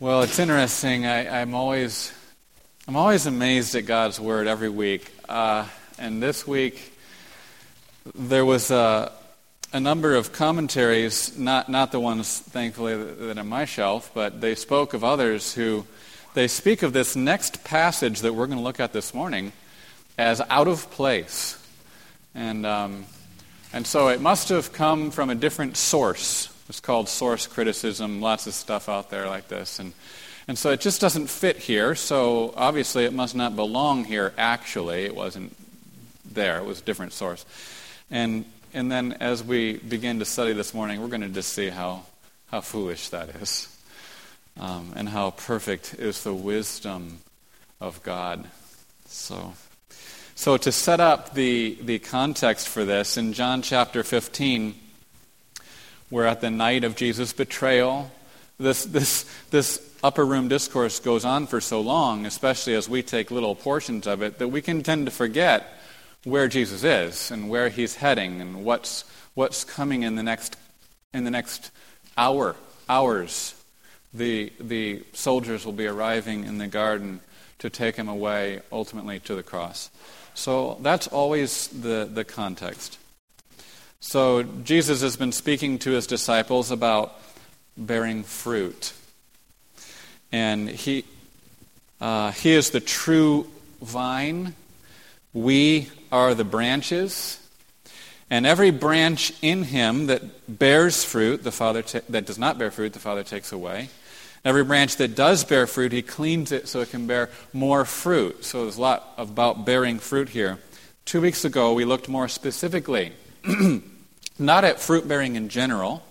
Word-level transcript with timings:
Well, 0.00 0.22
it's 0.22 0.38
interesting. 0.38 1.06
I, 1.06 1.40
am 1.40 1.56
always, 1.56 2.12
I'm 2.86 2.94
always 2.94 3.26
amazed 3.26 3.74
at 3.74 3.86
God's 3.86 4.20
word 4.20 4.46
every 4.46 4.68
week. 4.68 5.12
Uh, 5.28 5.66
and 5.98 6.22
this 6.22 6.46
week, 6.46 6.96
there 8.14 8.44
was 8.44 8.70
a, 8.70 9.10
a, 9.72 9.80
number 9.80 10.14
of 10.14 10.32
commentaries, 10.32 11.36
not 11.36 11.68
not 11.68 11.90
the 11.90 11.98
ones, 11.98 12.38
thankfully, 12.38 12.96
that, 12.96 13.38
are 13.38 13.40
on 13.40 13.48
my 13.48 13.64
shelf, 13.64 14.12
but 14.14 14.40
they 14.40 14.54
spoke 14.54 14.94
of 14.94 15.02
others 15.02 15.52
who 15.52 15.84
they 16.32 16.46
speak 16.46 16.84
of 16.84 16.92
this 16.92 17.16
next 17.16 17.64
passage 17.64 18.20
that 18.20 18.32
we're 18.32 18.46
going 18.46 18.58
to 18.58 18.64
look 18.64 18.78
at 18.78 18.92
this 18.92 19.12
morning 19.12 19.50
as 20.16 20.40
out 20.48 20.68
of 20.68 20.88
place, 20.92 21.60
and 22.36 22.64
um, 22.64 23.04
and 23.72 23.84
so 23.84 24.06
it 24.06 24.20
must 24.20 24.48
have 24.50 24.72
come 24.72 25.10
from 25.10 25.28
a 25.28 25.34
different 25.34 25.76
source 25.76 26.54
it's 26.68 26.80
called 26.80 27.08
source 27.08 27.46
criticism, 27.46 28.20
lots 28.20 28.46
of 28.46 28.54
stuff 28.54 28.88
out 28.88 29.10
there 29.10 29.26
like 29.26 29.48
this. 29.48 29.78
And, 29.78 29.92
and 30.46 30.58
so 30.58 30.70
it 30.70 30.80
just 30.80 31.00
doesn't 31.00 31.28
fit 31.28 31.56
here, 31.56 31.94
so 31.94 32.52
obviously 32.56 33.04
it 33.04 33.12
must 33.12 33.34
not 33.34 33.56
belong 33.56 34.04
here 34.04 34.32
actually. 34.36 35.04
It 35.04 35.14
wasn't 35.14 35.56
there, 36.30 36.58
it 36.58 36.64
was 36.64 36.80
a 36.80 36.84
different 36.84 37.12
source. 37.12 37.44
And, 38.10 38.44
and 38.74 38.92
then 38.92 39.14
as 39.14 39.42
we 39.42 39.78
begin 39.78 40.18
to 40.18 40.24
study 40.24 40.52
this 40.52 40.74
morning, 40.74 41.00
we're 41.00 41.08
going 41.08 41.22
to 41.22 41.28
just 41.28 41.52
see 41.52 41.68
how, 41.68 42.04
how 42.50 42.60
foolish 42.60 43.08
that 43.10 43.30
is 43.36 43.74
um, 44.58 44.92
and 44.94 45.08
how 45.08 45.30
perfect 45.30 45.94
is 45.94 46.22
the 46.22 46.34
wisdom 46.34 47.20
of 47.80 48.02
God. 48.02 48.46
So. 49.06 49.54
So, 50.34 50.56
to 50.56 50.70
set 50.70 51.00
up 51.00 51.34
the, 51.34 51.76
the 51.82 51.98
context 51.98 52.68
for 52.68 52.84
this, 52.84 53.16
in 53.16 53.32
John 53.32 53.60
chapter 53.60 54.04
15, 54.04 54.72
we're 56.10 56.24
at 56.24 56.40
the 56.40 56.50
night 56.50 56.84
of 56.84 56.96
Jesus' 56.96 57.32
betrayal. 57.32 58.10
This, 58.58 58.84
this, 58.84 59.24
this 59.50 59.96
upper 60.02 60.24
room 60.24 60.48
discourse 60.48 61.00
goes 61.00 61.24
on 61.24 61.46
for 61.46 61.60
so 61.60 61.80
long, 61.80 62.26
especially 62.26 62.74
as 62.74 62.88
we 62.88 63.02
take 63.02 63.30
little 63.30 63.54
portions 63.54 64.06
of 64.06 64.22
it, 64.22 64.38
that 64.38 64.48
we 64.48 64.62
can 64.62 64.82
tend 64.82 65.06
to 65.06 65.12
forget 65.12 65.66
where 66.24 66.48
Jesus 66.48 66.84
is 66.84 67.30
and 67.30 67.48
where 67.48 67.68
he's 67.68 67.96
heading 67.96 68.40
and 68.40 68.64
what's, 68.64 69.04
what's 69.34 69.64
coming 69.64 70.02
in 70.02 70.16
the 70.16 70.22
next, 70.22 70.56
in 71.14 71.24
the 71.24 71.30
next 71.30 71.70
hour, 72.16 72.56
hours. 72.88 73.54
The, 74.14 74.52
the 74.58 75.04
soldiers 75.12 75.64
will 75.64 75.72
be 75.72 75.86
arriving 75.86 76.44
in 76.44 76.58
the 76.58 76.66
garden 76.66 77.20
to 77.58 77.70
take 77.70 77.96
him 77.96 78.08
away 78.08 78.60
ultimately 78.72 79.20
to 79.20 79.34
the 79.34 79.42
cross. 79.42 79.90
So 80.34 80.78
that's 80.82 81.08
always 81.08 81.68
the, 81.68 82.08
the 82.10 82.24
context. 82.24 82.98
So, 84.00 84.44
Jesus 84.44 85.02
has 85.02 85.16
been 85.16 85.32
speaking 85.32 85.80
to 85.80 85.90
his 85.90 86.06
disciples 86.06 86.70
about 86.70 87.18
bearing 87.76 88.22
fruit. 88.22 88.92
And 90.30 90.68
he, 90.68 91.04
uh, 92.00 92.30
he 92.30 92.52
is 92.52 92.70
the 92.70 92.78
true 92.78 93.48
vine. 93.82 94.54
We 95.32 95.88
are 96.12 96.34
the 96.34 96.44
branches. 96.44 97.44
And 98.30 98.46
every 98.46 98.70
branch 98.70 99.32
in 99.42 99.64
him 99.64 100.06
that 100.06 100.58
bears 100.58 101.02
fruit, 101.02 101.42
the 101.42 101.50
Father 101.50 101.82
ta- 101.82 102.00
that 102.08 102.24
does 102.24 102.38
not 102.38 102.56
bear 102.56 102.70
fruit, 102.70 102.92
the 102.92 103.00
Father 103.00 103.24
takes 103.24 103.50
away. 103.50 103.88
Every 104.44 104.62
branch 104.62 104.96
that 104.98 105.16
does 105.16 105.42
bear 105.42 105.66
fruit, 105.66 105.90
he 105.90 106.02
cleans 106.02 106.52
it 106.52 106.68
so 106.68 106.80
it 106.82 106.90
can 106.90 107.08
bear 107.08 107.30
more 107.52 107.84
fruit. 107.84 108.44
So 108.44 108.62
there's 108.62 108.76
a 108.76 108.80
lot 108.80 109.12
about 109.16 109.64
bearing 109.64 109.98
fruit 109.98 110.28
here. 110.28 110.58
Two 111.04 111.20
weeks 111.20 111.44
ago, 111.44 111.72
we 111.72 111.84
looked 111.84 112.08
more 112.08 112.28
specifically 112.28 113.12
not 114.38 114.64
at 114.64 114.80
fruit 114.80 115.08
bearing 115.08 115.36
in 115.36 115.48
general, 115.48 116.02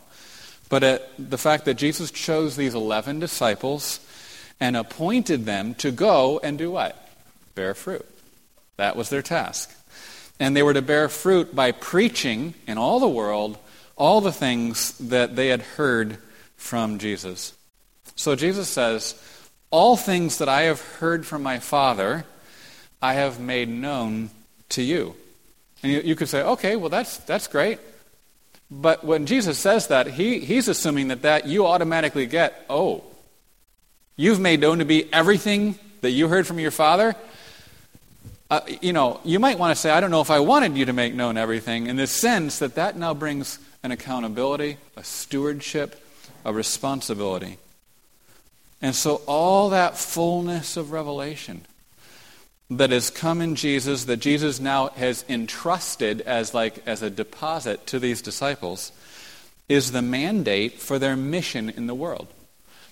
but 0.70 0.84
at 0.84 1.10
the 1.18 1.38
fact 1.38 1.66
that 1.66 1.76
Jesus 1.76 2.12
chose 2.12 2.56
these 2.56 2.76
11 2.76 3.20
disciples 3.20 4.00
and 4.60 4.76
appointed 4.76 5.46
them 5.46 5.76
to 5.76 5.92
go 5.92 6.40
and 6.40 6.58
do 6.58 6.72
what? 6.72 7.10
Bear 7.56 7.74
fruit. 7.74 8.06
That 8.78 8.96
was 8.96 9.10
their 9.10 9.22
task. 9.22 9.74
And 10.40 10.56
they 10.56 10.64
were 10.64 10.74
to 10.74 10.82
bear 10.82 11.10
fruit 11.10 11.56
by 11.56 11.72
preaching 11.72 12.54
in 12.68 12.78
all 12.78 13.00
the 13.00 13.08
world 13.08 13.58
all 13.96 14.22
the 14.22 14.32
things 14.32 14.96
that 15.00 15.36
they 15.36 15.48
had 15.48 15.62
heard 15.62 16.18
from 16.56 17.00
Jesus. 17.00 17.54
So 18.16 18.36
Jesus 18.36 18.70
says, 18.70 19.20
All 19.72 19.98
things 19.98 20.38
that 20.38 20.48
I 20.48 20.64
have 20.64 20.82
heard 20.82 21.26
from 21.26 21.44
my 21.44 21.60
Father, 21.60 22.26
I 23.02 23.14
have 23.14 23.40
made 23.40 23.70
known 23.70 24.30
to 24.70 24.84
you. 24.84 25.16
And 25.84 25.92
you, 25.92 26.02
you 26.02 26.16
could 26.16 26.30
say, 26.30 26.42
okay, 26.42 26.76
well, 26.76 26.90
that's, 26.90 27.18
that's 27.18 27.48
great. 27.48 27.80
But 28.70 29.04
when 29.04 29.26
Jesus 29.26 29.58
says 29.58 29.88
that, 29.88 30.08
he, 30.08 30.40
he's 30.40 30.68
assuming 30.68 31.08
that, 31.08 31.22
that 31.22 31.48
you 31.48 31.66
automatically 31.66 32.26
get, 32.26 32.66
oh, 32.70 33.04
you've 34.16 34.40
made 34.40 34.60
known 34.60 34.80
to 34.80 34.86
be 34.86 35.12
everything 35.14 35.80
that 36.02 36.12
you 36.12 36.28
heard 36.28 36.46
from 36.46 36.60
your 36.60 36.72
Father. 36.72 37.16
Uh, 38.50 38.62
you 38.82 38.94
know, 38.94 39.20
you 39.24 39.40
might 39.40 39.58
want 39.60 39.76
to 39.76 39.80
say, 39.80 39.90
I 39.90 40.00
don't 40.00 40.12
know 40.12 40.22
if 40.22 40.32
I 40.32 40.40
wanted 40.40 40.76
you 40.76 40.86
to 40.86 40.94
make 40.94 41.14
known 41.14 41.38
everything, 41.38 41.88
in 41.88 41.96
the 41.96 42.08
sense 42.08 42.60
that 42.60 42.76
that 42.76 42.98
now 42.98 43.14
brings 43.14 43.60
an 43.84 43.92
accountability, 43.92 44.78
a 44.96 45.04
stewardship, 45.04 46.02
a 46.44 46.54
responsibility. 46.54 47.58
And 48.82 48.96
so 48.96 49.22
all 49.28 49.70
that 49.70 49.98
fullness 49.98 50.78
of 50.78 50.92
revelation 50.92 51.66
that 52.70 52.92
has 52.92 53.10
come 53.10 53.42
in 53.42 53.56
Jesus, 53.56 54.06
that 54.06 54.18
Jesus 54.18 54.60
now 54.60 54.90
has 54.90 55.24
entrusted 55.30 56.22
as 56.22 56.54
like 56.54 56.86
as 56.86 57.02
a 57.02 57.10
deposit 57.10 57.88
to 57.88 58.00
these 58.00 58.22
disciples, 58.22 58.92
is 59.70 59.92
the 59.92 60.02
mandate 60.02 60.80
for 60.80 61.00
their 61.00 61.16
mission 61.16 61.70
in 61.70 61.88
the 61.88 61.96
world. 61.96 62.28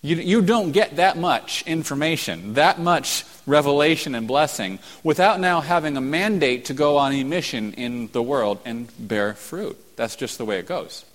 You, 0.01 0.17
you 0.17 0.41
don't 0.41 0.71
get 0.71 0.97
that 0.97 1.17
much 1.17 1.63
information, 1.65 2.53
that 2.53 2.79
much 2.79 3.25
revelation 3.47 4.13
and 4.13 4.27
blessing, 4.27 4.79
without 5.03 5.39
now 5.39 5.61
having 5.61 5.97
a 5.97 6.01
mandate 6.01 6.65
to 6.65 6.73
go 6.73 6.97
on 6.97 7.11
a 7.11 7.23
mission 7.23 7.73
in 7.73 8.09
the 8.11 8.21
world 8.21 8.59
and 8.65 8.87
bear 8.99 9.33
fruit. 9.33 9.77
That's 9.95 10.15
just 10.15 10.37
the 10.37 10.45
way 10.45 10.59
it 10.59 10.67
goes. 10.67 11.05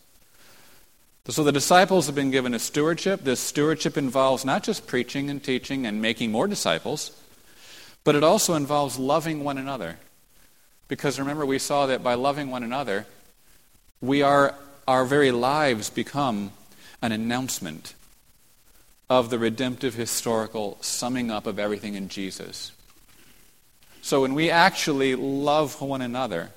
So 1.28 1.44
the 1.44 1.52
disciples 1.52 2.06
have 2.06 2.16
been 2.16 2.32
given 2.32 2.54
a 2.54 2.58
stewardship. 2.58 3.22
This 3.22 3.38
stewardship 3.38 3.96
involves 3.96 4.44
not 4.44 4.64
just 4.64 4.88
preaching 4.88 5.30
and 5.30 5.42
teaching 5.42 5.86
and 5.86 6.02
making 6.02 6.32
more 6.32 6.48
disciples, 6.48 7.12
but 8.04 8.14
it 8.14 8.24
also 8.24 8.54
involves 8.54 8.98
loving 8.98 9.44
one 9.44 9.58
another. 9.58 9.98
Because 10.88 11.18
remember, 11.18 11.46
we 11.46 11.58
saw 11.58 11.86
that 11.86 12.02
by 12.02 12.14
loving 12.14 12.50
one 12.50 12.62
another, 12.62 13.06
we 14.00 14.22
are, 14.22 14.54
our 14.88 15.04
very 15.04 15.30
lives 15.30 15.90
become 15.90 16.50
an 17.02 17.12
announcement 17.12 17.94
of 19.08 19.30
the 19.30 19.38
redemptive 19.38 19.94
historical 19.94 20.78
summing 20.80 21.30
up 21.30 21.46
of 21.46 21.58
everything 21.58 21.94
in 21.94 22.08
Jesus. 22.08 22.72
So 24.02 24.22
when 24.22 24.34
we 24.34 24.50
actually 24.50 25.14
love 25.14 25.80
one 25.80 26.00
another, 26.00 26.50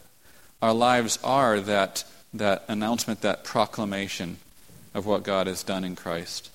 our 0.61 0.73
lives 0.73 1.19
are 1.23 1.59
that, 1.59 2.05
that 2.33 2.63
announcement, 2.67 3.21
that 3.21 3.43
proclamation 3.43 4.37
of 4.93 5.05
what 5.05 5.23
God 5.23 5.47
has 5.47 5.63
done 5.63 5.83
in 5.83 5.95
Christ. 5.95 6.49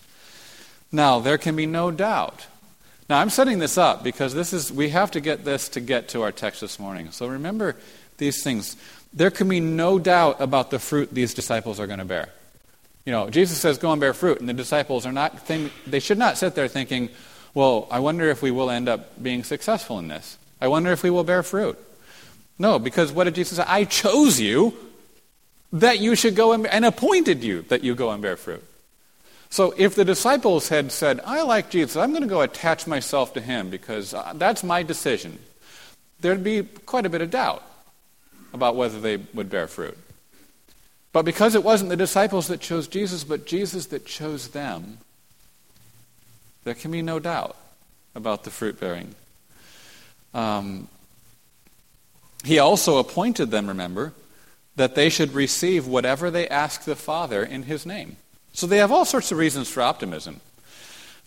Now, 0.90 1.20
there 1.20 1.36
can 1.36 1.56
be 1.56 1.66
no 1.66 1.90
doubt 1.90 2.46
now, 3.08 3.20
I'm 3.20 3.30
setting 3.30 3.58
this 3.58 3.78
up 3.78 4.04
because 4.04 4.34
this 4.34 4.52
is, 4.52 4.70
we 4.70 4.90
have 4.90 5.10
to 5.12 5.20
get 5.20 5.44
this 5.44 5.70
to 5.70 5.80
get 5.80 6.08
to 6.10 6.22
our 6.22 6.32
text 6.32 6.60
this 6.60 6.78
morning. 6.78 7.10
So 7.10 7.26
remember 7.26 7.76
these 8.18 8.42
things. 8.42 8.76
There 9.14 9.30
can 9.30 9.48
be 9.48 9.60
no 9.60 9.98
doubt 9.98 10.40
about 10.40 10.70
the 10.70 10.78
fruit 10.78 11.12
these 11.12 11.32
disciples 11.32 11.80
are 11.80 11.86
going 11.86 12.00
to 12.00 12.04
bear. 12.04 12.28
You 13.06 13.12
know, 13.12 13.30
Jesus 13.30 13.58
says, 13.58 13.78
go 13.78 13.92
and 13.92 14.00
bear 14.00 14.12
fruit, 14.12 14.40
and 14.40 14.48
the 14.48 14.52
disciples 14.52 15.06
are 15.06 15.12
not, 15.12 15.46
think, 15.46 15.72
they 15.86 16.00
should 16.00 16.18
not 16.18 16.36
sit 16.36 16.54
there 16.54 16.68
thinking, 16.68 17.08
well, 17.54 17.88
I 17.90 18.00
wonder 18.00 18.28
if 18.28 18.42
we 18.42 18.50
will 18.50 18.68
end 18.68 18.86
up 18.86 19.22
being 19.22 19.44
successful 19.44 19.98
in 19.98 20.08
this. 20.08 20.36
I 20.60 20.68
wonder 20.68 20.92
if 20.92 21.02
we 21.02 21.08
will 21.08 21.24
bear 21.24 21.42
fruit. 21.42 21.78
No, 22.58 22.78
because 22.78 23.10
what 23.10 23.24
did 23.24 23.36
Jesus 23.36 23.56
say? 23.56 23.64
I 23.66 23.84
chose 23.84 24.38
you 24.38 24.74
that 25.72 26.00
you 26.00 26.14
should 26.14 26.36
go 26.36 26.52
and, 26.52 26.66
and 26.66 26.84
appointed 26.84 27.42
you 27.42 27.62
that 27.62 27.82
you 27.82 27.94
go 27.94 28.10
and 28.10 28.20
bear 28.20 28.36
fruit. 28.36 28.62
So 29.50 29.74
if 29.76 29.94
the 29.94 30.04
disciples 30.04 30.68
had 30.68 30.92
said, 30.92 31.20
I 31.24 31.42
like 31.42 31.70
Jesus, 31.70 31.96
I'm 31.96 32.10
going 32.10 32.22
to 32.22 32.28
go 32.28 32.42
attach 32.42 32.86
myself 32.86 33.32
to 33.34 33.40
him 33.40 33.70
because 33.70 34.12
uh, 34.12 34.32
that's 34.36 34.62
my 34.62 34.82
decision, 34.82 35.38
there'd 36.20 36.44
be 36.44 36.62
quite 36.62 37.06
a 37.06 37.10
bit 37.10 37.22
of 37.22 37.30
doubt 37.30 37.62
about 38.52 38.76
whether 38.76 39.00
they 39.00 39.16
would 39.34 39.50
bear 39.50 39.66
fruit. 39.66 39.96
But 41.12 41.24
because 41.24 41.54
it 41.54 41.64
wasn't 41.64 41.90
the 41.90 41.96
disciples 41.96 42.48
that 42.48 42.60
chose 42.60 42.86
Jesus, 42.86 43.24
but 43.24 43.46
Jesus 43.46 43.86
that 43.86 44.04
chose 44.04 44.48
them, 44.48 44.98
there 46.64 46.74
can 46.74 46.90
be 46.90 47.02
no 47.02 47.18
doubt 47.18 47.56
about 48.14 48.44
the 48.44 48.50
fruit 48.50 48.78
bearing. 48.78 49.14
Um, 50.34 50.88
he 52.44 52.58
also 52.58 52.98
appointed 52.98 53.50
them, 53.50 53.68
remember, 53.68 54.12
that 54.76 54.94
they 54.94 55.08
should 55.08 55.32
receive 55.32 55.86
whatever 55.86 56.30
they 56.30 56.46
ask 56.48 56.84
the 56.84 56.94
Father 56.94 57.42
in 57.42 57.64
his 57.64 57.86
name. 57.86 58.16
So 58.58 58.66
they 58.66 58.78
have 58.78 58.90
all 58.90 59.04
sorts 59.04 59.30
of 59.30 59.38
reasons 59.38 59.70
for 59.70 59.82
optimism. 59.82 60.40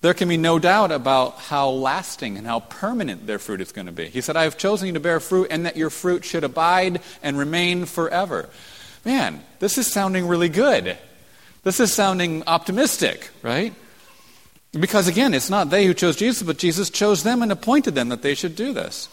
There 0.01 0.13
can 0.13 0.27
be 0.27 0.35
no 0.35 0.59
doubt 0.59 0.91
about 0.91 1.37
how 1.37 1.69
lasting 1.69 2.37
and 2.37 2.45
how 2.45 2.59
permanent 2.59 3.25
their 3.25 3.39
fruit 3.39 3.61
is 3.61 3.71
going 3.71 3.85
to 3.85 3.93
be. 3.93 4.07
He 4.07 4.19
said, 4.19 4.35
I 4.35 4.43
have 4.43 4.57
chosen 4.57 4.87
you 4.87 4.93
to 4.95 4.99
bear 4.99 5.21
fruit 5.21 5.47
and 5.49 5.65
that 5.65 5.77
your 5.77 5.89
fruit 5.89 6.25
should 6.25 6.43
abide 6.43 6.99
and 7.23 7.39
remain 7.39 7.85
forever. 7.85 8.49
Man, 9.05 9.41
this 9.59 9.77
is 9.77 9.87
sounding 9.87 10.27
really 10.27 10.49
good. 10.49 10.97
This 11.63 11.79
is 11.79 11.93
sounding 11.93 12.43
optimistic, 12.47 13.29
right? 13.41 13.73
Because 14.73 15.07
again, 15.07 15.33
it's 15.33 15.49
not 15.49 15.69
they 15.69 15.85
who 15.85 15.93
chose 15.93 16.17
Jesus, 16.17 16.43
but 16.43 16.57
Jesus 16.57 16.89
chose 16.89 17.23
them 17.23 17.41
and 17.41 17.49
appointed 17.49 17.95
them 17.95 18.09
that 18.09 18.23
they 18.23 18.35
should 18.35 18.57
do 18.57 18.73
this. 18.73 19.07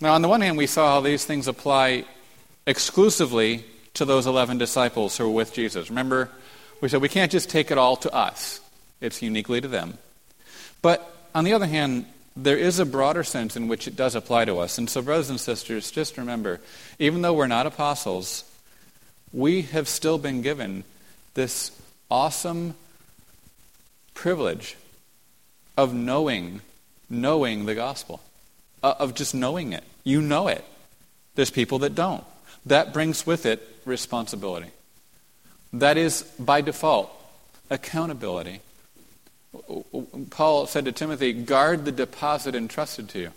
Now, 0.00 0.14
on 0.14 0.22
the 0.22 0.28
one 0.28 0.40
hand, 0.40 0.56
we 0.56 0.68
saw 0.68 0.86
how 0.86 1.00
these 1.00 1.24
things 1.24 1.48
apply 1.48 2.04
exclusively 2.64 3.64
to 3.94 4.04
those 4.04 4.28
11 4.28 4.58
disciples 4.58 5.16
who 5.16 5.24
were 5.24 5.34
with 5.34 5.52
Jesus. 5.52 5.90
Remember, 5.90 6.30
we 6.80 6.88
said 6.88 7.02
we 7.02 7.08
can't 7.08 7.32
just 7.32 7.50
take 7.50 7.70
it 7.70 7.78
all 7.78 7.96
to 7.96 8.12
us, 8.14 8.60
it's 9.00 9.22
uniquely 9.22 9.60
to 9.60 9.68
them. 9.68 9.98
But 10.82 11.14
on 11.34 11.44
the 11.44 11.52
other 11.52 11.66
hand, 11.66 12.06
there 12.36 12.56
is 12.56 12.78
a 12.78 12.86
broader 12.86 13.24
sense 13.24 13.56
in 13.56 13.68
which 13.68 13.86
it 13.86 13.96
does 13.96 14.14
apply 14.14 14.46
to 14.46 14.58
us. 14.58 14.78
And 14.78 14.88
so, 14.88 15.02
brothers 15.02 15.30
and 15.30 15.40
sisters, 15.40 15.90
just 15.90 16.16
remember 16.16 16.60
even 16.98 17.22
though 17.22 17.34
we're 17.34 17.46
not 17.46 17.66
apostles, 17.66 18.44
we 19.32 19.62
have 19.62 19.88
still 19.88 20.18
been 20.18 20.42
given 20.42 20.84
this 21.34 21.70
awesome 22.10 22.74
privilege 24.14 24.76
of 25.76 25.94
knowing 25.94 26.60
knowing 27.08 27.66
the 27.66 27.74
gospel 27.74 28.20
uh, 28.82 28.94
of 28.98 29.14
just 29.14 29.34
knowing 29.34 29.72
it. 29.72 29.84
You 30.04 30.20
know 30.22 30.48
it. 30.48 30.64
There's 31.34 31.50
people 31.50 31.80
that 31.80 31.94
don't. 31.94 32.24
That 32.66 32.92
brings 32.92 33.26
with 33.26 33.46
it 33.46 33.66
responsibility 33.84 34.70
that 35.72 35.96
is 35.96 36.22
by 36.38 36.60
default 36.60 37.10
accountability 37.70 38.60
paul 40.30 40.66
said 40.66 40.84
to 40.84 40.92
timothy 40.92 41.32
guard 41.32 41.84
the 41.84 41.92
deposit 41.92 42.54
entrusted 42.54 43.08
to 43.08 43.18
you 43.18 43.32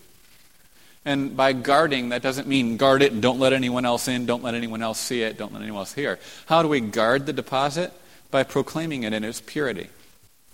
and 1.06 1.36
by 1.36 1.52
guarding, 1.52 2.10
that 2.10 2.22
doesn't 2.22 2.48
mean 2.48 2.78
guard 2.78 3.02
it 3.02 3.12
and 3.12 3.22
don't 3.22 3.38
let 3.38 3.52
anyone 3.52 3.84
else 3.84 4.08
in, 4.08 4.26
don't 4.26 4.42
let 4.42 4.56
anyone 4.56 4.82
else 4.82 4.98
see 4.98 5.22
it, 5.22 5.38
don't 5.38 5.52
let 5.52 5.62
anyone 5.62 5.80
else 5.80 5.94
hear. 5.94 6.18
How 6.46 6.62
do 6.62 6.70
we 6.70 6.80
guard 6.80 7.26
the 7.26 7.34
deposit? 7.34 7.92
By 8.32 8.44
proclaiming 8.44 9.04
it 9.04 9.12
in 9.12 9.26
its 9.26 9.42
purity 9.42 9.90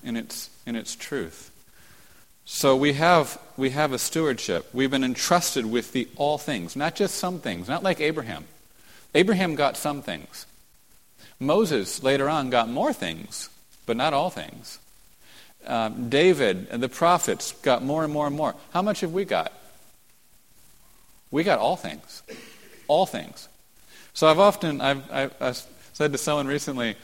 in 0.04 0.16
its, 0.16 0.50
in 0.66 0.76
its 0.76 0.96
truth. 0.96 1.52
So 2.46 2.76
we 2.76 2.94
have, 2.94 3.40
we 3.58 3.72
have 3.72 3.94
a 3.94 4.00
stewardship. 4.00 4.68
We've 4.74 4.90
been 4.90 5.04
entrusted 5.04 5.66
with 5.66 5.92
the 5.94 6.08
all 6.16 6.38
things, 6.38 6.76
not 6.76 6.96
just 6.96 7.16
some 7.16 7.40
things, 7.40 7.68
not 7.68 7.84
like 7.84 8.00
Abraham. 8.00 8.46
Abraham 9.14 9.56
got 9.56 9.78
some 9.78 10.02
things. 10.02 10.46
Moses 11.40 12.04
later 12.04 12.30
on 12.30 12.50
got 12.50 12.70
more 12.70 12.94
things, 12.94 13.50
but 13.86 13.96
not 13.98 14.14
all 14.14 14.30
things. 14.30 14.80
Um, 15.66 16.10
David 16.10 16.68
and 16.72 16.82
the 16.82 16.90
prophets 16.90 17.52
got 17.62 17.84
more 17.84 18.04
and 18.04 18.12
more 18.12 18.28
and 18.28 18.36
more. 18.36 18.56
How 18.72 18.82
much 18.82 19.02
have 19.02 19.14
we 19.14 19.26
got? 19.26 19.52
We 21.32 21.44
got 21.44 21.60
all 21.60 21.76
things. 21.76 22.24
All 22.88 23.06
things. 23.06 23.48
So 24.14 24.28
I've 24.28 24.40
often 24.40 24.82
I've, 24.82 25.12
I've, 25.12 25.34
I've 25.42 25.66
said 25.94 26.12
to 26.12 26.18
someone 26.18 26.48
recently, 26.48 26.96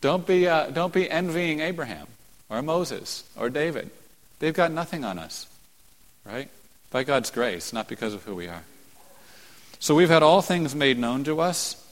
don't 0.00 0.26
be, 0.26 0.48
uh, 0.48 0.70
don't 0.70 0.92
be 0.92 1.10
envying 1.10 1.60
Abraham 1.60 2.06
or 2.48 2.62
Moses 2.62 3.24
or 3.36 3.50
David. 3.50 3.90
They've 4.38 4.54
got 4.54 4.70
nothing 4.70 5.04
on 5.04 5.18
us, 5.18 5.46
right? 6.24 6.48
By 6.90 7.04
God's 7.04 7.30
grace, 7.30 7.72
not 7.72 7.88
because 7.88 8.14
of 8.14 8.22
who 8.24 8.34
we 8.34 8.48
are. 8.48 8.62
So 9.78 9.94
we've 9.94 10.08
had 10.08 10.22
all 10.22 10.42
things 10.42 10.74
made 10.74 10.98
known 10.98 11.24
to 11.24 11.40
us. 11.40 11.83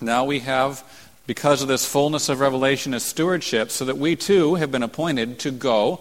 Now 0.00 0.24
we 0.24 0.40
have, 0.40 0.82
because 1.26 1.62
of 1.62 1.68
this 1.68 1.86
fullness 1.86 2.28
of 2.28 2.40
revelation, 2.40 2.94
a 2.94 3.00
stewardship, 3.00 3.70
so 3.70 3.84
that 3.84 3.98
we 3.98 4.16
too 4.16 4.56
have 4.56 4.70
been 4.70 4.82
appointed 4.82 5.38
to 5.40 5.50
go. 5.50 6.00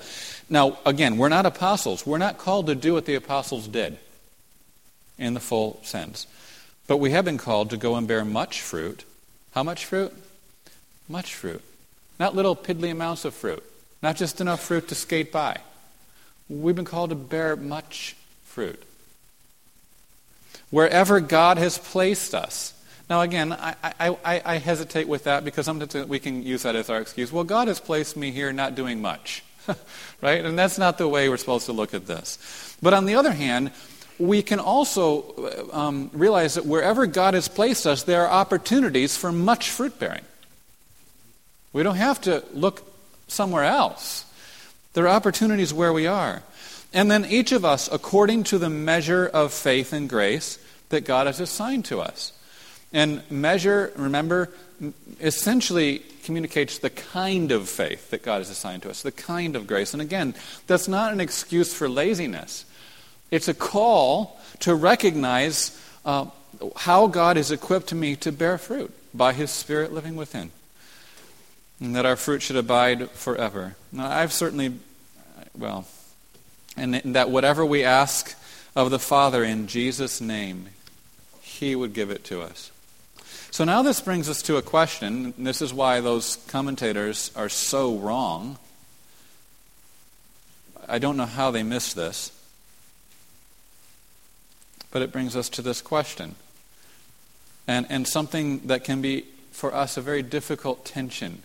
Now, 0.49 0.77
again, 0.85 1.17
we're 1.17 1.29
not 1.29 1.45
apostles. 1.45 2.05
We're 2.05 2.17
not 2.17 2.37
called 2.37 2.67
to 2.67 2.75
do 2.75 2.93
what 2.93 3.05
the 3.05 3.15
apostles 3.15 3.67
did 3.67 3.97
in 5.17 5.33
the 5.33 5.39
full 5.39 5.79
sense. 5.83 6.27
But 6.87 6.97
we 6.97 7.11
have 7.11 7.25
been 7.25 7.37
called 7.37 7.69
to 7.69 7.77
go 7.77 7.95
and 7.95 8.07
bear 8.07 8.25
much 8.25 8.61
fruit. 8.61 9.05
How 9.53 9.63
much 9.63 9.85
fruit? 9.85 10.13
Much 11.07 11.33
fruit. 11.33 11.61
Not 12.19 12.35
little 12.35 12.55
piddly 12.55 12.91
amounts 12.91 13.25
of 13.25 13.33
fruit. 13.33 13.63
Not 14.01 14.15
just 14.15 14.41
enough 14.41 14.61
fruit 14.61 14.89
to 14.89 14.95
skate 14.95 15.31
by. 15.31 15.57
We've 16.49 16.75
been 16.75 16.85
called 16.85 17.11
to 17.11 17.15
bear 17.15 17.55
much 17.55 18.15
fruit. 18.43 18.83
Wherever 20.69 21.19
God 21.19 21.57
has 21.57 21.77
placed 21.77 22.35
us. 22.35 22.73
Now, 23.13 23.21
again, 23.21 23.53
I, 23.53 23.75
I, 23.83 24.41
I, 24.43 24.57
hesitate 24.57 25.07
with 25.07 25.25
that 25.25 25.45
because 25.45 25.67
sometimes 25.67 26.07
we 26.07 26.17
can 26.17 26.41
use 26.41 26.63
that 26.63 26.75
as 26.75 26.89
our 26.89 26.99
excuse. 26.99 27.31
Well, 27.31 27.43
God 27.43 27.67
has 27.67 27.79
placed 27.79 28.17
me 28.17 28.31
here 28.31 28.51
not 28.51 28.73
doing 28.73 29.03
much. 29.03 29.43
right? 30.21 30.43
And 30.43 30.57
that's 30.57 30.79
not 30.79 30.97
the 30.97 31.07
way 31.07 31.29
we're 31.29 31.37
supposed 31.37 31.67
to 31.67 31.73
look 31.73 31.93
at 31.93 32.07
this. 32.07 32.75
But 32.81 32.95
on 32.95 33.05
the 33.05 33.13
other 33.13 33.31
hand, 33.31 33.69
we 34.17 34.41
can 34.41 34.59
also 34.59 35.69
um, 35.71 36.09
realize 36.11 36.55
that 36.55 36.65
wherever 36.65 37.05
God 37.05 37.35
has 37.35 37.47
placed 37.47 37.85
us, 37.85 38.01
there 38.01 38.25
are 38.25 38.31
opportunities 38.31 39.15
for 39.15 39.31
much 39.31 39.69
fruit 39.69 39.99
bearing. 39.99 40.25
We 41.71 41.83
don't 41.83 41.97
have 41.97 42.19
to 42.21 42.43
look 42.51 42.81
somewhere 43.27 43.65
else. 43.65 44.25
There 44.93 45.05
are 45.05 45.15
opportunities 45.15 45.71
where 45.71 45.93
we 45.93 46.07
are. 46.07 46.41
And 46.91 47.11
then 47.11 47.25
each 47.25 47.51
of 47.51 47.63
us, 47.63 47.87
according 47.91 48.45
to 48.45 48.57
the 48.57 48.71
measure 48.71 49.27
of 49.27 49.53
faith 49.53 49.93
and 49.93 50.09
grace 50.09 50.57
that 50.89 51.05
God 51.05 51.27
has 51.27 51.39
assigned 51.39 51.85
to 51.85 52.01
us. 52.01 52.33
And 52.93 53.29
measure, 53.31 53.91
remember, 53.95 54.49
essentially 55.19 55.99
communicates 56.23 56.77
the 56.77 56.89
kind 56.89 57.51
of 57.51 57.67
faith 57.67 58.11
that 58.11 58.23
God 58.23 58.37
has 58.37 58.49
assigned 58.49 58.83
to 58.83 58.89
us, 58.89 59.01
the 59.01 59.11
kind 59.11 59.55
of 59.55 59.67
grace. 59.67 59.93
And 59.93 60.01
again, 60.01 60.35
that's 60.67 60.87
not 60.87 61.11
an 61.11 61.19
excuse 61.19 61.73
for 61.73 61.89
laziness, 61.89 62.65
it's 63.31 63.47
a 63.47 63.53
call 63.53 64.39
to 64.59 64.75
recognize 64.75 65.79
uh, 66.05 66.27
how 66.75 67.07
God 67.07 67.37
has 67.37 67.51
equipped 67.51 67.93
me 67.93 68.15
to 68.17 68.31
bear 68.31 68.57
fruit 68.57 68.93
by 69.13 69.33
His 69.33 69.49
Spirit 69.49 69.91
living 69.91 70.15
within 70.15 70.51
and 71.83 71.95
that 71.95 72.05
our 72.05 72.15
fruit 72.15 72.41
should 72.41 72.55
abide 72.55 73.09
forever. 73.11 73.75
Now, 73.91 74.09
I've 74.09 74.31
certainly, 74.31 74.73
well, 75.57 75.85
and 76.77 76.95
that 77.15 77.29
whatever 77.29 77.65
we 77.65 77.83
ask 77.83 78.35
of 78.75 78.89
the 78.89 78.99
Father 78.99 79.43
in 79.43 79.67
Jesus' 79.67 80.21
name, 80.21 80.69
He 81.41 81.75
would 81.75 81.93
give 81.93 82.09
it 82.09 82.23
to 82.25 82.41
us. 82.41 82.71
So 83.53 83.65
now 83.65 83.83
this 83.83 84.01
brings 84.01 84.29
us 84.29 84.41
to 84.41 84.57
a 84.57 84.63
question, 84.63 85.31
and 85.37 85.45
this 85.45 85.61
is 85.61 85.71
why 85.71 85.99
those 85.99 86.37
commentators 86.47 87.29
are 87.35 87.49
so 87.49 87.97
wrong. 87.97 88.57
I 90.89 90.97
don't 90.97 91.17
know 91.17 91.27
how 91.27 91.51
they 91.51 91.61
missed 91.61 91.95
this. 91.95 92.31
But 94.89 95.03
it 95.03 95.11
brings 95.11 95.35
us 95.35 95.49
to 95.49 95.61
this 95.61 95.83
question. 95.83 96.33
And, 97.67 97.85
and 97.91 98.07
something 98.07 98.61
that 98.65 98.83
can 98.85 99.03
be, 99.03 99.25
for 99.51 99.71
us, 99.71 99.97
a 99.97 100.01
very 100.01 100.23
difficult 100.23 100.83
tension 100.83 101.43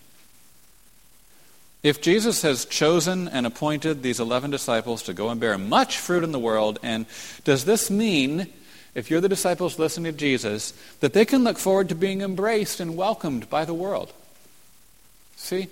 if 1.82 2.00
Jesus 2.00 2.40
has 2.40 2.64
chosen 2.64 3.28
and 3.28 3.46
appointed 3.46 4.02
these 4.02 4.18
11 4.18 4.50
disciples 4.50 5.02
to 5.02 5.12
go 5.12 5.28
and 5.28 5.38
bear 5.40 5.56
much 5.58 5.98
fruit 5.98 6.24
in 6.24 6.32
the 6.32 6.38
world, 6.38 6.78
and 6.82 7.04
does 7.44 7.66
this 7.66 7.90
mean, 7.90 8.48
if 8.94 9.10
you're 9.10 9.20
the 9.20 9.28
disciples 9.28 9.78
listening 9.78 10.12
to 10.12 10.18
Jesus, 10.18 10.72
that 11.00 11.12
they 11.12 11.24
can 11.24 11.44
look 11.44 11.58
forward 11.58 11.88
to 11.88 11.94
being 11.94 12.20
embraced 12.20 12.80
and 12.80 12.96
welcomed 12.96 13.48
by 13.48 13.64
the 13.64 13.74
world? 13.74 14.12
See? 15.36 15.68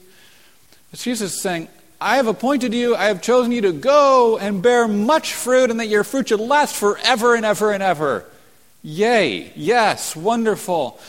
Jesus 0.92 1.35
is 1.35 1.40
saying, 1.40 1.68
I 2.00 2.16
have 2.16 2.26
appointed 2.26 2.73
you, 2.73 2.94
I 2.94 3.06
have 3.06 3.23
chosen 3.23 3.52
you 3.52 3.62
to 3.62 3.73
go 3.73 4.38
and 4.38 4.62
bear 4.62 4.87
much 4.87 5.35
fruit, 5.35 5.70
and 5.70 5.80
that 5.80 5.87
your 5.87 6.04
fruit 6.04 6.28
should 6.28 6.40
last 6.40 6.76
forever 6.76 7.35
and 7.35 7.44
ever 7.44 7.73
and 7.73 7.82
ever. 7.82 8.25
Yay, 8.82 9.52
yes, 9.56 10.14
wonderful. 10.14 11.00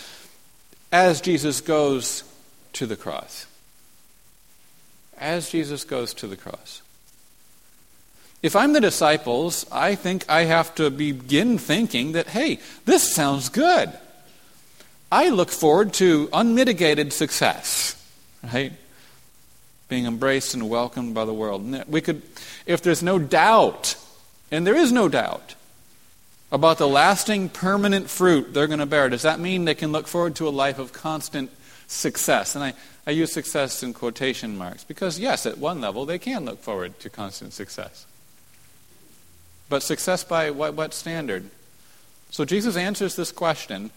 As 0.91 1.21
Jesus 1.21 1.61
goes 1.61 2.23
to 2.73 2.85
the 2.85 2.95
cross 2.95 3.47
as 5.17 5.49
Jesus 5.49 5.83
goes 5.83 6.13
to 6.15 6.27
the 6.27 6.37
cross. 6.37 6.81
If 8.43 8.55
I'm 8.55 8.73
the 8.73 8.81
disciples, 8.81 9.65
I 9.71 9.95
think 9.95 10.23
I 10.29 10.43
have 10.43 10.75
to 10.75 10.91
begin 10.91 11.57
thinking 11.57 12.11
that, 12.11 12.27
hey, 12.27 12.59
this 12.85 13.03
sounds 13.03 13.49
good. 13.49 13.91
I 15.11 15.29
look 15.29 15.49
forward 15.49 15.93
to 15.93 16.29
unmitigated 16.31 17.13
success, 17.13 17.95
right? 18.43 18.73
Being 19.89 20.05
embraced 20.05 20.53
and 20.53 20.69
welcomed 20.69 21.15
by 21.15 21.25
the 21.25 21.33
world. 21.33 21.65
We 21.87 22.01
could, 22.01 22.21
if 22.65 22.81
there's 22.81 23.01
no 23.01 23.17
doubt, 23.17 23.95
and 24.51 24.67
there 24.67 24.75
is 24.75 24.91
no 24.91 25.09
doubt, 25.09 25.55
about 26.51 26.77
the 26.77 26.87
lasting, 26.87 27.49
permanent 27.49 28.09
fruit 28.09 28.53
they're 28.53 28.67
going 28.67 28.79
to 28.79 28.85
bear, 28.85 29.09
does 29.09 29.23
that 29.23 29.39
mean 29.39 29.65
they 29.65 29.75
can 29.75 29.91
look 29.91 30.07
forward 30.07 30.35
to 30.35 30.47
a 30.47 30.49
life 30.49 30.77
of 30.77 30.93
constant 30.93 31.49
success? 31.87 32.53
And 32.53 32.63
I, 32.63 32.73
I 33.07 33.11
use 33.11 33.31
success 33.31 33.81
in 33.81 33.93
quotation 33.93 34.57
marks 34.57 34.83
because, 34.83 35.19
yes, 35.19 35.45
at 35.45 35.57
one 35.57 35.81
level, 35.81 36.05
they 36.05 36.19
can 36.19 36.45
look 36.45 36.61
forward 36.61 36.99
to 36.99 37.09
constant 37.09 37.53
success. 37.53 38.05
But 39.69 39.83
success 39.83 40.23
by 40.23 40.51
what, 40.51 40.73
what 40.73 40.93
standard? 40.93 41.49
So 42.29 42.45
Jesus 42.45 42.77
answers 42.77 43.15
this 43.15 43.31
question, 43.31 43.91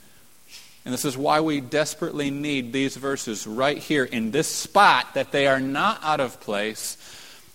and 0.84 0.94
this 0.94 1.04
is 1.04 1.16
why 1.16 1.40
we 1.40 1.60
desperately 1.60 2.30
need 2.30 2.72
these 2.72 2.96
verses 2.96 3.46
right 3.46 3.78
here 3.78 4.04
in 4.04 4.30
this 4.30 4.48
spot 4.48 5.14
that 5.14 5.32
they 5.32 5.46
are 5.46 5.60
not 5.60 6.00
out 6.02 6.20
of 6.20 6.40
place. 6.40 6.96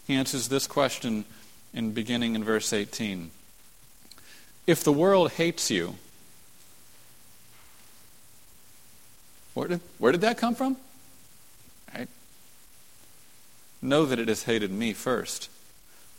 He 0.07 0.13
answers 0.13 0.47
this 0.47 0.67
question 0.67 1.25
in 1.73 1.91
beginning 1.91 2.35
in 2.35 2.43
verse 2.43 2.71
18. 2.71 3.31
If 4.67 4.83
the 4.83 4.93
world 4.93 5.31
hates 5.31 5.69
you, 5.69 5.95
where 9.53 9.67
did, 9.67 9.81
where 9.97 10.11
did 10.11 10.21
that 10.21 10.37
come 10.37 10.55
from? 10.55 10.77
Right? 11.93 12.09
know 13.81 14.05
that 14.05 14.19
it 14.19 14.27
has 14.27 14.43
hated 14.43 14.71
me 14.71 14.93
first 14.93 15.49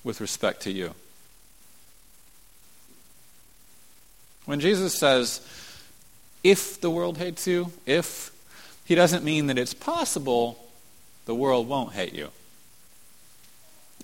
with 0.04 0.20
respect 0.20 0.62
to 0.62 0.70
you. 0.70 0.94
When 4.46 4.60
Jesus 4.60 4.96
says, 4.96 5.40
if 6.42 6.80
the 6.80 6.90
world 6.90 7.18
hates 7.18 7.46
you, 7.46 7.72
if, 7.84 8.30
he 8.84 8.94
doesn't 8.94 9.24
mean 9.24 9.48
that 9.48 9.58
it's 9.58 9.74
possible 9.74 10.64
the 11.26 11.34
world 11.34 11.68
won't 11.68 11.92
hate 11.92 12.14
you. 12.14 12.28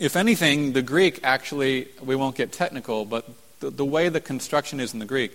If 0.00 0.16
anything, 0.16 0.72
the 0.72 0.82
Greek 0.82 1.20
actually, 1.22 1.88
we 2.02 2.16
won't 2.16 2.36
get 2.36 2.50
technical, 2.50 3.04
but 3.04 3.24
the, 3.60 3.70
the 3.70 3.84
way 3.84 4.08
the 4.08 4.20
construction 4.20 4.80
is 4.80 4.92
in 4.92 4.98
the 4.98 5.06
Greek, 5.06 5.32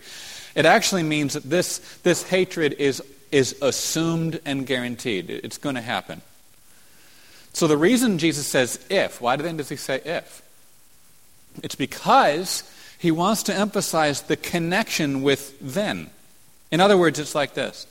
it 0.54 0.66
actually 0.66 1.04
means 1.04 1.34
that 1.34 1.44
this, 1.44 1.78
this 2.04 2.24
hatred 2.24 2.74
is, 2.74 3.02
is 3.32 3.56
assumed 3.62 4.42
and 4.44 4.68
guaranteed. 4.68 5.30
It's 5.30 5.58
going 5.58 5.76
to 5.76 5.82
happen. 5.82 6.22
So 7.54 7.68
the 7.68 7.78
reason 7.78 8.18
Jesus 8.18 8.46
says 8.46 8.86
if, 8.90 9.22
why 9.22 9.38
then 9.38 9.58
does 9.58 9.70
he 9.70 9.78
say 9.78 10.02
if? 10.04 10.42
It's 11.64 11.76
because 11.76 12.64
he 12.98 13.12
wants 13.12 13.44
to 13.44 13.54
emphasize 13.54 14.24
the 14.24 14.38
connection 14.38 15.22
with 15.22 15.58
then. 15.60 16.10
In 16.72 16.80
other 16.80 16.98
words, 16.98 17.20
it's 17.20 17.36
like 17.36 17.54
this 17.54 17.88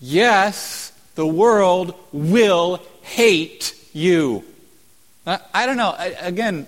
Yes, 0.00 0.92
the 1.14 1.26
world 1.26 1.94
will 2.12 2.82
hate 3.02 3.74
you. 3.92 4.44
I, 5.26 5.66
don't 5.66 5.76
know. 5.76 5.94
I, 5.96 6.06
again, 6.20 6.66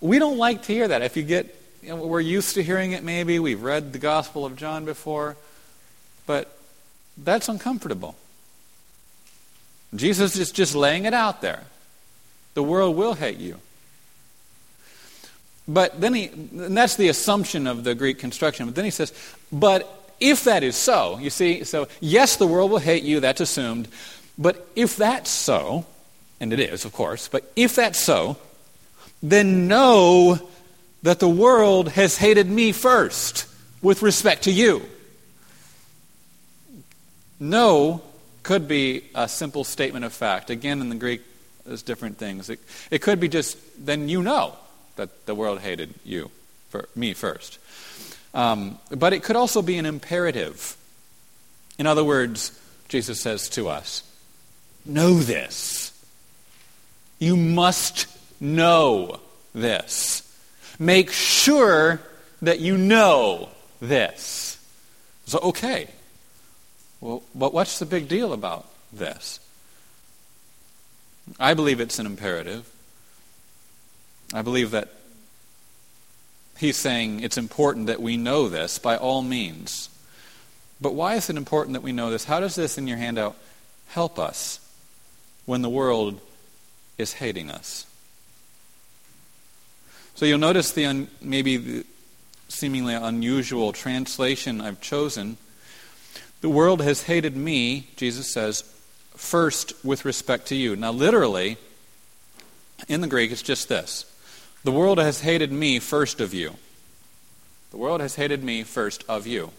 we 0.00 0.18
don't 0.18 0.38
like 0.38 0.62
to 0.62 0.72
hear 0.72 0.88
that. 0.88 1.02
If 1.02 1.16
you 1.16 1.22
get, 1.22 1.54
you 1.82 1.90
know, 1.90 1.96
we're 1.96 2.20
used 2.20 2.54
to 2.54 2.62
hearing 2.62 2.92
it 2.92 3.02
maybe. 3.02 3.38
We've 3.38 3.62
read 3.62 3.92
the 3.92 3.98
Gospel 3.98 4.46
of 4.46 4.56
John 4.56 4.84
before. 4.84 5.36
But 6.26 6.56
that's 7.16 7.48
uncomfortable. 7.48 8.16
Jesus 9.94 10.36
is 10.36 10.52
just 10.52 10.74
laying 10.74 11.04
it 11.04 11.14
out 11.14 11.40
there. 11.40 11.64
The 12.54 12.62
world 12.62 12.96
will 12.96 13.14
hate 13.14 13.38
you. 13.38 13.60
But 15.68 16.00
then 16.00 16.14
he, 16.14 16.26
and 16.26 16.76
that's 16.76 16.96
the 16.96 17.08
assumption 17.08 17.66
of 17.66 17.84
the 17.84 17.94
Greek 17.94 18.18
construction. 18.18 18.66
But 18.66 18.74
then 18.76 18.84
he 18.84 18.90
says, 18.90 19.12
but 19.50 20.12
if 20.20 20.44
that 20.44 20.62
is 20.62 20.76
so, 20.76 21.18
you 21.18 21.30
see, 21.30 21.64
so 21.64 21.88
yes, 22.00 22.36
the 22.36 22.46
world 22.46 22.70
will 22.70 22.78
hate 22.78 23.02
you, 23.02 23.20
that's 23.20 23.40
assumed. 23.40 23.88
But 24.38 24.68
if 24.76 24.96
that's 24.96 25.30
so, 25.30 25.84
and 26.40 26.52
it 26.52 26.60
is, 26.60 26.84
of 26.84 26.92
course, 26.92 27.28
but 27.28 27.50
if 27.56 27.74
that's 27.74 27.98
so, 27.98 28.36
then 29.22 29.66
know 29.66 30.38
that 31.02 31.18
the 31.18 31.28
world 31.28 31.88
has 31.90 32.16
hated 32.16 32.48
me 32.48 32.72
first 32.72 33.46
with 33.82 34.02
respect 34.02 34.44
to 34.44 34.52
you. 34.52 34.82
Know 37.40 38.02
could 38.42 38.68
be 38.68 39.02
a 39.14 39.28
simple 39.28 39.64
statement 39.64 40.04
of 40.04 40.12
fact. 40.12 40.50
Again, 40.50 40.80
in 40.80 40.88
the 40.88 40.94
Greek, 40.94 41.22
there's 41.64 41.82
different 41.82 42.18
things. 42.18 42.48
It, 42.48 42.60
it 42.90 43.02
could 43.02 43.18
be 43.18 43.28
just, 43.28 43.58
then 43.84 44.08
you 44.08 44.22
know 44.22 44.56
that 44.96 45.26
the 45.26 45.34
world 45.34 45.60
hated 45.60 45.94
you, 46.04 46.30
for 46.70 46.88
me 46.94 47.14
first. 47.14 47.58
Um, 48.34 48.78
but 48.90 49.12
it 49.12 49.22
could 49.22 49.36
also 49.36 49.62
be 49.62 49.78
an 49.78 49.86
imperative. 49.86 50.76
In 51.78 51.86
other 51.86 52.04
words, 52.04 52.58
Jesus 52.88 53.20
says 53.20 53.48
to 53.50 53.68
us, 53.68 54.02
Know 54.84 55.14
this. 55.14 55.92
You 57.18 57.36
must 57.36 58.06
know 58.40 59.20
this. 59.54 60.22
Make 60.78 61.10
sure 61.10 62.00
that 62.42 62.60
you 62.60 62.76
know 62.76 63.48
this. 63.80 64.58
So, 65.24 65.38
okay. 65.38 65.88
Well, 67.00 67.22
but 67.34 67.52
what's 67.52 67.78
the 67.78 67.86
big 67.86 68.08
deal 68.08 68.32
about 68.32 68.66
this? 68.92 69.40
I 71.40 71.54
believe 71.54 71.80
it's 71.80 71.98
an 71.98 72.06
imperative. 72.06 72.70
I 74.32 74.42
believe 74.42 74.72
that 74.72 74.88
he's 76.58 76.76
saying 76.76 77.20
it's 77.20 77.38
important 77.38 77.86
that 77.86 78.00
we 78.00 78.16
know 78.16 78.48
this 78.48 78.78
by 78.78 78.96
all 78.96 79.22
means. 79.22 79.88
But 80.80 80.94
why 80.94 81.14
is 81.14 81.30
it 81.30 81.36
important 81.36 81.74
that 81.74 81.82
we 81.82 81.92
know 81.92 82.10
this? 82.10 82.24
How 82.24 82.40
does 82.40 82.54
this 82.54 82.76
in 82.76 82.86
your 82.86 82.98
handout 82.98 83.36
help 83.88 84.18
us 84.18 84.60
when 85.46 85.62
the 85.62 85.70
world 85.70 86.20
is 86.98 87.14
hating 87.14 87.50
us? 87.50 87.86
So 90.14 90.24
you'll 90.24 90.38
notice 90.38 90.72
the 90.72 90.86
un, 90.86 91.08
maybe 91.20 91.56
the 91.56 91.86
seemingly 92.48 92.94
unusual 92.94 93.72
translation 93.72 94.60
I've 94.60 94.80
chosen. 94.80 95.36
The 96.40 96.48
world 96.48 96.80
has 96.82 97.02
hated 97.02 97.36
me, 97.36 97.88
Jesus 97.96 98.30
says, 98.30 98.62
first 99.14 99.72
with 99.84 100.04
respect 100.04 100.46
to 100.48 100.54
you. 100.54 100.76
Now, 100.76 100.92
literally, 100.92 101.56
in 102.88 103.00
the 103.00 103.06
Greek, 103.06 103.30
it's 103.30 103.42
just 103.42 103.68
this 103.68 104.04
the 104.66 104.72
world 104.72 104.98
has 104.98 105.20
hated 105.20 105.52
me 105.52 105.78
first 105.78 106.20
of 106.20 106.34
you. 106.34 106.56
The 107.70 107.76
world 107.76 108.00
has 108.00 108.16
hated 108.16 108.42
me 108.42 108.64
first 108.64 109.04
of 109.08 109.24
you. 109.24 109.52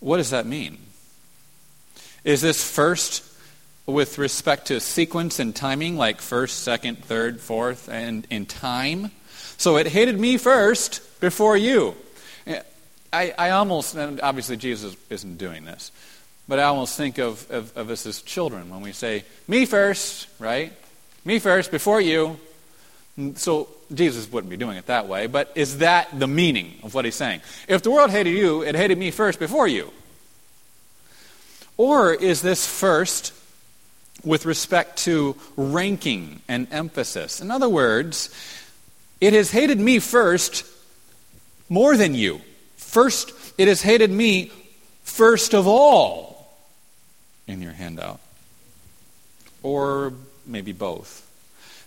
What 0.00 0.16
does 0.16 0.30
that 0.30 0.46
mean? 0.46 0.78
Is 2.24 2.40
this 2.40 2.68
first 2.68 3.24
with 3.86 4.18
respect 4.18 4.66
to 4.66 4.80
sequence 4.80 5.38
and 5.38 5.54
timing, 5.54 5.96
like 5.96 6.20
first, 6.20 6.64
second, 6.64 7.04
third, 7.04 7.40
fourth, 7.40 7.88
and 7.88 8.26
in 8.30 8.46
time? 8.46 9.12
So 9.58 9.76
it 9.76 9.86
hated 9.86 10.18
me 10.18 10.36
first 10.36 11.20
before 11.20 11.56
you. 11.56 11.94
I, 13.12 13.32
I 13.38 13.50
almost, 13.50 13.94
and 13.94 14.20
obviously 14.20 14.56
Jesus 14.56 14.96
isn't 15.08 15.38
doing 15.38 15.64
this, 15.64 15.92
but 16.48 16.58
I 16.58 16.64
almost 16.64 16.96
think 16.96 17.18
of, 17.18 17.48
of, 17.48 17.76
of 17.76 17.90
us 17.90 18.06
as 18.06 18.22
children 18.22 18.70
when 18.70 18.80
we 18.80 18.90
say, 18.90 19.22
me 19.46 19.66
first, 19.66 20.26
right? 20.40 20.72
Me 21.24 21.38
first, 21.38 21.70
before 21.70 22.00
you. 22.00 22.40
So 23.34 23.68
Jesus 23.92 24.30
wouldn't 24.30 24.50
be 24.50 24.56
doing 24.56 24.76
it 24.76 24.86
that 24.86 25.08
way, 25.08 25.26
but 25.26 25.50
is 25.54 25.78
that 25.78 26.08
the 26.18 26.28
meaning 26.28 26.74
of 26.82 26.94
what 26.94 27.04
he's 27.04 27.16
saying? 27.16 27.40
If 27.66 27.82
the 27.82 27.90
world 27.90 28.10
hated 28.10 28.30
you, 28.30 28.62
it 28.62 28.74
hated 28.76 28.96
me 28.96 29.10
first 29.10 29.38
before 29.38 29.66
you. 29.66 29.92
Or 31.76 32.12
is 32.14 32.42
this 32.42 32.66
first 32.66 33.32
with 34.24 34.46
respect 34.46 34.98
to 34.98 35.36
ranking 35.56 36.42
and 36.48 36.68
emphasis? 36.70 37.40
In 37.40 37.50
other 37.50 37.68
words, 37.68 38.30
it 39.20 39.32
has 39.32 39.50
hated 39.50 39.80
me 39.80 39.98
first 39.98 40.64
more 41.68 41.96
than 41.96 42.14
you. 42.14 42.40
First, 42.76 43.32
it 43.58 43.68
has 43.68 43.82
hated 43.82 44.10
me 44.10 44.52
first 45.02 45.54
of 45.54 45.66
all 45.66 46.56
in 47.46 47.62
your 47.62 47.72
handout. 47.72 48.20
Or 49.62 50.12
maybe 50.46 50.72
both. 50.72 51.27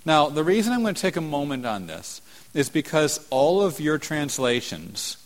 Now, 0.06 0.30
the 0.30 0.44
reason 0.44 0.74
I'm 0.74 0.82
going 0.82 0.96
to 0.96 1.02
take 1.02 1.16
a 1.16 1.22
moment 1.22 1.66
on 1.66 1.88
this 1.88 2.22
is 2.54 2.70
because 2.70 3.26
all 3.30 3.62
of 3.62 3.80
your 3.80 3.98
translations, 3.98 5.18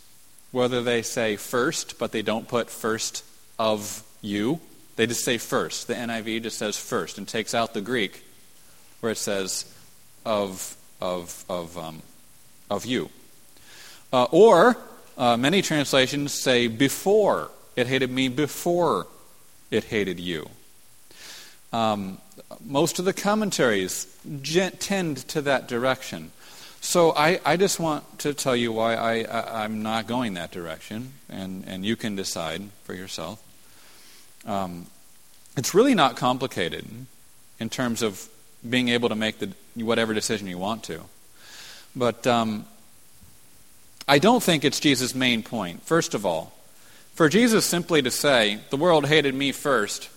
whether 0.51 0.84
they 0.84 1.01
say 1.01 1.38
first, 1.38 1.98
but 1.98 2.12
they 2.12 2.22
don't 2.22 2.48
put 2.48 2.70
first 2.70 3.24
of 3.58 4.03
you, 4.22 4.60
they 4.96 5.08
just 5.08 5.24
say 5.24 5.38
first. 5.38 5.88
The 5.88 5.94
NIV 5.94 6.44
just 6.44 6.58
says 6.58 6.77
first 6.77 7.17
and 7.17 7.27
takes 7.27 7.53
out 7.53 7.74
the 7.74 7.82
Greek 7.82 8.24
where 9.00 9.12
it 9.12 9.17
says 9.17 9.65
of, 10.25 10.75
of, 11.01 11.46
of, 11.50 11.77
um, 11.77 12.01
of 12.70 12.86
you. 12.86 13.10
Uh, 14.12 14.27
or 14.32 14.77
uh, 15.17 15.38
many 15.38 15.62
translations 15.62 16.34
say 16.34 16.67
before. 16.67 17.50
It 17.75 17.88
hated 17.88 18.10
me 18.10 18.29
before 18.29 19.08
it 19.72 19.86
hated 19.86 20.20
you. 20.20 20.50
Um, 21.74 22.20
most 22.65 22.99
of 22.99 23.05
the 23.05 23.13
commentaries 23.13 24.07
tend 24.79 25.17
to 25.29 25.41
that 25.41 25.67
direction. 25.67 26.31
So 26.81 27.13
I, 27.15 27.39
I 27.43 27.57
just 27.57 27.79
want 27.79 28.19
to 28.19 28.33
tell 28.33 28.55
you 28.55 28.71
why 28.71 28.95
I, 28.95 29.23
I, 29.23 29.65
am 29.65 29.81
not 29.81 30.05
going 30.05 30.35
that 30.35 30.51
direction, 30.51 31.13
and, 31.29 31.63
and 31.67 31.83
you 31.83 31.95
can 31.95 32.15
decide 32.15 32.61
for 32.83 32.93
yourself. 32.93 33.41
Um, 34.45 34.85
it's 35.57 35.73
really 35.73 35.95
not 35.95 36.15
complicated 36.15 36.85
in 37.59 37.69
terms 37.69 38.03
of 38.03 38.29
being 38.67 38.89
able 38.89 39.09
to 39.09 39.15
make 39.15 39.39
the, 39.39 39.51
whatever 39.83 40.13
decision 40.13 40.47
you 40.47 40.57
want 40.57 40.83
to. 40.83 41.01
But 41.95 42.27
um, 42.27 42.65
I 44.07 44.19
don't 44.19 44.43
think 44.43 44.63
it's 44.63 44.79
Jesus' 44.79 45.15
main 45.15 45.41
point. 45.41 45.81
First 45.83 46.13
of 46.13 46.25
all, 46.25 46.53
for 47.15 47.29
Jesus 47.29 47.65
simply 47.65 48.01
to 48.01 48.11
say, 48.11 48.59
the 48.69 48.77
world 48.77 49.07
hated 49.07 49.33
me 49.33 49.51
first 49.51 50.09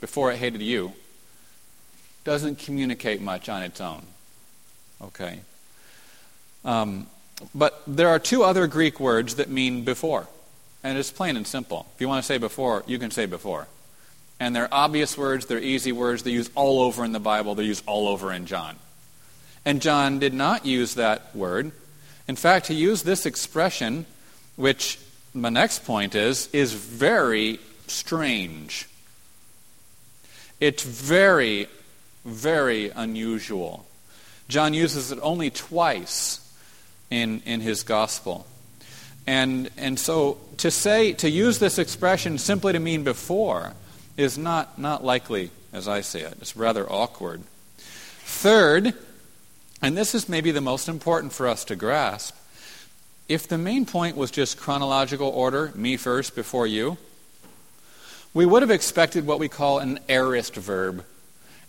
before 0.00 0.32
it 0.32 0.38
hated 0.38 0.62
you, 0.62 0.92
doesn't 2.24 2.58
communicate 2.58 3.20
much 3.20 3.48
on 3.48 3.62
its 3.62 3.80
own. 3.80 4.02
Okay? 5.02 5.40
Um, 6.64 7.06
but 7.54 7.82
there 7.86 8.08
are 8.08 8.18
two 8.18 8.42
other 8.42 8.66
Greek 8.66 8.98
words 8.98 9.36
that 9.36 9.50
mean 9.50 9.84
before. 9.84 10.26
And 10.82 10.98
it's 10.98 11.10
plain 11.10 11.36
and 11.36 11.46
simple. 11.46 11.86
If 11.94 12.00
you 12.00 12.08
want 12.08 12.22
to 12.22 12.26
say 12.26 12.38
before, 12.38 12.84
you 12.86 12.98
can 12.98 13.10
say 13.10 13.26
before. 13.26 13.68
And 14.40 14.54
they're 14.54 14.72
obvious 14.72 15.16
words, 15.16 15.46
they're 15.46 15.60
easy 15.60 15.92
words, 15.92 16.22
they're 16.22 16.32
used 16.32 16.50
all 16.54 16.80
over 16.80 17.04
in 17.04 17.12
the 17.12 17.20
Bible, 17.20 17.54
they're 17.54 17.64
used 17.64 17.84
all 17.86 18.08
over 18.08 18.32
in 18.32 18.46
John. 18.46 18.76
And 19.64 19.80
John 19.80 20.18
did 20.18 20.34
not 20.34 20.66
use 20.66 20.94
that 20.94 21.34
word. 21.34 21.72
In 22.28 22.36
fact, 22.36 22.66
he 22.66 22.74
used 22.74 23.04
this 23.04 23.26
expression, 23.26 24.06
which 24.56 24.98
my 25.32 25.48
next 25.48 25.84
point 25.84 26.14
is, 26.14 26.48
is 26.52 26.72
very 26.72 27.60
strange. 27.86 28.88
It's 30.60 30.82
very 30.82 31.68
very 32.24 32.90
unusual. 32.90 33.86
John 34.48 34.74
uses 34.74 35.12
it 35.12 35.18
only 35.22 35.50
twice 35.50 36.40
in, 37.10 37.42
in 37.46 37.60
his 37.60 37.82
gospel. 37.82 38.46
And, 39.26 39.70
and 39.76 39.98
so 39.98 40.38
to 40.58 40.70
say, 40.70 41.12
to 41.14 41.30
use 41.30 41.58
this 41.58 41.78
expression 41.78 42.38
simply 42.38 42.72
to 42.72 42.80
mean 42.80 43.04
before 43.04 43.72
is 44.16 44.36
not, 44.36 44.78
not 44.78 45.04
likely 45.04 45.50
as 45.72 45.88
I 45.88 46.02
see 46.02 46.20
it. 46.20 46.34
It's 46.40 46.56
rather 46.56 46.90
awkward. 46.90 47.42
Third, 47.78 48.94
and 49.82 49.96
this 49.96 50.14
is 50.14 50.28
maybe 50.28 50.50
the 50.50 50.60
most 50.60 50.88
important 50.88 51.32
for 51.32 51.48
us 51.48 51.64
to 51.66 51.76
grasp, 51.76 52.36
if 53.28 53.48
the 53.48 53.58
main 53.58 53.86
point 53.86 54.16
was 54.16 54.30
just 54.30 54.58
chronological 54.58 55.28
order, 55.28 55.72
me 55.74 55.96
first 55.96 56.34
before 56.34 56.66
you, 56.66 56.98
we 58.34 58.44
would 58.44 58.62
have 58.62 58.70
expected 58.70 59.26
what 59.26 59.38
we 59.38 59.48
call 59.48 59.78
an 59.78 59.98
aorist 60.08 60.54
verb. 60.56 61.04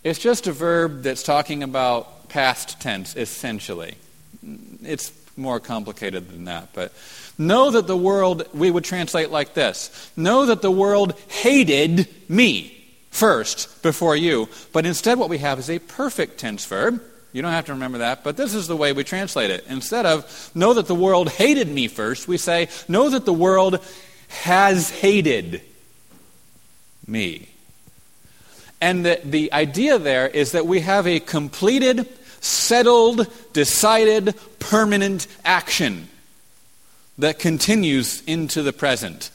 It's 0.06 0.20
just 0.20 0.46
a 0.46 0.52
verb 0.52 1.02
that's 1.02 1.24
talking 1.24 1.64
about 1.64 2.28
past 2.28 2.80
tense, 2.80 3.16
essentially. 3.16 3.96
It's 4.84 5.10
more 5.36 5.58
complicated 5.58 6.28
than 6.28 6.44
that, 6.44 6.68
but 6.74 6.92
know 7.38 7.72
that 7.72 7.88
the 7.88 7.96
world, 7.96 8.46
we 8.54 8.70
would 8.70 8.84
translate 8.84 9.32
like 9.32 9.54
this 9.54 10.12
Know 10.16 10.46
that 10.46 10.62
the 10.62 10.70
world 10.70 11.18
hated 11.26 12.06
me 12.28 12.86
first 13.10 13.82
before 13.82 14.14
you. 14.14 14.48
But 14.72 14.86
instead, 14.86 15.18
what 15.18 15.28
we 15.28 15.38
have 15.38 15.58
is 15.58 15.68
a 15.68 15.80
perfect 15.80 16.38
tense 16.38 16.64
verb. 16.66 17.02
You 17.32 17.42
don't 17.42 17.50
have 17.50 17.66
to 17.66 17.72
remember 17.72 17.98
that, 17.98 18.22
but 18.22 18.36
this 18.36 18.54
is 18.54 18.68
the 18.68 18.76
way 18.76 18.92
we 18.92 19.02
translate 19.02 19.50
it. 19.50 19.64
Instead 19.68 20.06
of 20.06 20.52
know 20.54 20.72
that 20.74 20.86
the 20.86 20.94
world 20.94 21.30
hated 21.30 21.66
me 21.66 21.88
first, 21.88 22.28
we 22.28 22.36
say 22.36 22.68
know 22.86 23.10
that 23.10 23.24
the 23.24 23.32
world 23.32 23.84
has 24.28 24.88
hated 24.88 25.62
me. 27.08 27.48
And 28.80 29.04
the, 29.04 29.20
the 29.24 29.52
idea 29.52 29.98
there 29.98 30.28
is 30.28 30.52
that 30.52 30.66
we 30.66 30.80
have 30.80 31.06
a 31.06 31.20
completed, 31.20 32.08
settled, 32.40 33.26
decided, 33.52 34.34
permanent 34.58 35.26
action 35.44 36.08
that 37.18 37.38
continues 37.38 38.22
into 38.26 38.62
the 38.62 38.72
present. 38.72 39.30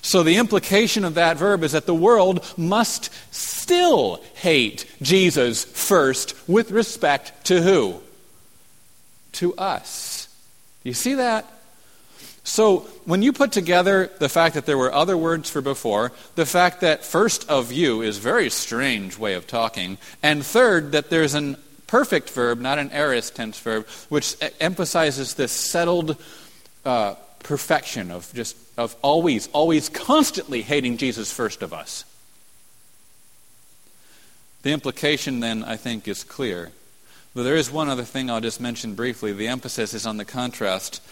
So 0.00 0.22
the 0.22 0.36
implication 0.36 1.04
of 1.04 1.14
that 1.14 1.36
verb 1.36 1.64
is 1.64 1.72
that 1.72 1.86
the 1.86 1.94
world 1.94 2.44
must 2.56 3.10
still 3.34 4.22
hate 4.34 4.86
Jesus 5.02 5.64
first 5.64 6.34
with 6.48 6.70
respect 6.70 7.44
to 7.46 7.60
who? 7.60 8.00
To 9.32 9.54
us. 9.56 10.28
Do 10.82 10.90
you 10.90 10.94
see 10.94 11.14
that? 11.14 11.52
So, 12.46 12.86
when 13.04 13.22
you 13.22 13.32
put 13.32 13.50
together 13.50 14.08
the 14.20 14.28
fact 14.28 14.54
that 14.54 14.66
there 14.66 14.78
were 14.78 14.94
other 14.94 15.16
words 15.16 15.50
for 15.50 15.60
before, 15.60 16.12
the 16.36 16.46
fact 16.46 16.80
that 16.82 17.04
first 17.04 17.50
of 17.50 17.72
you 17.72 18.02
is 18.02 18.18
very 18.18 18.50
strange 18.50 19.18
way 19.18 19.34
of 19.34 19.48
talking, 19.48 19.98
and 20.22 20.46
third, 20.46 20.92
that 20.92 21.10
there's 21.10 21.34
an 21.34 21.56
perfect 21.88 22.30
verb, 22.30 22.60
not 22.60 22.78
an 22.78 22.92
aorist 22.92 23.34
tense 23.34 23.58
verb, 23.58 23.84
which 24.10 24.36
emphasizes 24.60 25.34
this 25.34 25.50
settled 25.50 26.16
uh, 26.84 27.16
perfection 27.40 28.12
of 28.12 28.32
just 28.32 28.56
of 28.78 28.94
always, 29.02 29.48
always, 29.48 29.88
constantly 29.88 30.62
hating 30.62 30.98
Jesus 30.98 31.32
first 31.32 31.62
of 31.62 31.72
us. 31.72 32.04
The 34.62 34.70
implication 34.70 35.40
then, 35.40 35.64
I 35.64 35.76
think, 35.76 36.06
is 36.06 36.22
clear. 36.22 36.70
But 37.34 37.42
there 37.42 37.56
is 37.56 37.70
one 37.70 37.88
other 37.88 38.04
thing 38.04 38.30
I'll 38.30 38.40
just 38.40 38.62
mention 38.62 38.94
briefly. 38.94 39.32
The 39.32 39.48
emphasis 39.48 39.92
is 39.92 40.06
on 40.06 40.16
the 40.16 40.24
contrast. 40.24 41.02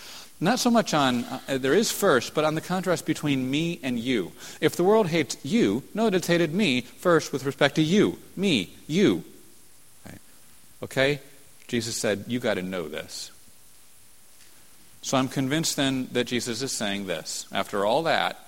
Not 0.40 0.58
so 0.58 0.70
much 0.70 0.92
on, 0.92 1.24
uh, 1.24 1.58
there 1.58 1.74
is 1.74 1.90
first, 1.90 2.34
but 2.34 2.44
on 2.44 2.54
the 2.54 2.60
contrast 2.60 3.06
between 3.06 3.50
me 3.50 3.78
and 3.82 3.98
you. 3.98 4.32
If 4.60 4.76
the 4.76 4.84
world 4.84 5.08
hates 5.08 5.36
you, 5.44 5.84
know, 5.94 6.08
it's 6.08 6.26
hated 6.26 6.52
me 6.52 6.82
first 6.82 7.32
with 7.32 7.44
respect 7.44 7.76
to 7.76 7.82
you. 7.82 8.18
Me, 8.36 8.74
you. 8.86 9.24
Okay? 10.06 10.18
okay? 10.82 11.20
Jesus 11.68 11.96
said, 11.96 12.24
You 12.26 12.40
got 12.40 12.54
to 12.54 12.62
know 12.62 12.88
this. 12.88 13.30
So 15.02 15.18
I'm 15.18 15.28
convinced 15.28 15.76
then 15.76 16.08
that 16.12 16.24
Jesus 16.24 16.62
is 16.62 16.72
saying 16.72 17.06
this. 17.06 17.46
After 17.52 17.84
all 17.84 18.02
that, 18.04 18.38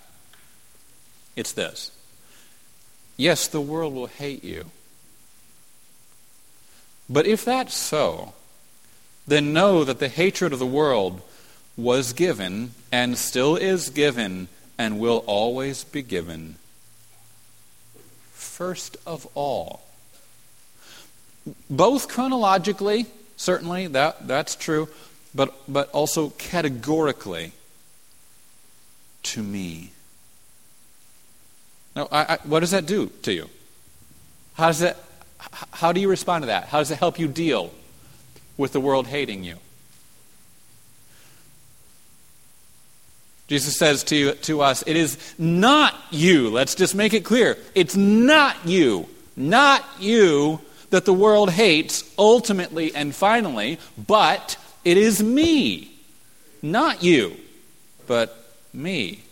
it's 1.37 1.53
this. 1.53 1.91
Yes, 3.17 3.47
the 3.47 3.61
world 3.61 3.95
will 3.95 4.07
hate 4.07 4.43
you. 4.43 4.67
But 7.09 7.27
if 7.27 7.45
that's 7.45 7.75
so, 7.75 8.35
then 9.27 9.53
know 9.53 9.85
that 9.85 9.99
the 9.99 10.09
hatred 10.09 10.53
of 10.53 10.59
the 10.59 10.67
world 10.67 11.23
was 11.77 12.13
given 12.13 12.73
and 12.91 13.19
still 13.19 13.57
is 13.57 13.91
given 13.91 14.49
and 14.79 14.99
will 14.99 15.25
always 15.27 15.85
be 15.85 16.03
given. 16.03 16.57
First 18.33 18.97
of 19.07 19.27
all, 19.35 19.83
both 21.69 22.09
chronologically, 22.09 23.07
certainly, 23.37 23.87
that, 23.89 24.27
that's 24.27 24.57
true, 24.57 24.89
but, 25.35 25.55
but 25.69 25.91
also 25.91 26.31
categorically 26.31 27.53
to 29.23 29.43
me. 29.43 29.91
Now, 31.95 32.09
I, 32.11 32.35
I, 32.35 32.39
what 32.45 32.61
does 32.61 32.71
that 32.71 32.87
do 32.87 33.11
to 33.23 33.33
you? 33.33 33.49
How, 34.55 34.69
does 34.69 34.81
that, 34.81 34.97
how 35.73 35.93
do 35.93 36.01
you 36.01 36.09
respond 36.09 36.43
to 36.43 36.47
that? 36.47 36.69
How 36.69 36.79
does 36.79 36.91
it 36.91 36.99
help 36.99 37.19
you 37.19 37.29
deal 37.29 37.73
with 38.57 38.73
the 38.73 38.81
world 38.81 39.07
hating 39.07 39.45
you? 39.45 39.57
Jesus 43.49 43.77
says 43.77 44.03
to, 44.05 44.17
you, 44.17 44.33
to 44.33 44.61
us, 44.61 44.83
It 44.87 44.97
is 44.97 45.19
not 45.39 45.95
you. 46.11 46.51
Let's 46.51 46.75
just 46.75 46.95
make 46.95 47.15
it 47.15 47.25
clear. 47.25 47.57
It's 47.75 47.97
not 47.97 48.57
you, 48.67 49.09
not 49.37 49.85
you 50.01 50.61
that 50.91 51.05
the 51.05 51.13
world 51.13 51.51
hates 51.51 52.05
ultimately 52.19 52.95
and 52.95 53.15
finally, 53.15 53.79
but 54.07 54.57
it 54.85 54.97
is 54.97 55.23
me, 55.23 55.93
not 56.63 57.03
you, 57.03 57.37
but 58.07 58.37
me. 58.73 59.23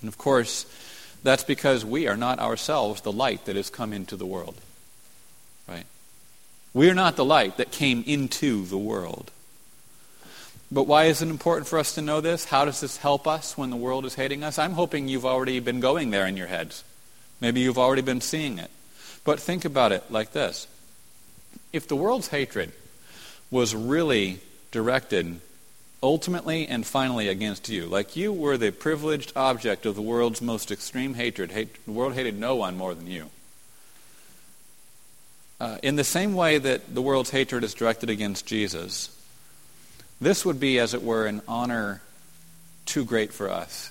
And 0.00 0.08
of 0.08 0.18
course, 0.18 0.66
that's 1.22 1.44
because 1.44 1.84
we 1.84 2.06
are 2.06 2.16
not 2.16 2.38
ourselves 2.38 3.00
the 3.00 3.12
light 3.12 3.44
that 3.46 3.56
has 3.56 3.70
come 3.70 3.92
into 3.92 4.16
the 4.16 4.26
world. 4.26 4.54
Right? 5.68 5.86
We 6.72 6.88
are 6.90 6.94
not 6.94 7.16
the 7.16 7.24
light 7.24 7.56
that 7.56 7.70
came 7.70 8.04
into 8.06 8.64
the 8.64 8.78
world. 8.78 9.30
But 10.70 10.84
why 10.84 11.04
is 11.04 11.22
it 11.22 11.28
important 11.28 11.68
for 11.68 11.78
us 11.78 11.94
to 11.94 12.02
know 12.02 12.20
this? 12.20 12.44
How 12.44 12.64
does 12.64 12.80
this 12.80 12.96
help 12.96 13.28
us 13.28 13.56
when 13.56 13.70
the 13.70 13.76
world 13.76 14.04
is 14.04 14.14
hating 14.14 14.42
us? 14.42 14.58
I'm 14.58 14.72
hoping 14.72 15.08
you've 15.08 15.26
already 15.26 15.60
been 15.60 15.80
going 15.80 16.10
there 16.10 16.26
in 16.26 16.36
your 16.36 16.48
heads. 16.48 16.82
Maybe 17.40 17.60
you've 17.60 17.78
already 17.78 18.02
been 18.02 18.20
seeing 18.20 18.58
it. 18.58 18.70
But 19.24 19.40
think 19.40 19.64
about 19.64 19.92
it 19.92 20.10
like 20.10 20.32
this 20.32 20.66
if 21.72 21.88
the 21.88 21.96
world's 21.96 22.28
hatred 22.28 22.72
was 23.50 23.74
really 23.74 24.40
directed 24.70 25.40
ultimately 26.02 26.66
and 26.66 26.86
finally 26.86 27.28
against 27.28 27.68
you. 27.68 27.86
Like 27.86 28.16
you 28.16 28.32
were 28.32 28.56
the 28.56 28.70
privileged 28.70 29.32
object 29.36 29.86
of 29.86 29.94
the 29.94 30.02
world's 30.02 30.42
most 30.42 30.70
extreme 30.70 31.14
hatred. 31.14 31.52
Hate, 31.52 31.84
the 31.84 31.92
world 31.92 32.14
hated 32.14 32.38
no 32.38 32.56
one 32.56 32.76
more 32.76 32.94
than 32.94 33.06
you. 33.06 33.30
Uh, 35.58 35.78
in 35.82 35.96
the 35.96 36.04
same 36.04 36.34
way 36.34 36.58
that 36.58 36.94
the 36.94 37.00
world's 37.00 37.30
hatred 37.30 37.64
is 37.64 37.72
directed 37.72 38.10
against 38.10 38.46
Jesus, 38.46 39.15
this 40.20 40.44
would 40.44 40.58
be, 40.58 40.78
as 40.78 40.94
it 40.94 41.02
were, 41.02 41.26
an 41.26 41.42
honor 41.46 42.02
too 42.86 43.04
great 43.04 43.32
for 43.32 43.50
us. 43.50 43.90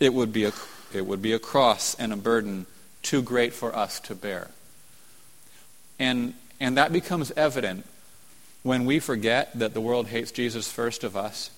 It 0.00 0.12
would 0.12 0.32
be 0.32 0.44
a, 0.44 0.52
it 0.92 1.06
would 1.06 1.22
be 1.22 1.32
a 1.32 1.38
cross 1.38 1.94
and 1.94 2.12
a 2.12 2.16
burden 2.16 2.66
too 3.02 3.22
great 3.22 3.52
for 3.52 3.74
us 3.74 4.00
to 4.00 4.14
bear. 4.14 4.50
And 5.98 6.34
and 6.60 6.76
that 6.76 6.92
becomes 6.92 7.30
evident 7.32 7.84
when 8.62 8.84
we 8.84 8.98
forget 8.98 9.58
that 9.58 9.74
the 9.74 9.80
world 9.80 10.06
hates 10.06 10.32
Jesus 10.32 10.70
first 10.70 11.04
of 11.04 11.16
us. 11.16 11.50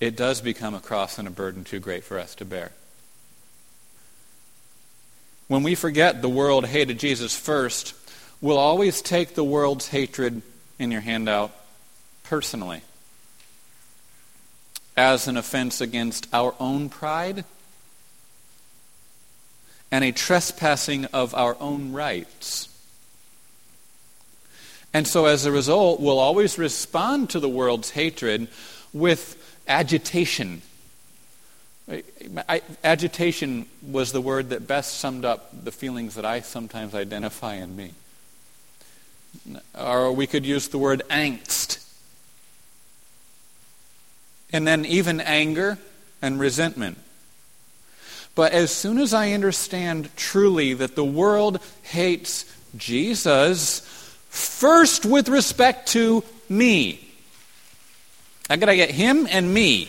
It 0.00 0.16
does 0.16 0.40
become 0.40 0.74
a 0.74 0.80
cross 0.80 1.18
and 1.18 1.28
a 1.28 1.30
burden 1.30 1.64
too 1.64 1.80
great 1.80 2.04
for 2.04 2.18
us 2.18 2.34
to 2.36 2.44
bear. 2.44 2.72
When 5.48 5.62
we 5.62 5.74
forget 5.74 6.22
the 6.22 6.28
world 6.28 6.66
hated 6.66 6.98
Jesus 6.98 7.36
first, 7.36 7.94
we'll 8.40 8.58
always 8.58 9.02
take 9.02 9.34
the 9.34 9.44
world's 9.44 9.88
hatred 9.88 10.42
in 10.84 10.92
your 10.92 11.00
handout 11.00 11.50
personally 12.22 12.82
as 14.96 15.26
an 15.26 15.36
offense 15.36 15.80
against 15.80 16.28
our 16.32 16.54
own 16.60 16.88
pride 16.88 17.44
and 19.90 20.04
a 20.04 20.12
trespassing 20.12 21.06
of 21.06 21.34
our 21.34 21.56
own 21.60 21.92
rights. 21.92 22.68
And 24.92 25.08
so, 25.08 25.26
as 25.26 25.44
a 25.44 25.50
result, 25.50 26.00
we'll 26.00 26.20
always 26.20 26.56
respond 26.56 27.30
to 27.30 27.40
the 27.40 27.48
world's 27.48 27.90
hatred 27.90 28.46
with 28.92 29.36
agitation. 29.66 30.62
Agitation 32.84 33.66
was 33.82 34.12
the 34.12 34.20
word 34.20 34.50
that 34.50 34.68
best 34.68 34.98
summed 34.98 35.24
up 35.24 35.64
the 35.64 35.72
feelings 35.72 36.14
that 36.14 36.24
I 36.24 36.40
sometimes 36.40 36.94
identify 36.94 37.54
in 37.54 37.74
me. 37.74 37.92
Or 39.78 40.12
we 40.12 40.26
could 40.26 40.46
use 40.46 40.68
the 40.68 40.78
word 40.78 41.02
angst. 41.10 41.84
And 44.52 44.66
then 44.66 44.84
even 44.84 45.20
anger 45.20 45.78
and 46.22 46.38
resentment. 46.38 46.98
But 48.34 48.52
as 48.52 48.70
soon 48.70 48.98
as 48.98 49.14
I 49.14 49.32
understand 49.32 50.10
truly 50.16 50.74
that 50.74 50.96
the 50.96 51.04
world 51.04 51.60
hates 51.82 52.44
Jesus, 52.76 53.80
first 54.28 55.06
with 55.06 55.28
respect 55.28 55.88
to 55.90 56.24
me, 56.48 57.00
I 58.50 58.56
got 58.56 58.66
to 58.66 58.76
get 58.76 58.90
him 58.90 59.26
and 59.30 59.52
me, 59.52 59.88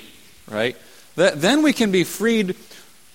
right? 0.49 0.77
Then 1.15 1.61
we 1.63 1.73
can 1.73 1.91
be 1.91 2.03
freed 2.03 2.55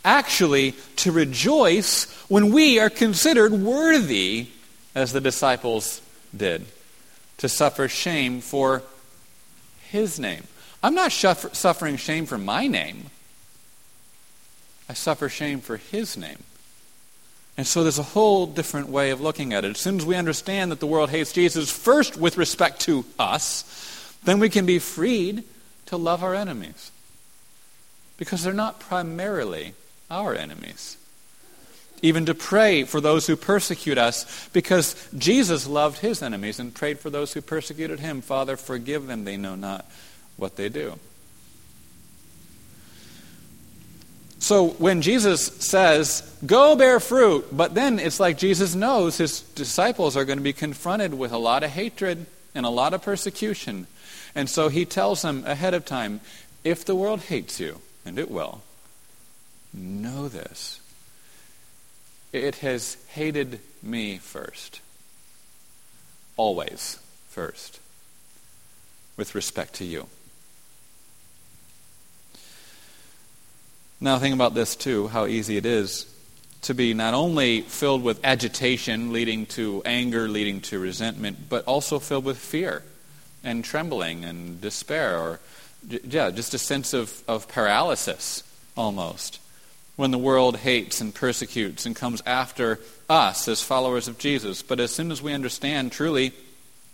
actually 0.04 0.72
to 0.96 1.12
rejoice 1.12 2.04
when 2.28 2.52
we 2.52 2.78
are 2.78 2.90
considered 2.90 3.52
worthy, 3.52 4.48
as 4.94 5.12
the 5.12 5.20
disciples 5.20 6.00
did, 6.36 6.66
to 7.38 7.48
suffer 7.48 7.88
shame 7.88 8.40
for 8.40 8.82
his 9.88 10.18
name. 10.18 10.44
I'm 10.82 10.94
not 10.94 11.12
suffering 11.12 11.96
shame 11.96 12.26
for 12.26 12.38
my 12.38 12.66
name. 12.66 13.06
I 14.88 14.94
suffer 14.94 15.28
shame 15.28 15.60
for 15.60 15.76
his 15.76 16.16
name. 16.16 16.38
And 17.56 17.66
so 17.66 17.82
there's 17.82 17.98
a 17.98 18.02
whole 18.02 18.46
different 18.46 18.88
way 18.88 19.10
of 19.10 19.20
looking 19.20 19.52
at 19.52 19.64
it. 19.64 19.72
As 19.72 19.78
soon 19.78 19.98
as 19.98 20.06
we 20.06 20.16
understand 20.16 20.72
that 20.72 20.80
the 20.80 20.86
world 20.86 21.10
hates 21.10 21.32
Jesus, 21.32 21.70
first 21.70 22.16
with 22.16 22.38
respect 22.38 22.80
to 22.82 23.04
us, 23.18 24.16
then 24.24 24.38
we 24.38 24.48
can 24.48 24.64
be 24.64 24.78
freed 24.78 25.44
to 25.86 25.96
love 25.96 26.22
our 26.22 26.34
enemies. 26.34 26.90
Because 28.16 28.42
they're 28.42 28.52
not 28.52 28.80
primarily 28.80 29.74
our 30.10 30.34
enemies. 30.34 30.96
Even 32.02 32.26
to 32.26 32.34
pray 32.34 32.84
for 32.84 33.00
those 33.00 33.26
who 33.26 33.36
persecute 33.36 33.98
us, 33.98 34.48
because 34.52 35.08
Jesus 35.16 35.66
loved 35.66 35.98
his 35.98 36.22
enemies 36.22 36.58
and 36.58 36.74
prayed 36.74 36.98
for 36.98 37.10
those 37.10 37.32
who 37.34 37.42
persecuted 37.42 38.00
him. 38.00 38.22
Father, 38.22 38.56
forgive 38.56 39.06
them, 39.06 39.24
they 39.24 39.36
know 39.36 39.54
not 39.54 39.84
what 40.36 40.56
they 40.56 40.68
do. 40.68 40.98
So 44.38 44.68
when 44.68 45.02
Jesus 45.02 45.46
says, 45.46 46.22
go 46.46 46.74
bear 46.74 46.98
fruit, 46.98 47.46
but 47.52 47.74
then 47.74 47.98
it's 47.98 48.18
like 48.18 48.38
Jesus 48.38 48.74
knows 48.74 49.18
his 49.18 49.42
disciples 49.42 50.16
are 50.16 50.24
going 50.24 50.38
to 50.38 50.42
be 50.42 50.54
confronted 50.54 51.12
with 51.12 51.30
a 51.30 51.38
lot 51.38 51.62
of 51.62 51.70
hatred 51.70 52.24
and 52.54 52.64
a 52.64 52.70
lot 52.70 52.94
of 52.94 53.02
persecution. 53.02 53.86
And 54.34 54.48
so 54.48 54.68
he 54.68 54.86
tells 54.86 55.20
them 55.20 55.44
ahead 55.44 55.74
of 55.74 55.84
time, 55.84 56.20
if 56.64 56.86
the 56.86 56.94
world 56.94 57.20
hates 57.20 57.60
you, 57.60 57.80
and 58.06 58.18
it 58.18 58.30
will, 58.30 58.62
know 59.74 60.26
this. 60.26 60.80
It 62.32 62.56
has 62.56 62.96
hated 63.08 63.60
me 63.82 64.18
first. 64.18 64.80
Always 66.36 66.98
first. 67.28 67.80
With 69.16 69.34
respect 69.34 69.74
to 69.74 69.84
you. 69.84 70.06
Now, 74.00 74.18
think 74.18 74.34
about 74.34 74.54
this 74.54 74.76
too 74.76 75.08
how 75.08 75.26
easy 75.26 75.56
it 75.56 75.66
is 75.66 76.06
to 76.62 76.74
be 76.74 76.94
not 76.94 77.14
only 77.14 77.62
filled 77.62 78.02
with 78.02 78.24
agitation, 78.24 79.12
leading 79.12 79.46
to 79.46 79.82
anger, 79.84 80.28
leading 80.28 80.60
to 80.60 80.78
resentment, 80.78 81.48
but 81.48 81.64
also 81.64 81.98
filled 81.98 82.24
with 82.24 82.38
fear 82.38 82.82
and 83.42 83.64
trembling 83.64 84.24
and 84.24 84.60
despair, 84.60 85.18
or, 85.18 85.40
yeah, 85.88 86.30
just 86.30 86.54
a 86.54 86.58
sense 86.58 86.92
of, 86.92 87.22
of 87.26 87.48
paralysis 87.48 88.42
almost 88.76 89.38
when 90.00 90.12
the 90.12 90.18
world 90.18 90.56
hates 90.56 91.02
and 91.02 91.14
persecutes 91.14 91.84
and 91.84 91.94
comes 91.94 92.22
after 92.24 92.80
us 93.10 93.46
as 93.46 93.62
followers 93.62 94.08
of 94.08 94.16
Jesus. 94.16 94.62
But 94.62 94.80
as 94.80 94.90
soon 94.90 95.12
as 95.12 95.20
we 95.20 95.34
understand 95.34 95.92
truly 95.92 96.32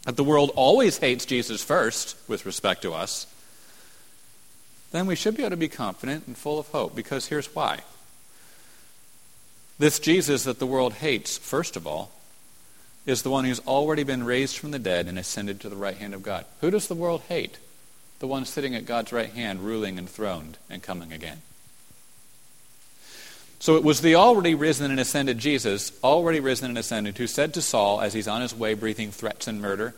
that 0.02 0.16
the 0.16 0.24
world 0.24 0.50
always 0.56 0.98
hates 0.98 1.24
Jesus 1.24 1.62
first 1.62 2.16
with 2.26 2.44
respect 2.44 2.82
to 2.82 2.92
us, 2.92 3.28
then 4.90 5.06
we 5.06 5.14
should 5.14 5.36
be 5.36 5.44
able 5.44 5.50
to 5.50 5.56
be 5.56 5.68
confident 5.68 6.26
and 6.26 6.36
full 6.36 6.58
of 6.58 6.66
hope 6.70 6.96
because 6.96 7.26
here's 7.26 7.54
why. 7.54 7.78
This 9.78 10.00
Jesus 10.00 10.42
that 10.42 10.58
the 10.58 10.66
world 10.66 10.94
hates, 10.94 11.38
first 11.38 11.76
of 11.76 11.86
all, 11.86 12.10
is 13.06 13.22
the 13.22 13.30
one 13.30 13.44
who's 13.44 13.60
already 13.68 14.02
been 14.02 14.24
raised 14.24 14.58
from 14.58 14.72
the 14.72 14.80
dead 14.80 15.06
and 15.06 15.16
ascended 15.16 15.60
to 15.60 15.68
the 15.68 15.76
right 15.76 15.96
hand 15.96 16.12
of 16.12 16.24
God. 16.24 16.44
Who 16.60 16.72
does 16.72 16.88
the 16.88 16.96
world 16.96 17.22
hate? 17.28 17.58
The 18.18 18.26
one 18.26 18.46
sitting 18.46 18.74
at 18.74 18.84
God's 18.84 19.12
right 19.12 19.30
hand, 19.30 19.60
ruling 19.60 19.96
and 19.96 20.10
throned 20.10 20.58
and 20.68 20.82
coming 20.82 21.12
again. 21.12 21.42
So 23.58 23.76
it 23.76 23.82
was 23.82 24.00
the 24.00 24.16
already 24.16 24.54
risen 24.54 24.90
and 24.90 25.00
ascended 25.00 25.38
Jesus, 25.38 25.92
already 26.04 26.40
risen 26.40 26.68
and 26.68 26.78
ascended, 26.78 27.16
who 27.16 27.26
said 27.26 27.54
to 27.54 27.62
Saul 27.62 28.00
as 28.00 28.12
he's 28.12 28.28
on 28.28 28.42
his 28.42 28.54
way 28.54 28.74
breathing 28.74 29.10
threats 29.10 29.48
and 29.48 29.60
murder 29.60 29.94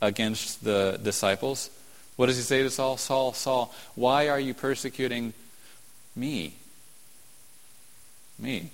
against 0.00 0.64
the 0.64 0.98
disciples, 1.02 1.70
what 2.16 2.26
does 2.26 2.36
he 2.36 2.42
say 2.42 2.62
to 2.62 2.70
Saul? 2.70 2.96
Saul, 2.96 3.32
Saul, 3.32 3.74
why 3.94 4.28
are 4.28 4.40
you 4.40 4.54
persecuting 4.54 5.32
me? 6.14 6.54
Me. 8.38 8.70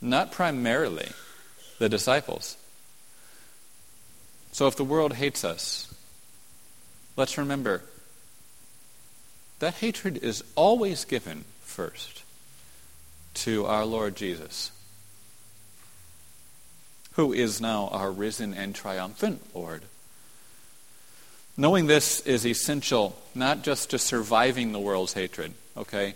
Not 0.00 0.32
primarily 0.32 1.08
the 1.78 1.88
disciples. 1.88 2.56
So 4.52 4.66
if 4.66 4.76
the 4.76 4.84
world 4.84 5.14
hates 5.14 5.44
us, 5.44 5.92
let's 7.16 7.38
remember 7.38 7.82
that 9.60 9.74
hatred 9.74 10.18
is 10.18 10.44
always 10.54 11.04
given 11.04 11.44
first 11.62 12.21
to 13.34 13.66
our 13.66 13.84
Lord 13.84 14.16
Jesus, 14.16 14.70
who 17.12 17.32
is 17.32 17.60
now 17.60 17.88
our 17.92 18.10
risen 18.10 18.54
and 18.54 18.74
triumphant 18.74 19.42
Lord. 19.54 19.82
Knowing 21.56 21.86
this 21.86 22.20
is 22.20 22.46
essential, 22.46 23.16
not 23.34 23.62
just 23.62 23.90
to 23.90 23.98
surviving 23.98 24.72
the 24.72 24.78
world's 24.78 25.12
hatred, 25.12 25.52
okay? 25.76 26.14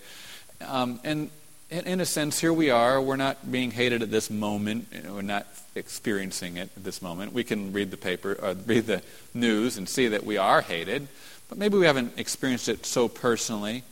Um, 0.61 0.99
and 1.05 1.31
in 1.71 2.01
a 2.01 2.07
sense, 2.07 2.41
here 2.41 2.53
we 2.53 2.71
are. 2.71 3.03
We're 3.03 3.17
not 3.17 3.51
being 3.51 3.71
hated 3.71 4.03
at 4.03 4.11
this 4.11 4.31
moment. 4.31 4.89
We're 5.09 5.23
not 5.23 5.47
experiencing 5.75 6.57
it 6.57 6.71
at 6.77 6.85
this 6.85 7.03
moment. 7.03 7.33
We 7.33 7.45
can 7.45 7.73
read 7.73 7.91
the 7.91 7.97
paper, 7.97 8.39
or 8.41 8.51
uh, 8.51 8.55
read 8.67 8.87
the 8.87 9.03
news, 9.35 9.77
and 9.77 9.89
see 9.89 10.09
that 10.09 10.25
we 10.25 10.37
are 10.37 10.63
hated, 10.63 11.09
but 11.49 11.59
maybe 11.59 11.77
we 11.77 11.87
haven't 11.87 12.19
experienced 12.19 12.69
it 12.69 12.87
so 12.87 13.09
personally. 13.09 13.83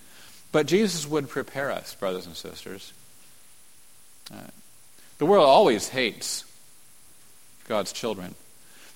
But 0.52 0.66
Jesus 0.66 1.06
would 1.06 1.28
prepare 1.28 1.72
us, 1.72 1.94
brothers 1.94 2.26
and 2.26 2.36
sisters. 2.36 2.92
The 5.18 5.26
world 5.26 5.46
always 5.46 5.88
hates 5.88 6.44
God's 7.68 7.92
children. 7.92 8.34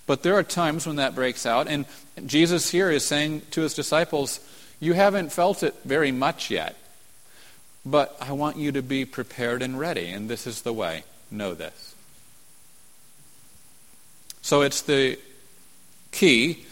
But 0.06 0.22
there 0.22 0.34
are 0.34 0.42
times 0.42 0.86
when 0.86 0.96
that 0.96 1.14
breaks 1.14 1.44
out, 1.44 1.68
and 1.68 1.84
Jesus 2.26 2.70
here 2.70 2.90
is 2.90 3.04
saying 3.04 3.42
to 3.50 3.60
his 3.60 3.74
disciples, 3.74 4.40
You 4.80 4.94
haven't 4.94 5.32
felt 5.32 5.62
it 5.62 5.74
very 5.84 6.12
much 6.12 6.50
yet, 6.50 6.76
but 7.84 8.16
I 8.20 8.32
want 8.32 8.56
you 8.56 8.72
to 8.72 8.82
be 8.82 9.04
prepared 9.04 9.62
and 9.62 9.78
ready, 9.78 10.08
and 10.08 10.28
this 10.28 10.46
is 10.46 10.62
the 10.62 10.72
way. 10.72 11.04
Know 11.30 11.54
this. 11.54 11.94
So 14.40 14.62
it's 14.62 14.80
the 14.80 15.18
key 16.10 16.64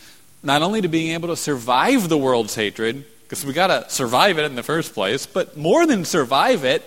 not 0.42 0.62
only 0.62 0.80
to 0.80 0.88
being 0.88 1.12
able 1.12 1.28
to 1.28 1.36
survive 1.36 2.08
the 2.08 2.16
world's 2.16 2.54
hatred, 2.54 3.04
because 3.24 3.44
we 3.44 3.52
got 3.52 3.66
to 3.66 3.90
survive 3.90 4.38
it 4.38 4.44
in 4.44 4.54
the 4.54 4.62
first 4.62 4.94
place, 4.94 5.26
but 5.26 5.56
more 5.56 5.84
than 5.86 6.04
survive 6.04 6.64
it, 6.64 6.82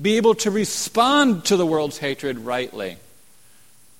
be 0.00 0.16
able 0.16 0.34
to 0.36 0.50
respond 0.50 1.44
to 1.46 1.56
the 1.56 1.66
world's 1.66 1.98
hatred 1.98 2.38
rightly, 2.38 2.96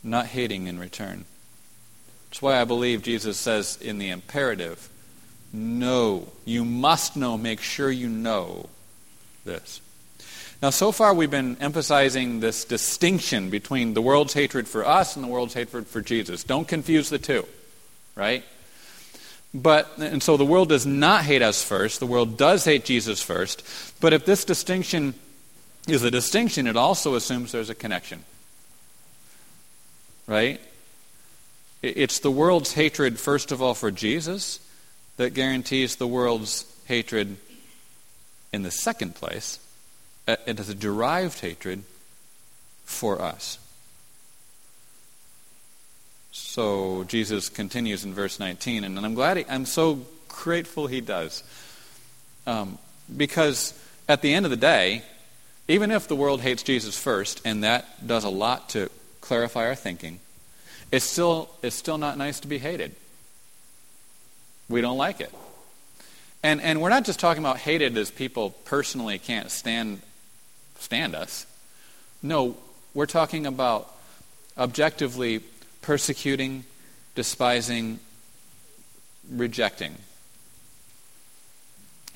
not 0.03 0.27
hating 0.27 0.67
in 0.67 0.79
return. 0.79 1.25
That's 2.29 2.43
why 2.43 2.61
I 2.61 2.65
believe 2.65 3.03
Jesus 3.03 3.37
says 3.37 3.79
in 3.81 3.99
the 3.99 4.11
imperative, 4.11 4.89
know. 5.53 6.29
You 6.45 6.65
must 6.65 7.17
know. 7.17 7.39
Make 7.39 7.61
sure 7.61 7.91
you 7.91 8.09
know 8.09 8.69
this. 9.45 9.81
Now, 10.63 10.71
so 10.71 10.91
far 10.91 11.13
we've 11.15 11.31
been 11.31 11.57
emphasizing 11.61 12.41
this 12.41 12.65
distinction 12.65 13.51
between 13.51 13.95
the 13.95 14.03
world's 14.03 14.33
hatred 14.33 14.67
for 14.67 14.87
us 14.87 15.15
and 15.15 15.25
the 15.25 15.29
world's 15.29 15.55
hatred 15.55 15.87
for 15.87 16.01
Jesus. 16.01 16.45
Don't 16.45 16.67
confuse 16.67 17.11
the 17.11 17.19
two, 17.19 17.47
right? 18.15 18.43
But, 19.53 19.91
and 19.99 20.23
so 20.23 20.37
the 20.37 20.45
world 20.45 20.69
does 20.69 20.87
not 20.87 21.25
hate 21.25 21.43
us 21.43 21.63
first. 21.63 22.01
The 22.01 22.07
world 22.07 22.37
does 22.37 22.65
hate 22.65 22.85
Jesus 22.85 23.23
first. 23.23 23.63
But 24.01 24.13
if 24.13 24.25
this 24.25 24.45
distinction 24.45 25.15
is 25.87 26.03
a 26.03 26.11
distinction, 26.11 26.67
it 26.67 26.77
also 26.77 27.15
assumes 27.15 27.53
there's 27.53 27.71
a 27.71 27.75
connection. 27.75 28.25
Right? 30.27 30.61
It's 31.83 32.19
the 32.19 32.31
world's 32.31 32.73
hatred, 32.73 33.19
first 33.19 33.53
of 33.53 33.63
all, 33.63 33.75
for 33.75 33.91
Jesus 33.91 34.61
that 35.17 35.35
guarantees 35.35 35.97
the 35.97 36.07
world's 36.07 36.65
hatred 36.87 37.37
in 38.53 38.63
the 38.63 38.71
second 38.71 39.15
place. 39.15 39.59
It 40.27 40.59
is 40.59 40.69
a 40.69 40.75
derived 40.75 41.41
hatred 41.41 41.85
for 42.85 43.23
us. 43.23 43.59
So 46.33 47.05
Jesus 47.05 47.49
continues 47.49 48.05
in 48.05 48.13
verse 48.13 48.39
19, 48.39 48.85
and 48.85 48.99
I'm 48.99 49.15
glad, 49.15 49.39
he, 49.39 49.45
I'm 49.49 49.67
so 49.67 50.01
grateful 50.29 50.87
he 50.87 51.01
does. 51.01 51.43
Um, 52.47 52.79
because 53.15 53.73
at 54.09 54.23
the 54.23 54.35
end 54.35 54.45
of 54.45 54.51
the 54.51 54.57
day, 54.57 55.03
even 55.69 55.91
if 55.91 56.09
the 56.09 56.17
world 56.17 56.41
hates 56.41 56.63
Jesus 56.63 56.99
first, 56.99 57.41
and 57.45 57.65
that 57.65 58.07
does 58.07 58.25
a 58.25 58.29
lot 58.29 58.69
to 58.71 58.91
clarify 59.21 59.67
our 59.67 59.75
thinking, 59.75 60.21
it's 60.93 61.05
still, 61.05 61.51
it's 61.63 61.77
still 61.77 61.99
not 61.99 62.17
nice 62.17 62.41
to 62.41 62.49
be 62.49 62.59
hated. 62.59 62.95
We 64.69 64.81
don't 64.81 64.99
like 64.99 65.21
it. 65.21 65.33
And, 66.43 66.61
and 66.61 66.81
we're 66.81 66.91
not 66.91 67.05
just 67.05 67.19
talking 67.19 67.43
about 67.43 67.59
hated 67.59 67.97
as 67.97 68.11
people 68.11 68.51
personally 68.65 69.19
can't 69.19 69.51
stand 69.51 70.01
stand 70.79 71.15
us. 71.15 71.47
No, 72.23 72.57
we're 72.95 73.07
talking 73.07 73.47
about 73.47 73.93
objectively 74.57 75.41
persecuting, 75.83 76.65
despising, 77.15 77.99
rejecting. 79.31 79.97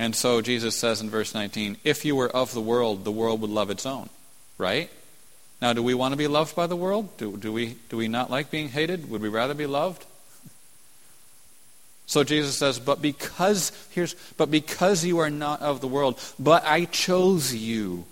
And 0.00 0.16
so 0.16 0.40
Jesus 0.40 0.74
says 0.74 1.02
in 1.02 1.10
verse 1.10 1.34
19, 1.34 1.76
if 1.84 2.06
you 2.06 2.16
were 2.16 2.30
of 2.30 2.54
the 2.54 2.60
world, 2.62 3.04
the 3.04 3.12
world 3.12 3.42
would 3.42 3.50
love 3.50 3.68
its 3.68 3.84
own. 3.84 4.08
Right? 4.56 4.88
Now, 5.60 5.74
do 5.74 5.82
we 5.82 5.92
want 5.92 6.12
to 6.12 6.16
be 6.16 6.26
loved 6.26 6.56
by 6.56 6.66
the 6.66 6.74
world? 6.74 7.14
Do, 7.18 7.36
do, 7.36 7.52
we, 7.52 7.76
do 7.90 7.98
we 7.98 8.08
not 8.08 8.30
like 8.30 8.50
being 8.50 8.70
hated? 8.70 9.10
Would 9.10 9.20
we 9.20 9.28
rather 9.28 9.52
be 9.52 9.66
loved? 9.66 10.06
So 12.06 12.24
Jesus 12.24 12.56
says, 12.56 12.78
but 12.78 13.02
because, 13.02 13.72
here's, 13.90 14.14
but 14.38 14.50
because 14.50 15.04
you 15.04 15.18
are 15.18 15.28
not 15.28 15.60
of 15.60 15.82
the 15.82 15.86
world, 15.86 16.18
but 16.38 16.64
I 16.64 16.86
chose 16.86 17.54
you 17.54 18.06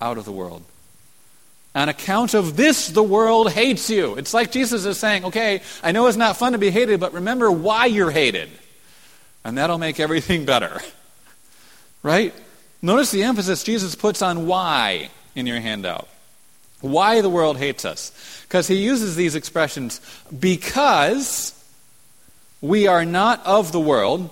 out 0.00 0.16
of 0.16 0.24
the 0.24 0.32
world. 0.32 0.64
On 1.74 1.90
account 1.90 2.32
of 2.32 2.56
this, 2.56 2.88
the 2.88 3.02
world 3.02 3.52
hates 3.52 3.90
you. 3.90 4.14
It's 4.14 4.32
like 4.32 4.50
Jesus 4.50 4.86
is 4.86 4.98
saying, 4.98 5.26
okay, 5.26 5.60
I 5.82 5.92
know 5.92 6.06
it's 6.06 6.16
not 6.16 6.38
fun 6.38 6.52
to 6.52 6.58
be 6.58 6.70
hated, 6.70 7.00
but 7.00 7.12
remember 7.12 7.50
why 7.50 7.84
you're 7.84 8.10
hated. 8.10 8.48
And 9.46 9.56
that'll 9.58 9.78
make 9.78 10.00
everything 10.00 10.44
better. 10.44 10.80
Right? 12.02 12.34
Notice 12.82 13.12
the 13.12 13.22
emphasis 13.22 13.62
Jesus 13.62 13.94
puts 13.94 14.20
on 14.20 14.48
why 14.48 15.08
in 15.36 15.46
your 15.46 15.60
handout. 15.60 16.08
Why 16.80 17.20
the 17.20 17.28
world 17.28 17.56
hates 17.56 17.84
us. 17.84 18.10
Because 18.42 18.66
he 18.66 18.74
uses 18.74 19.14
these 19.14 19.36
expressions 19.36 20.00
because 20.36 21.54
we 22.60 22.88
are 22.88 23.04
not 23.04 23.46
of 23.46 23.70
the 23.70 23.78
world, 23.78 24.30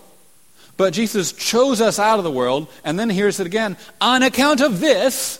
but 0.76 0.92
Jesus 0.92 1.30
chose 1.30 1.80
us 1.80 2.00
out 2.00 2.18
of 2.18 2.24
the 2.24 2.30
world. 2.32 2.66
And 2.82 2.98
then 2.98 3.08
here's 3.08 3.38
it 3.38 3.46
again 3.46 3.76
on 4.00 4.24
account 4.24 4.60
of 4.60 4.80
this, 4.80 5.38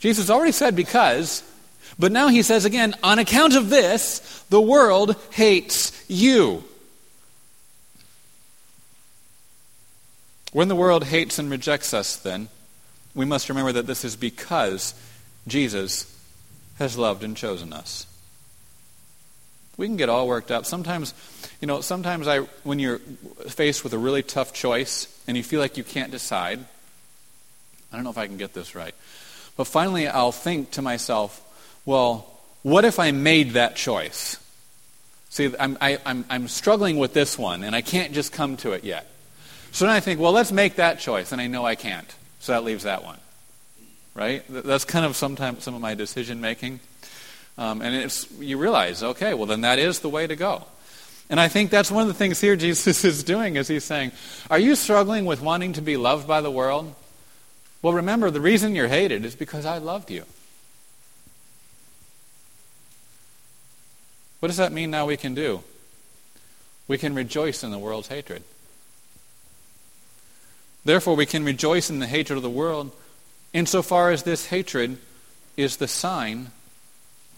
Jesus 0.00 0.28
already 0.28 0.50
said 0.50 0.74
because, 0.74 1.44
but 2.00 2.10
now 2.10 2.26
he 2.26 2.42
says 2.42 2.64
again, 2.64 2.96
on 3.04 3.20
account 3.20 3.54
of 3.54 3.70
this, 3.70 4.44
the 4.50 4.60
world 4.60 5.14
hates 5.30 6.04
you. 6.08 6.64
When 10.54 10.68
the 10.68 10.76
world 10.76 11.02
hates 11.02 11.40
and 11.40 11.50
rejects 11.50 11.92
us, 11.92 12.14
then, 12.14 12.46
we 13.12 13.24
must 13.24 13.48
remember 13.48 13.72
that 13.72 13.88
this 13.88 14.04
is 14.04 14.14
because 14.14 14.94
Jesus 15.48 16.06
has 16.78 16.96
loved 16.96 17.24
and 17.24 17.36
chosen 17.36 17.72
us. 17.72 18.06
We 19.76 19.88
can 19.88 19.96
get 19.96 20.08
all 20.08 20.28
worked 20.28 20.52
up. 20.52 20.64
Sometimes, 20.64 21.12
you 21.60 21.66
know, 21.66 21.80
sometimes 21.80 22.28
I, 22.28 22.38
when 22.62 22.78
you're 22.78 23.00
faced 23.48 23.82
with 23.82 23.94
a 23.94 23.98
really 23.98 24.22
tough 24.22 24.52
choice 24.52 25.08
and 25.26 25.36
you 25.36 25.42
feel 25.42 25.58
like 25.58 25.76
you 25.76 25.82
can't 25.82 26.12
decide, 26.12 26.60
I 27.92 27.96
don't 27.96 28.04
know 28.04 28.10
if 28.10 28.18
I 28.18 28.28
can 28.28 28.36
get 28.36 28.54
this 28.54 28.76
right, 28.76 28.94
but 29.56 29.64
finally 29.64 30.06
I'll 30.06 30.30
think 30.30 30.70
to 30.72 30.82
myself, 30.82 31.42
well, 31.84 32.30
what 32.62 32.84
if 32.84 33.00
I 33.00 33.10
made 33.10 33.54
that 33.54 33.74
choice? 33.74 34.38
See, 35.30 35.52
I'm, 35.58 35.76
I, 35.80 35.94
am 35.94 36.00
i 36.06 36.10
am 36.12 36.24
i 36.30 36.34
am 36.36 36.46
struggling 36.46 36.96
with 36.96 37.12
this 37.12 37.36
one 37.36 37.64
and 37.64 37.74
I 37.74 37.82
can't 37.82 38.12
just 38.12 38.32
come 38.32 38.56
to 38.58 38.70
it 38.70 38.84
yet. 38.84 39.10
So 39.74 39.84
then 39.84 39.94
I 39.94 40.00
think, 40.00 40.18
well, 40.18 40.32
let's 40.32 40.52
make 40.52 40.76
that 40.76 40.98
choice, 40.98 41.32
and 41.32 41.40
I 41.42 41.48
know 41.48 41.66
I 41.66 41.74
can't. 41.74 42.10
So 42.40 42.52
that 42.52 42.64
leaves 42.64 42.84
that 42.84 43.04
one 43.04 43.18
right? 44.14 44.44
That's 44.48 44.84
kind 44.84 45.04
of 45.04 45.16
sometimes 45.16 45.64
some 45.64 45.74
of 45.74 45.80
my 45.80 45.94
decision 45.94 46.40
making. 46.40 46.80
Um, 47.58 47.82
and 47.82 47.94
it's, 47.94 48.30
you 48.38 48.58
realize, 48.58 49.02
okay, 49.02 49.34
well, 49.34 49.46
then 49.46 49.60
that 49.62 49.78
is 49.78 50.00
the 50.00 50.08
way 50.08 50.26
to 50.26 50.36
go. 50.36 50.64
And 51.28 51.40
I 51.40 51.48
think 51.48 51.70
that's 51.70 51.90
one 51.90 52.02
of 52.02 52.08
the 52.08 52.14
things 52.14 52.40
here 52.40 52.56
Jesus 52.56 53.04
is 53.04 53.22
doing 53.24 53.56
is 53.56 53.68
he's 53.68 53.84
saying, 53.84 54.12
Are 54.50 54.58
you 54.58 54.74
struggling 54.76 55.24
with 55.24 55.40
wanting 55.40 55.74
to 55.74 55.82
be 55.82 55.96
loved 55.96 56.26
by 56.26 56.40
the 56.40 56.50
world? 56.50 56.94
Well, 57.82 57.92
remember, 57.92 58.30
the 58.30 58.40
reason 58.40 58.74
you're 58.74 58.88
hated 58.88 59.24
is 59.24 59.34
because 59.34 59.66
I 59.66 59.78
loved 59.78 60.10
you. 60.10 60.24
What 64.40 64.48
does 64.48 64.56
that 64.56 64.72
mean 64.72 64.90
now 64.90 65.06
we 65.06 65.16
can 65.16 65.34
do? 65.34 65.62
We 66.86 66.98
can 66.98 67.14
rejoice 67.14 67.64
in 67.64 67.70
the 67.70 67.78
world's 67.78 68.08
hatred. 68.08 68.42
Therefore, 70.84 71.16
we 71.16 71.26
can 71.26 71.44
rejoice 71.44 71.90
in 71.90 71.98
the 71.98 72.06
hatred 72.06 72.36
of 72.36 72.42
the 72.42 72.50
world 72.50 72.92
insofar 73.52 74.10
as 74.10 74.24
this 74.24 74.46
hatred 74.46 74.98
is 75.56 75.76
the 75.76 75.88
sign 75.88 76.50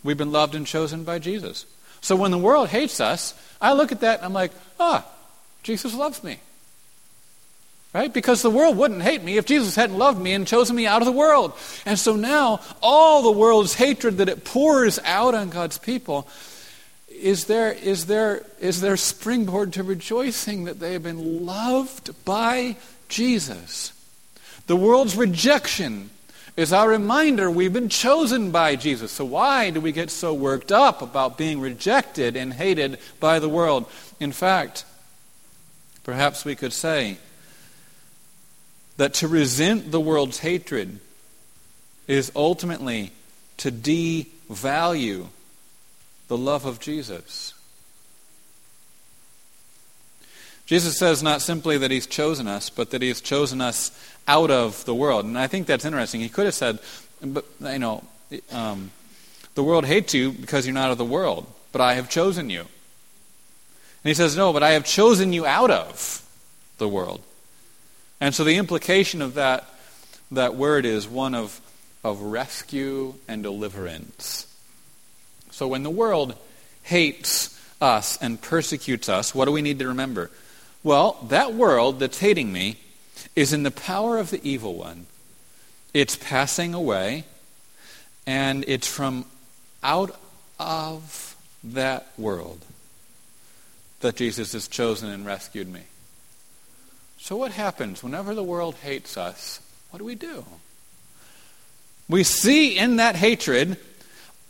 we've 0.02 0.16
been 0.16 0.32
loved 0.32 0.54
and 0.54 0.66
chosen 0.66 1.04
by 1.04 1.18
Jesus. 1.18 1.66
So 2.00 2.16
when 2.16 2.30
the 2.30 2.38
world 2.38 2.68
hates 2.68 3.00
us, 3.00 3.34
I 3.60 3.72
look 3.72 3.92
at 3.92 4.00
that 4.00 4.18
and 4.18 4.26
I'm 4.26 4.32
like, 4.32 4.52
ah, 4.80 5.04
Jesus 5.62 5.94
loves 5.94 6.22
me. 6.24 6.38
Right? 7.92 8.12
Because 8.12 8.42
the 8.42 8.50
world 8.50 8.76
wouldn't 8.76 9.02
hate 9.02 9.22
me 9.22 9.38
if 9.38 9.46
Jesus 9.46 9.74
hadn't 9.74 9.96
loved 9.96 10.20
me 10.20 10.32
and 10.32 10.46
chosen 10.46 10.76
me 10.76 10.86
out 10.86 11.00
of 11.00 11.06
the 11.06 11.12
world. 11.12 11.54
And 11.86 11.98
so 11.98 12.14
now, 12.14 12.60
all 12.82 13.22
the 13.22 13.38
world's 13.38 13.74
hatred 13.74 14.18
that 14.18 14.28
it 14.28 14.44
pours 14.44 14.98
out 15.04 15.34
on 15.34 15.48
God's 15.48 15.78
people 15.78 16.28
is 17.08 17.46
there, 17.46 17.72
is 17.72 18.06
there, 18.06 18.44
is 18.60 18.80
their 18.80 18.98
springboard 18.98 19.72
to 19.74 19.82
rejoicing 19.82 20.64
that 20.64 20.78
they 20.78 20.92
have 20.92 21.04
been 21.04 21.46
loved 21.46 22.24
by 22.24 22.76
Jesus. 23.08 23.92
The 24.66 24.76
world's 24.76 25.16
rejection 25.16 26.10
is 26.56 26.72
our 26.72 26.88
reminder 26.88 27.50
we've 27.50 27.72
been 27.72 27.88
chosen 27.88 28.50
by 28.50 28.76
Jesus. 28.76 29.12
So, 29.12 29.24
why 29.24 29.70
do 29.70 29.80
we 29.80 29.92
get 29.92 30.10
so 30.10 30.32
worked 30.32 30.72
up 30.72 31.02
about 31.02 31.36
being 31.36 31.60
rejected 31.60 32.36
and 32.36 32.52
hated 32.52 32.98
by 33.20 33.38
the 33.38 33.48
world? 33.48 33.86
In 34.18 34.32
fact, 34.32 34.84
perhaps 36.02 36.44
we 36.44 36.54
could 36.54 36.72
say 36.72 37.18
that 38.96 39.14
to 39.14 39.28
resent 39.28 39.90
the 39.90 40.00
world's 40.00 40.38
hatred 40.38 40.98
is 42.08 42.32
ultimately 42.34 43.12
to 43.58 43.70
devalue 43.70 45.26
the 46.28 46.36
love 46.36 46.64
of 46.64 46.80
Jesus. 46.80 47.52
Jesus 50.66 50.98
says 50.98 51.22
not 51.22 51.42
simply 51.42 51.78
that 51.78 51.90
he's 51.90 52.06
chosen 52.06 52.48
us, 52.48 52.70
but 52.70 52.90
that 52.90 53.00
he's 53.00 53.20
chosen 53.20 53.60
us 53.60 53.92
out 54.26 54.50
of 54.50 54.84
the 54.84 54.94
world. 54.94 55.24
And 55.24 55.38
I 55.38 55.46
think 55.46 55.66
that's 55.66 55.84
interesting. 55.84 56.20
He 56.20 56.28
could 56.28 56.44
have 56.44 56.54
said, 56.54 56.80
but, 57.22 57.44
you 57.60 57.78
know, 57.78 58.04
um, 58.50 58.90
the 59.54 59.62
world 59.62 59.86
hates 59.86 60.12
you 60.12 60.32
because 60.32 60.66
you're 60.66 60.74
not 60.74 60.90
of 60.90 60.98
the 60.98 61.04
world, 61.04 61.46
but 61.70 61.80
I 61.80 61.94
have 61.94 62.10
chosen 62.10 62.50
you. 62.50 62.60
And 62.60 62.68
he 64.10 64.14
says, 64.14 64.36
no, 64.36 64.52
but 64.52 64.62
I 64.62 64.70
have 64.72 64.84
chosen 64.84 65.32
you 65.32 65.46
out 65.46 65.70
of 65.70 66.22
the 66.78 66.88
world. 66.88 67.22
And 68.20 68.34
so 68.34 68.44
the 68.44 68.56
implication 68.56 69.22
of 69.22 69.34
that, 69.34 69.64
that 70.32 70.56
word 70.56 70.84
is 70.84 71.06
one 71.06 71.34
of, 71.34 71.60
of 72.02 72.20
rescue 72.20 73.14
and 73.28 73.42
deliverance. 73.42 74.46
So 75.50 75.68
when 75.68 75.84
the 75.84 75.90
world 75.90 76.34
hates 76.82 77.58
us 77.80 78.18
and 78.20 78.40
persecutes 78.40 79.08
us, 79.08 79.34
what 79.34 79.44
do 79.44 79.52
we 79.52 79.62
need 79.62 79.78
to 79.78 79.88
remember? 79.88 80.30
Well, 80.86 81.18
that 81.30 81.52
world 81.52 81.98
that's 81.98 82.20
hating 82.20 82.52
me 82.52 82.76
is 83.34 83.52
in 83.52 83.64
the 83.64 83.72
power 83.72 84.18
of 84.18 84.30
the 84.30 84.40
evil 84.48 84.76
one. 84.76 85.06
It's 85.92 86.14
passing 86.14 86.74
away, 86.74 87.24
and 88.24 88.64
it's 88.68 88.86
from 88.86 89.24
out 89.82 90.16
of 90.60 91.34
that 91.64 92.06
world 92.16 92.64
that 93.98 94.14
Jesus 94.14 94.52
has 94.52 94.68
chosen 94.68 95.10
and 95.10 95.26
rescued 95.26 95.66
me. 95.66 95.80
So, 97.18 97.34
what 97.34 97.50
happens 97.50 98.04
whenever 98.04 98.32
the 98.32 98.44
world 98.44 98.76
hates 98.76 99.16
us? 99.16 99.60
What 99.90 99.98
do 99.98 100.04
we 100.04 100.14
do? 100.14 100.44
We 102.08 102.22
see 102.22 102.78
in 102.78 102.94
that 102.98 103.16
hatred 103.16 103.76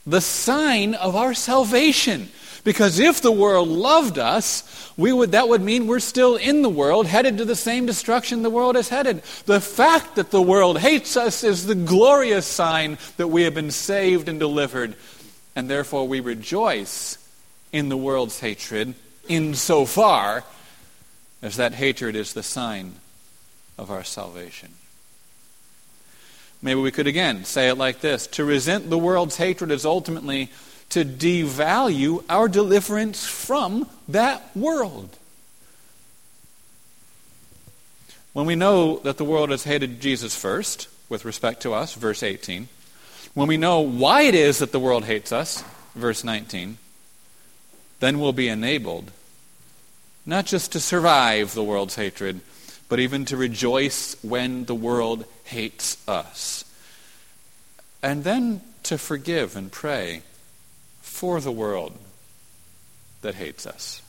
the 0.07 0.21
sign 0.21 0.97
of 0.97 1.17
our 1.17 1.33
salvation. 1.33 2.29
Because 2.67 2.99
if 2.99 3.23
the 3.23 3.31
world 3.31 3.69
loved 3.69 4.19
us, 4.19 4.93
we 4.97 5.13
would, 5.13 5.31
that 5.31 5.49
would 5.49 5.63
mean 5.63 5.87
we're 5.87 6.01
still 6.01 6.35
in 6.35 6.63
the 6.63 6.69
world, 6.69 7.07
headed 7.07 7.39
to 7.39 7.45
the 7.45 7.55
same 7.55 7.87
destruction 7.87 8.43
the 8.43 8.51
world 8.51 8.75
is 8.75 8.89
headed. 8.89 9.23
The 9.45 9.61
fact 9.61 10.17
that 10.17 10.33
the 10.33 10.43
world 10.43 10.81
hates 10.81 11.17
us 11.17 11.45
is 11.45 11.67
the 11.67 11.77
glorious 11.77 12.45
sign 12.45 12.99
that 13.19 13.29
we 13.29 13.45
have 13.45 13.55
been 13.55 13.71
saved 13.71 14.29
and 14.29 14.41
delivered. 14.41 14.97
And 15.55 15.71
therefore 15.71 16.09
we 16.09 16.19
rejoice 16.19 17.19
in 17.73 17.89
the 17.89 17.97
world's 17.97 18.41
hatred 18.41 18.95
insofar 19.29 20.43
as 21.43 21.59
that 21.59 21.73
hatred 21.73 22.17
is 22.17 22.33
the 22.33 22.43
sign 22.43 22.95
of 23.79 23.93
our 23.93 24.03
salvation. 24.03 24.71
Maybe 26.61 26.81
we 26.81 26.91
could 26.91 27.07
again 27.07 27.45
say 27.45 27.69
it 27.69 27.79
like 27.79 28.01
this 28.01 28.27
To 28.27 28.45
resent 28.45 28.91
the 28.91 28.99
world's 28.99 29.37
hatred 29.37 29.71
is 29.71 29.87
ultimately 29.87 30.51
to 30.91 31.05
devalue 31.05 32.25
our 32.29 32.49
deliverance 32.49 33.27
from 33.27 33.89
that 34.09 34.57
world. 34.57 35.17
When 38.33 38.47
we 38.47 38.55
know 38.55 38.99
that 38.99 39.17
the 39.17 39.25
world 39.25 39.51
has 39.51 39.65
hated 39.65 40.01
Jesus 40.01 40.37
first, 40.37 40.89
with 41.09 41.25
respect 41.25 41.63
to 41.63 41.73
us, 41.73 41.95
verse 41.95 42.23
18, 42.23 42.69
when 43.35 43.49
we 43.49 43.57
know 43.57 43.81
why 43.81 44.23
it 44.23 44.35
is 44.35 44.59
that 44.59 44.73
the 44.73 44.81
world 44.81 45.05
hates 45.05 45.33
us, 45.33 45.63
verse 45.95 46.25
19, 46.25 46.79
then 48.01 48.21
we'll 48.21 48.33
be 48.33 48.49
enabled 48.49 49.11
not 50.27 50.45
just 50.45 50.73
to 50.73 50.81
survive 50.81 51.55
the 51.55 51.63
world's 51.63 51.95
hatred, 51.95 52.41
but 52.89 52.99
even 52.99 53.25
to 53.25 53.37
rejoice 53.37 54.17
when 54.23 54.65
the 54.65 54.75
world 54.75 55.25
hates 55.45 55.97
us. 56.09 56.65
and 58.03 58.23
then 58.25 58.61
to 58.83 58.99
forgive 58.99 59.57
and 59.57 59.73
pray 59.73 60.23
for 61.17 61.41
the 61.41 61.51
world 61.51 61.95
that 63.23 63.35
hates 63.35 63.67
us. 63.67 64.03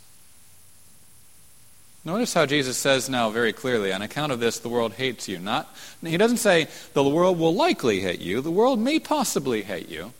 Notice 2.04 2.34
how 2.34 2.46
Jesus 2.46 2.78
says 2.78 3.10
now 3.10 3.30
very 3.30 3.54
clearly, 3.54 3.91
on 3.93 4.02
account 4.02 4.32
of 4.32 4.39
this, 4.39 4.60
the 4.60 4.70
world 4.70 4.93
hates 4.93 5.28
you. 5.28 5.39
Not, 5.39 5.74
he 6.02 6.17
doesn't 6.17 6.38
say 6.38 6.67
the 6.93 7.04
world 7.04 7.39
will 7.39 7.56
likely 7.56 8.02
hate 8.02 8.20
you, 8.20 8.41
the 8.41 8.52
world 8.52 8.80
may 8.80 9.00
possibly 9.00 9.63
hate 9.63 9.89
you. 9.89 10.12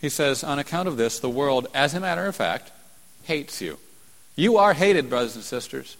He 0.00 0.08
says, 0.08 0.44
on 0.44 0.58
account 0.58 0.88
of 0.88 0.96
this, 0.96 1.20
the 1.20 1.30
world, 1.30 1.68
as 1.74 1.94
a 1.94 2.00
matter 2.00 2.26
of 2.26 2.36
fact, 2.36 2.70
hates 3.24 3.60
you. 3.60 3.78
You 4.36 4.56
are 4.58 4.72
hated, 4.72 5.08
brothers 5.08 5.34
and 5.34 5.44
sisters. 5.44 5.96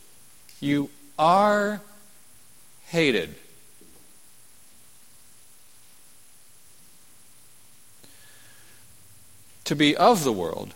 You 0.60 0.90
are 1.18 1.80
hated. 2.86 3.34
To 9.68 9.76
be 9.76 9.94
of 9.94 10.24
the 10.24 10.33
world, 10.33 10.72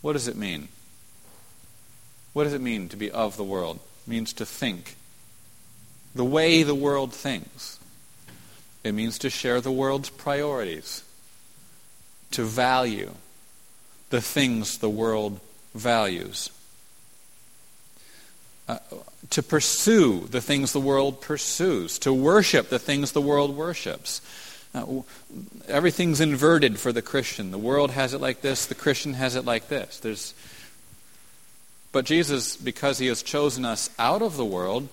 what 0.00 0.14
does 0.14 0.26
it 0.26 0.34
mean? 0.34 0.68
What 2.32 2.44
does 2.44 2.54
it 2.54 2.62
mean 2.62 2.88
to 2.88 2.96
be 2.96 3.10
of 3.10 3.36
the 3.36 3.44
world? 3.44 3.80
It 4.06 4.10
means 4.10 4.32
to 4.32 4.46
think 4.46 4.96
the 6.14 6.24
way 6.24 6.62
the 6.62 6.74
world 6.74 7.12
thinks. 7.12 7.78
It 8.82 8.92
means 8.92 9.18
to 9.18 9.28
share 9.28 9.60
the 9.60 9.70
world's 9.70 10.08
priorities, 10.08 11.04
to 12.30 12.44
value 12.44 13.10
the 14.08 14.22
things 14.22 14.78
the 14.78 14.88
world 14.88 15.38
values, 15.74 16.48
uh, 18.68 18.78
to 19.28 19.42
pursue 19.42 20.26
the 20.30 20.40
things 20.40 20.72
the 20.72 20.80
world 20.80 21.20
pursues, 21.20 21.98
to 21.98 22.10
worship 22.10 22.70
the 22.70 22.78
things 22.78 23.12
the 23.12 23.20
world 23.20 23.54
worships. 23.54 24.22
Everything's 25.68 26.20
inverted 26.20 26.78
for 26.78 26.92
the 26.92 27.02
Christian. 27.02 27.50
The 27.50 27.58
world 27.58 27.90
has 27.90 28.14
it 28.14 28.20
like 28.20 28.40
this, 28.40 28.66
the 28.66 28.74
Christian 28.74 29.14
has 29.14 29.34
it 29.34 29.44
like 29.44 29.68
this. 29.68 29.98
There's, 29.98 30.34
but 31.92 32.04
Jesus, 32.04 32.56
because 32.56 32.98
he 32.98 33.08
has 33.08 33.22
chosen 33.22 33.64
us 33.64 33.90
out 33.98 34.22
of 34.22 34.36
the 34.36 34.44
world, 34.44 34.88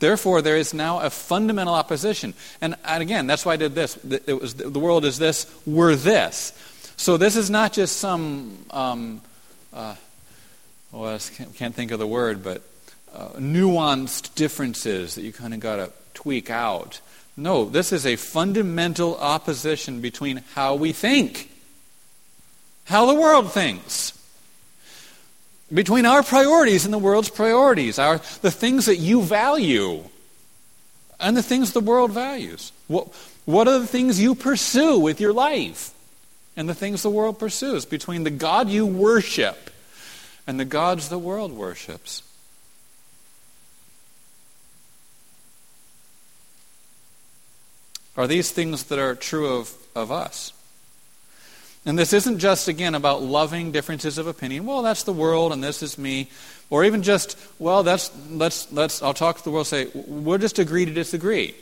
therefore 0.00 0.42
there 0.42 0.56
is 0.56 0.74
now 0.74 1.00
a 1.00 1.08
fundamental 1.08 1.74
opposition. 1.74 2.34
And, 2.60 2.76
and 2.84 3.02
again, 3.02 3.26
that's 3.26 3.46
why 3.46 3.54
I 3.54 3.56
did 3.56 3.74
this. 3.74 3.96
It 4.04 4.38
was, 4.38 4.54
the 4.54 4.80
world 4.80 5.04
is 5.04 5.18
this, 5.18 5.50
we're 5.66 5.94
this. 5.94 6.52
So 6.98 7.16
this 7.16 7.36
is 7.36 7.48
not 7.48 7.72
just 7.72 7.96
some, 7.96 8.58
um, 8.70 9.22
uh, 9.72 9.94
well, 10.92 11.14
I 11.14 11.18
can't, 11.18 11.54
can't, 11.54 11.74
think 11.74 11.90
of 11.90 11.98
the 11.98 12.06
word, 12.06 12.42
but 12.42 12.62
uh, 13.14 13.28
nuanced 13.38 14.34
differences 14.34 15.14
that 15.14 15.22
you 15.22 15.32
kind 15.32 15.54
of 15.54 15.60
got 15.60 15.76
to 15.76 15.92
tweak 16.14 16.50
out. 16.50 17.00
No, 17.38 17.66
this 17.66 17.92
is 17.92 18.04
a 18.04 18.16
fundamental 18.16 19.16
opposition 19.16 20.00
between 20.00 20.42
how 20.54 20.74
we 20.74 20.90
think, 20.90 21.48
how 22.86 23.06
the 23.06 23.14
world 23.14 23.52
thinks, 23.52 24.12
between 25.72 26.04
our 26.04 26.24
priorities 26.24 26.84
and 26.84 26.92
the 26.92 26.98
world's 26.98 27.30
priorities, 27.30 27.96
our, 27.96 28.18
the 28.42 28.50
things 28.50 28.86
that 28.86 28.96
you 28.96 29.22
value 29.22 30.02
and 31.20 31.36
the 31.36 31.42
things 31.42 31.72
the 31.72 31.80
world 31.80 32.10
values. 32.10 32.72
What, 32.88 33.06
what 33.44 33.68
are 33.68 33.78
the 33.78 33.86
things 33.86 34.20
you 34.20 34.34
pursue 34.34 34.98
with 34.98 35.20
your 35.20 35.32
life 35.32 35.92
and 36.56 36.68
the 36.68 36.74
things 36.74 37.04
the 37.04 37.10
world 37.10 37.38
pursues? 37.38 37.84
Between 37.84 38.24
the 38.24 38.30
God 38.30 38.68
you 38.68 38.84
worship 38.84 39.70
and 40.44 40.58
the 40.58 40.64
gods 40.64 41.08
the 41.08 41.20
world 41.20 41.52
worships. 41.52 42.24
Are 48.18 48.26
these 48.26 48.50
things 48.50 48.84
that 48.84 48.98
are 48.98 49.14
true 49.14 49.56
of, 49.56 49.72
of 49.94 50.12
us. 50.12 50.52
And 51.86 51.96
this 51.96 52.12
isn't 52.12 52.40
just, 52.40 52.66
again, 52.66 52.96
about 52.96 53.22
loving 53.22 53.70
differences 53.70 54.18
of 54.18 54.26
opinion. 54.26 54.66
Well, 54.66 54.82
that's 54.82 55.04
the 55.04 55.12
world 55.12 55.52
and 55.52 55.62
this 55.62 55.82
is 55.82 55.96
me. 55.96 56.28
Or 56.68 56.84
even 56.84 57.02
just, 57.02 57.38
well, 57.58 57.84
that's, 57.84 58.10
let's, 58.28 58.70
let's, 58.72 59.02
I'll 59.02 59.14
talk 59.14 59.38
to 59.38 59.44
the 59.44 59.50
world 59.52 59.68
say, 59.68 59.88
we'll 59.94 60.38
just 60.38 60.58
agree 60.58 60.84
to 60.84 60.92
disagree 60.92 61.54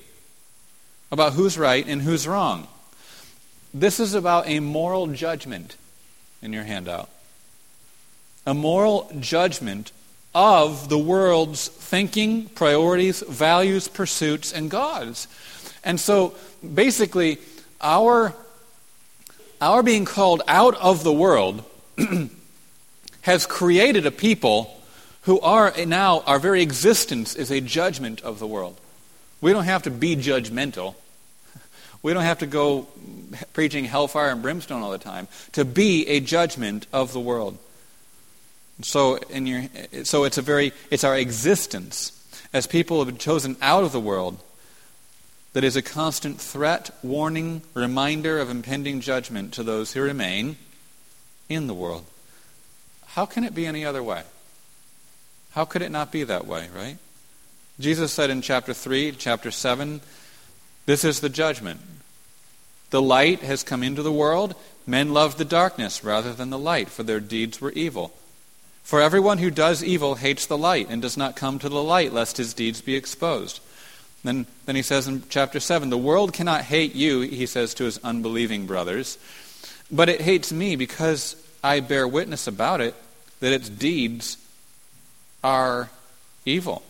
about 1.12 1.34
who's 1.34 1.58
right 1.58 1.86
and 1.86 2.00
who's 2.02 2.26
wrong. 2.26 2.66
This 3.74 4.00
is 4.00 4.14
about 4.14 4.48
a 4.48 4.60
moral 4.60 5.06
judgment 5.08 5.76
in 6.40 6.54
your 6.54 6.64
handout. 6.64 7.10
A 8.46 8.54
moral 8.54 9.12
judgment 9.20 9.92
of 10.34 10.88
the 10.88 10.98
world's 10.98 11.68
thinking, 11.68 12.46
priorities, 12.48 13.20
values, 13.20 13.88
pursuits, 13.88 14.52
and 14.52 14.70
gods. 14.70 15.28
And 15.86 16.00
so 16.00 16.34
basically, 16.74 17.38
our, 17.80 18.34
our 19.60 19.84
being 19.84 20.04
called 20.04 20.42
out 20.48 20.74
of 20.74 21.04
the 21.04 21.12
world 21.12 21.64
has 23.22 23.46
created 23.46 24.04
a 24.04 24.10
people 24.10 24.82
who 25.22 25.38
are 25.40 25.72
now, 25.86 26.24
our 26.26 26.40
very 26.40 26.60
existence 26.60 27.36
is 27.36 27.52
a 27.52 27.60
judgment 27.60 28.20
of 28.22 28.40
the 28.40 28.48
world. 28.48 28.78
We 29.40 29.52
don't 29.52 29.64
have 29.64 29.84
to 29.84 29.90
be 29.90 30.16
judgmental. 30.16 30.96
We 32.02 32.12
don't 32.12 32.24
have 32.24 32.38
to 32.40 32.46
go 32.46 32.86
preaching 33.52 33.84
hellfire 33.84 34.30
and 34.30 34.40
brimstone 34.40 34.82
all 34.82 34.92
the 34.92 34.98
time 34.98 35.26
to 35.52 35.64
be 35.64 36.06
a 36.06 36.20
judgment 36.20 36.86
of 36.92 37.12
the 37.12 37.18
world. 37.18 37.58
So, 38.82 39.16
in 39.16 39.46
your, 39.46 39.64
so 40.04 40.22
it's 40.22 40.38
a 40.38 40.42
very 40.42 40.72
it's 40.90 41.02
our 41.02 41.16
existence 41.16 42.12
as 42.52 42.68
people 42.68 42.98
have 42.98 43.08
been 43.08 43.18
chosen 43.18 43.56
out 43.60 43.82
of 43.82 43.90
the 43.90 43.98
world 43.98 44.38
that 45.56 45.64
is 45.64 45.74
a 45.74 45.80
constant 45.80 46.38
threat, 46.38 46.90
warning, 47.02 47.62
reminder 47.72 48.38
of 48.38 48.50
impending 48.50 49.00
judgment 49.00 49.54
to 49.54 49.62
those 49.62 49.92
who 49.94 50.02
remain 50.02 50.54
in 51.48 51.66
the 51.66 51.72
world. 51.72 52.04
How 53.06 53.24
can 53.24 53.42
it 53.42 53.54
be 53.54 53.64
any 53.64 53.82
other 53.82 54.02
way? 54.02 54.24
How 55.52 55.64
could 55.64 55.80
it 55.80 55.90
not 55.90 56.12
be 56.12 56.24
that 56.24 56.46
way, 56.46 56.68
right? 56.76 56.98
Jesus 57.80 58.12
said 58.12 58.28
in 58.28 58.42
chapter 58.42 58.74
3, 58.74 59.12
chapter 59.12 59.50
7, 59.50 60.02
this 60.84 61.04
is 61.04 61.20
the 61.20 61.30
judgment. 61.30 61.80
The 62.90 63.00
light 63.00 63.40
has 63.40 63.62
come 63.62 63.82
into 63.82 64.02
the 64.02 64.12
world. 64.12 64.54
Men 64.86 65.14
loved 65.14 65.38
the 65.38 65.44
darkness 65.46 66.04
rather 66.04 66.34
than 66.34 66.50
the 66.50 66.58
light, 66.58 66.90
for 66.90 67.02
their 67.02 67.18
deeds 67.18 67.62
were 67.62 67.72
evil. 67.72 68.12
For 68.82 69.00
everyone 69.00 69.38
who 69.38 69.50
does 69.50 69.82
evil 69.82 70.16
hates 70.16 70.44
the 70.44 70.58
light 70.58 70.88
and 70.90 71.00
does 71.00 71.16
not 71.16 71.34
come 71.34 71.58
to 71.60 71.70
the 71.70 71.82
light, 71.82 72.12
lest 72.12 72.36
his 72.36 72.52
deeds 72.52 72.82
be 72.82 72.94
exposed. 72.94 73.60
Then, 74.26 74.46
then 74.64 74.74
he 74.74 74.82
says 74.82 75.06
in 75.06 75.22
chapter 75.28 75.60
7 75.60 75.88
The 75.88 75.96
world 75.96 76.32
cannot 76.32 76.62
hate 76.62 76.94
you, 76.94 77.20
he 77.20 77.46
says 77.46 77.74
to 77.74 77.84
his 77.84 77.98
unbelieving 77.98 78.66
brothers, 78.66 79.18
but 79.90 80.08
it 80.08 80.20
hates 80.20 80.52
me 80.52 80.74
because 80.74 81.36
I 81.62 81.80
bear 81.80 82.08
witness 82.08 82.48
about 82.48 82.80
it 82.80 82.94
that 83.40 83.52
its 83.52 83.68
deeds 83.68 84.36
are 85.44 85.90
evil. 86.44 86.82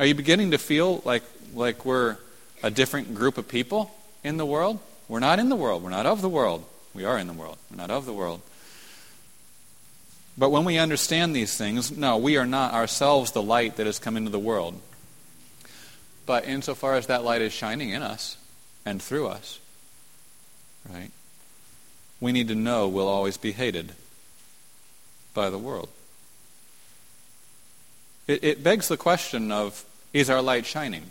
Are 0.00 0.06
you 0.06 0.14
beginning 0.14 0.50
to 0.50 0.58
feel 0.58 1.02
like, 1.04 1.22
like 1.54 1.84
we're 1.84 2.16
a 2.62 2.70
different 2.70 3.14
group 3.14 3.38
of 3.38 3.46
people 3.46 3.94
in 4.24 4.38
the 4.38 4.46
world? 4.46 4.80
We're 5.08 5.20
not 5.20 5.38
in 5.38 5.48
the 5.48 5.56
world. 5.56 5.84
We're 5.84 5.90
not 5.90 6.06
of 6.06 6.20
the 6.20 6.28
world. 6.28 6.64
We 6.94 7.04
are 7.04 7.16
in 7.16 7.28
the 7.28 7.32
world. 7.32 7.58
We're 7.70 7.76
not 7.76 7.90
of 7.90 8.06
the 8.06 8.12
world. 8.12 8.40
But 10.36 10.50
when 10.50 10.64
we 10.64 10.78
understand 10.78 11.34
these 11.34 11.56
things, 11.56 11.96
no, 11.96 12.16
we 12.16 12.36
are 12.36 12.46
not 12.46 12.74
ourselves 12.74 13.32
the 13.32 13.42
light 13.42 13.76
that 13.76 13.86
has 13.86 13.98
come 13.98 14.16
into 14.16 14.30
the 14.30 14.38
world. 14.38 14.80
But 16.28 16.44
insofar 16.44 16.94
as 16.94 17.06
that 17.06 17.24
light 17.24 17.40
is 17.40 17.54
shining 17.54 17.88
in 17.88 18.02
us 18.02 18.36
and 18.84 19.00
through 19.00 19.28
us, 19.28 19.60
right, 20.86 21.10
we 22.20 22.32
need 22.32 22.48
to 22.48 22.54
know 22.54 22.86
we'll 22.86 23.08
always 23.08 23.38
be 23.38 23.52
hated 23.52 23.92
by 25.32 25.48
the 25.48 25.56
world. 25.56 25.88
It, 28.26 28.44
it 28.44 28.62
begs 28.62 28.88
the 28.88 28.98
question 28.98 29.50
of 29.50 29.86
is 30.12 30.28
our 30.28 30.42
light 30.42 30.66
shining? 30.66 31.04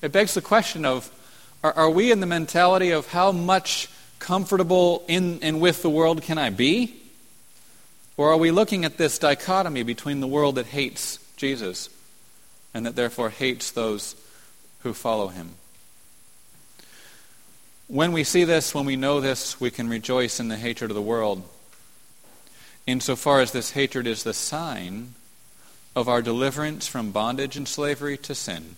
It 0.00 0.10
begs 0.10 0.32
the 0.32 0.40
question 0.40 0.86
of 0.86 1.10
are, 1.62 1.74
are 1.74 1.90
we 1.90 2.10
in 2.10 2.20
the 2.20 2.26
mentality 2.26 2.92
of 2.92 3.08
how 3.08 3.30
much 3.30 3.90
comfortable 4.20 5.04
in 5.06 5.40
and 5.42 5.60
with 5.60 5.82
the 5.82 5.90
world 5.90 6.22
can 6.22 6.38
I 6.38 6.48
be? 6.48 6.98
Or 8.16 8.32
are 8.32 8.38
we 8.38 8.52
looking 8.52 8.86
at 8.86 8.96
this 8.96 9.18
dichotomy 9.18 9.82
between 9.82 10.20
the 10.20 10.26
world 10.26 10.54
that 10.54 10.64
hates 10.64 11.18
Jesus 11.36 11.90
and 12.78 12.86
that 12.86 12.94
therefore 12.94 13.28
hates 13.28 13.72
those 13.72 14.14
who 14.84 14.94
follow 14.94 15.28
him. 15.28 15.50
When 17.88 18.12
we 18.12 18.22
see 18.22 18.44
this, 18.44 18.72
when 18.72 18.86
we 18.86 18.94
know 18.94 19.20
this, 19.20 19.60
we 19.60 19.72
can 19.72 19.88
rejoice 19.88 20.38
in 20.38 20.46
the 20.46 20.56
hatred 20.56 20.92
of 20.92 20.94
the 20.94 21.02
world, 21.02 21.42
insofar 22.86 23.40
as 23.40 23.50
this 23.50 23.72
hatred 23.72 24.06
is 24.06 24.22
the 24.22 24.32
sign 24.32 25.14
of 25.96 26.08
our 26.08 26.22
deliverance 26.22 26.86
from 26.86 27.10
bondage 27.10 27.56
and 27.56 27.66
slavery 27.66 28.16
to 28.18 28.34
sin. 28.34 28.76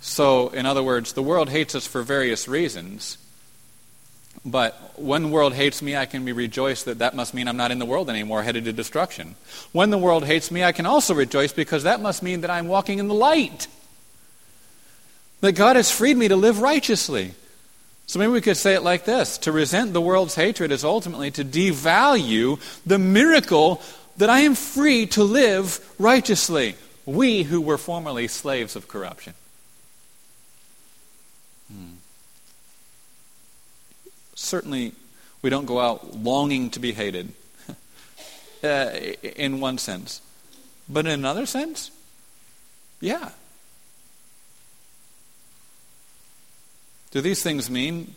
So, 0.00 0.48
in 0.48 0.66
other 0.66 0.82
words, 0.82 1.12
the 1.12 1.22
world 1.22 1.50
hates 1.50 1.76
us 1.76 1.86
for 1.86 2.02
various 2.02 2.48
reasons. 2.48 3.16
But 4.44 4.74
when 4.96 5.22
the 5.22 5.28
world 5.28 5.54
hates 5.54 5.80
me, 5.80 5.96
I 5.96 6.06
can 6.06 6.24
be 6.24 6.32
rejoiced 6.32 6.84
that 6.84 6.98
that 6.98 7.16
must 7.16 7.34
mean 7.34 7.48
I'm 7.48 7.56
not 7.56 7.70
in 7.70 7.78
the 7.78 7.86
world 7.86 8.10
anymore, 8.10 8.42
headed 8.42 8.64
to 8.66 8.72
destruction. 8.72 9.36
When 9.72 9.90
the 9.90 9.98
world 9.98 10.24
hates 10.24 10.50
me, 10.50 10.62
I 10.62 10.72
can 10.72 10.86
also 10.86 11.14
rejoice 11.14 11.52
because 11.52 11.84
that 11.84 12.00
must 12.00 12.22
mean 12.22 12.42
that 12.42 12.50
I'm 12.50 12.68
walking 12.68 12.98
in 12.98 13.08
the 13.08 13.14
light. 13.14 13.68
That 15.40 15.52
God 15.52 15.76
has 15.76 15.90
freed 15.90 16.16
me 16.16 16.28
to 16.28 16.36
live 16.36 16.60
righteously. 16.60 17.32
So 18.06 18.18
maybe 18.18 18.32
we 18.32 18.40
could 18.42 18.56
say 18.56 18.74
it 18.74 18.82
like 18.82 19.04
this 19.04 19.38
To 19.38 19.52
resent 19.52 19.92
the 19.92 20.00
world's 20.00 20.34
hatred 20.34 20.72
is 20.72 20.84
ultimately 20.84 21.30
to 21.32 21.44
devalue 21.44 22.60
the 22.84 22.98
miracle 22.98 23.80
that 24.16 24.30
I 24.30 24.40
am 24.40 24.54
free 24.54 25.06
to 25.08 25.24
live 25.24 25.80
righteously. 25.98 26.76
We 27.06 27.42
who 27.42 27.60
were 27.60 27.78
formerly 27.78 28.28
slaves 28.28 28.76
of 28.76 28.88
corruption. 28.88 29.34
Certainly, 34.44 34.92
we 35.42 35.50
don't 35.50 35.66
go 35.66 35.80
out 35.80 36.16
longing 36.16 36.70
to 36.70 36.80
be 36.80 36.92
hated, 36.92 37.32
uh, 38.64 38.90
in 39.22 39.60
one 39.60 39.78
sense. 39.78 40.20
But 40.88 41.06
in 41.06 41.12
another 41.12 41.46
sense, 41.46 41.90
yeah. 43.00 43.30
Do 47.10 47.20
these 47.20 47.42
things 47.42 47.70
mean, 47.70 48.14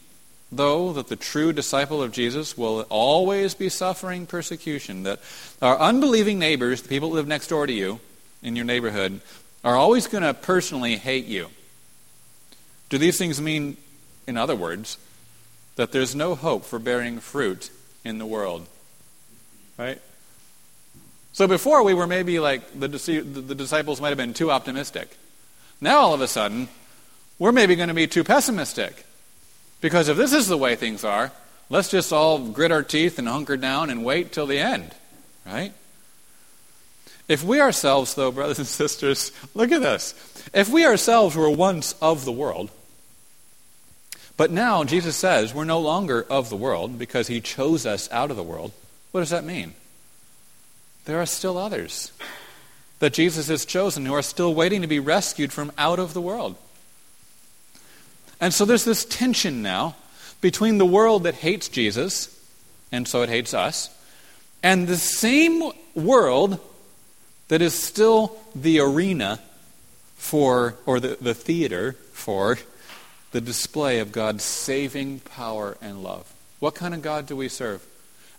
though, 0.52 0.92
that 0.94 1.08
the 1.08 1.16
true 1.16 1.54
disciple 1.54 2.02
of 2.02 2.12
Jesus 2.12 2.58
will 2.58 2.82
always 2.90 3.54
be 3.54 3.70
suffering 3.70 4.26
persecution? 4.26 5.04
That 5.04 5.20
our 5.62 5.78
unbelieving 5.78 6.40
neighbors, 6.40 6.82
the 6.82 6.90
people 6.90 7.10
who 7.10 7.16
live 7.16 7.28
next 7.28 7.48
door 7.48 7.68
to 7.68 7.74
you 7.74 8.00
in 8.42 8.56
your 8.56 8.66
neighborhood, 8.66 9.22
are 9.64 9.76
always 9.76 10.08
going 10.08 10.24
to 10.24 10.34
personally 10.34 10.98
hate 10.98 11.26
you? 11.26 11.50
Do 12.90 12.98
these 12.98 13.18
things 13.18 13.42
mean, 13.42 13.78
in 14.26 14.38
other 14.38 14.56
words, 14.56 14.98
that 15.78 15.92
there's 15.92 16.14
no 16.14 16.36
hope 16.36 16.66
for 16.66 16.78
bearing 16.78 17.20
fruit 17.20 17.72
in 18.04 18.18
the 18.18 18.26
world? 18.26 18.68
Right? 19.78 20.02
So 21.32 21.48
before 21.48 21.84
we 21.84 21.94
were 21.94 22.08
maybe 22.08 22.40
like 22.40 22.78
the, 22.78 22.88
the 22.88 23.56
disciples 23.56 24.02
might 24.02 24.10
have 24.10 24.18
been 24.18 24.34
too 24.34 24.52
optimistic. 24.52 25.16
Now 25.80 26.00
all 26.00 26.14
of 26.14 26.22
a 26.22 26.28
sudden, 26.28 26.68
we're 27.40 27.52
maybe 27.52 27.76
going 27.76 27.90
to 27.90 27.94
be 27.94 28.08
too 28.08 28.24
pessimistic. 28.24 29.06
Because 29.80 30.10
if 30.10 30.18
this 30.18 30.34
is 30.34 30.48
the 30.48 30.58
way 30.58 30.76
things 30.76 31.04
are, 31.04 31.32
let's 31.70 31.90
just 31.90 32.12
all 32.12 32.40
grit 32.40 32.72
our 32.72 32.84
teeth 32.84 33.20
and 33.20 33.28
hunker 33.28 33.58
down 33.58 33.90
and 33.90 34.04
wait 34.04 34.32
till 34.32 34.48
the 34.48 34.58
end, 34.58 34.96
right? 35.46 35.74
If 37.28 37.44
we 37.44 37.62
ourselves, 37.62 38.16
though, 38.16 38.32
brothers 38.34 38.58
and 38.58 38.68
sisters, 38.68 39.32
look 39.54 39.72
at 39.72 39.82
this. 39.82 40.16
If 40.54 40.70
we 40.70 40.86
ourselves 40.86 41.36
were 41.36 41.50
once 41.50 41.94
of 42.02 42.26
the 42.26 42.32
world, 42.32 42.72
but 44.38 44.52
now 44.52 44.84
Jesus 44.84 45.16
says 45.16 45.54
we're 45.54 45.66
no 45.66 45.80
longer 45.80 46.26
of 46.30 46.50
the 46.50 46.56
world 46.56 46.98
because 46.98 47.28
he 47.28 47.42
chose 47.42 47.86
us 47.86 48.10
out 48.12 48.32
of 48.32 48.38
the 48.38 48.44
world, 48.44 48.72
what 49.12 49.22
does 49.22 49.32
that 49.32 49.44
mean? 49.44 49.74
There 51.06 51.20
are 51.20 51.26
still 51.26 51.58
others 51.58 52.12
that 53.00 53.14
Jesus 53.14 53.48
has 53.48 53.66
chosen 53.66 54.06
who 54.06 54.14
are 54.14 54.22
still 54.22 54.54
waiting 54.54 54.82
to 54.82 54.88
be 54.88 55.00
rescued 55.00 55.52
from 55.52 55.72
out 55.78 56.00
of 56.00 56.14
the 56.14 56.22
world. 56.22 56.56
And 58.40 58.54
so 58.54 58.66
there's 58.66 58.86
this 58.86 59.06
tension 59.06 59.62
now 59.62 59.96
between 60.42 60.78
the 60.78 60.86
world 60.86 61.24
that 61.24 61.36
hates 61.36 61.70
Jesus, 61.70 62.34
and 62.92 63.08
so 63.08 63.24
it 63.24 63.30
hates 63.30 63.54
us, 63.54 63.90
and 64.62 64.88
the 64.88 64.98
same 64.98 65.72
world 65.96 66.60
that 67.48 67.62
is 67.62 67.74
still 67.74 68.38
the 68.54 68.80
arena 68.80 69.40
for, 70.16 70.76
or 70.86 71.00
the, 71.00 71.18
the 71.20 71.34
theater 71.34 71.94
for, 72.14 72.58
the 73.32 73.42
display 73.42 74.00
of 74.00 74.12
God's 74.12 74.44
saving 74.44 75.20
power 75.20 75.78
and 75.82 76.04
love. 76.04 76.32
What 76.60 76.76
kind 76.76 76.94
of 76.94 77.02
God 77.02 77.28
do 77.28 77.36
we 77.36 77.50
serve? 77.50 77.86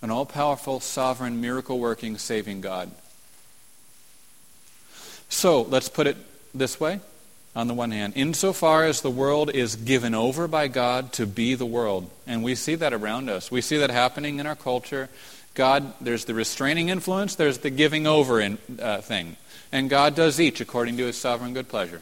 An 0.03 0.11
all 0.11 0.27
powerful, 0.27 0.81
sovereign, 0.81 1.41
miracle 1.41 1.79
working, 1.79 2.19
saving 2.19 2.61
God. 2.61 2.91
So 5.29 5.63
let's 5.63 5.89
put 5.89 6.07
it 6.07 6.17
this 6.55 6.81
way 6.81 7.01
on 7.55 7.67
the 7.67 7.75
one 7.75 7.91
hand, 7.91 8.13
insofar 8.17 8.85
as 8.85 9.01
the 9.01 9.11
world 9.11 9.51
is 9.51 9.75
given 9.75 10.15
over 10.15 10.47
by 10.47 10.69
God 10.69 11.13
to 11.15 11.27
be 11.27 11.55
the 11.55 11.67
world. 11.67 12.09
And 12.27 12.45
we 12.45 12.55
see 12.55 12.77
that 12.77 12.93
around 12.93 13.29
us. 13.29 13.51
We 13.51 13.61
see 13.61 13.79
that 13.79 13.91
happening 13.91 14.39
in 14.39 14.47
our 14.47 14.55
culture. 14.55 15.09
God, 15.55 15.93
there's 16.01 16.25
the 16.25 16.35
restraining 16.35 16.89
influence, 16.89 17.35
there's 17.35 17.59
the 17.59 17.71
giving 17.71 18.07
over 18.07 18.41
in, 18.41 18.59
uh, 18.81 19.01
thing. 19.01 19.37
And 19.73 19.91
God 19.91 20.15
does 20.15 20.41
each 20.41 20.61
according 20.61 20.99
to 20.99 21.07
his 21.07 21.17
sovereign 21.19 21.53
good 21.53 21.69
pleasure. 21.69 22.01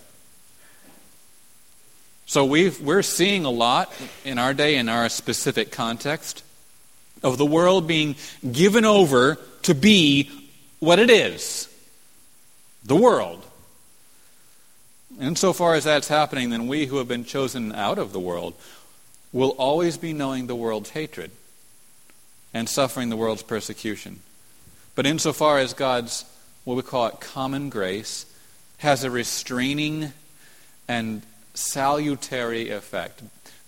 So 2.26 2.44
we 2.44 2.70
we're 2.70 3.02
seeing 3.02 3.44
a 3.44 3.50
lot 3.50 3.92
in 4.24 4.38
our 4.38 4.52
day, 4.52 4.76
in 4.76 4.88
our 4.88 5.08
specific 5.08 5.70
context, 5.70 6.42
of 7.22 7.38
the 7.38 7.46
world 7.46 7.86
being 7.86 8.16
given 8.50 8.84
over 8.84 9.38
to 9.62 9.74
be 9.74 10.30
what 10.80 10.98
it 10.98 11.08
is 11.08 11.72
the 12.84 12.96
world. 12.96 13.44
Insofar 15.20 15.74
as 15.74 15.84
that's 15.84 16.08
happening, 16.08 16.50
then 16.50 16.68
we 16.68 16.86
who 16.86 16.98
have 16.98 17.08
been 17.08 17.24
chosen 17.24 17.72
out 17.72 17.98
of 17.98 18.12
the 18.12 18.20
world 18.20 18.54
will 19.32 19.50
always 19.50 19.96
be 19.96 20.12
knowing 20.12 20.46
the 20.46 20.54
world's 20.54 20.90
hatred 20.90 21.30
and 22.52 22.68
suffering 22.68 23.08
the 23.08 23.16
world's 23.16 23.42
persecution. 23.42 24.20
But 24.94 25.06
insofar 25.06 25.58
as 25.58 25.74
God's, 25.74 26.24
what 26.64 26.76
we 26.76 26.82
call 26.82 27.06
it, 27.06 27.20
common 27.20 27.70
grace, 27.70 28.26
has 28.78 29.04
a 29.04 29.10
restraining 29.10 30.12
and 30.86 31.22
salutary 31.56 32.70
effect, 32.70 33.22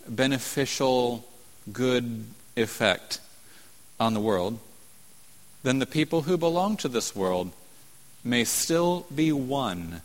beneficial, 0.07 1.27
good 1.73 2.27
effect 2.57 3.21
on 3.99 4.15
the 4.15 4.21
world, 4.21 4.59
then 5.63 5.79
the 5.79 5.87
people 5.87 6.23
who 6.23 6.37
belong 6.37 6.77
to 6.77 6.89
this 6.89 7.15
world 7.17 7.53
may 8.25 8.45
still 8.45 9.07
be 9.15 9.33
won 9.33 10.03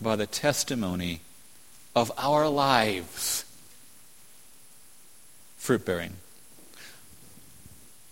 by 0.00 0.16
the 0.16 0.26
testimony 0.26 1.20
of 1.94 2.12
our 2.18 2.48
lives. 2.48 3.44
Fruit 5.56 5.84
bearing. 5.84 6.14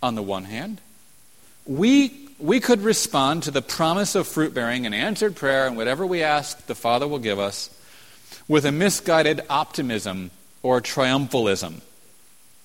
On 0.02 0.14
the 0.14 0.22
one 0.22 0.44
hand, 0.44 0.80
we, 1.66 2.12
we 2.38 2.60
could 2.60 2.82
respond 2.82 3.42
to 3.44 3.50
the 3.50 3.62
promise 3.62 4.14
of 4.14 4.26
fruit 4.26 4.54
bearing 4.54 4.86
and 4.86 4.94
answered 4.94 5.36
prayer 5.36 5.66
and 5.66 5.76
whatever 5.76 6.06
we 6.06 6.22
ask, 6.22 6.66
the 6.66 6.74
Father 6.74 7.08
will 7.08 7.18
give 7.18 7.38
us, 7.38 7.70
with 8.48 8.64
a 8.64 8.72
misguided 8.72 9.40
optimism 9.48 10.30
or 10.62 10.80
triumphalism. 10.80 11.80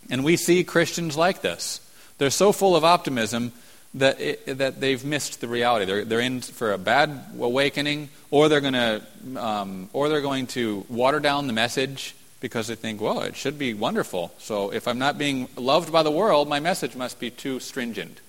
And 0.09 0.23
we 0.23 0.37
see 0.37 0.63
Christians 0.63 1.17
like 1.17 1.41
this. 1.41 1.81
They're 2.17 2.29
so 2.29 2.51
full 2.51 2.75
of 2.75 2.83
optimism 2.83 3.51
that, 3.95 4.19
it, 4.19 4.57
that 4.57 4.79
they've 4.79 5.03
missed 5.03 5.41
the 5.41 5.47
reality. 5.47 5.85
They're, 5.85 6.05
they're 6.05 6.19
in 6.19 6.41
for 6.41 6.73
a 6.73 6.77
bad 6.77 7.25
awakening, 7.39 8.09
or 8.31 8.49
they're, 8.49 8.61
gonna, 8.61 9.01
um, 9.37 9.89
or 9.93 10.09
they're 10.09 10.21
going 10.21 10.47
to 10.47 10.85
water 10.89 11.19
down 11.19 11.47
the 11.47 11.53
message 11.53 12.15
because 12.39 12.67
they 12.67 12.75
think, 12.75 13.01
well, 13.01 13.21
it 13.21 13.35
should 13.35 13.57
be 13.57 13.73
wonderful. 13.73 14.31
So 14.37 14.71
if 14.71 14.87
I'm 14.87 14.99
not 14.99 15.17
being 15.17 15.49
loved 15.55 15.91
by 15.91 16.03
the 16.03 16.11
world, 16.11 16.47
my 16.47 16.59
message 16.59 16.95
must 16.95 17.19
be 17.19 17.29
too 17.29 17.59
stringent, 17.59 18.21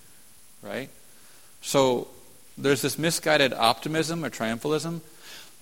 right? 0.63 0.89
So 1.63 2.09
there's 2.59 2.83
this 2.83 2.99
misguided 2.99 3.53
optimism 3.53 4.25
or 4.25 4.31
triumphalism 4.31 5.01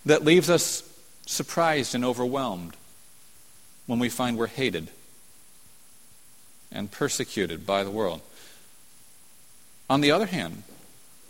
that 0.07 0.25
leaves 0.25 0.49
us 0.49 0.83
surprised 1.29 1.95
and 1.95 2.05
overwhelmed 2.05 2.75
when 3.87 3.99
we 3.99 4.09
find 4.09 4.37
we're 4.37 4.47
hated 4.47 4.89
and 6.73 6.91
persecuted 6.91 7.67
by 7.67 7.85
the 7.85 7.91
world. 7.91 8.23
On 9.91 10.01
the 10.01 10.11
other 10.11 10.27
hand, 10.27 10.63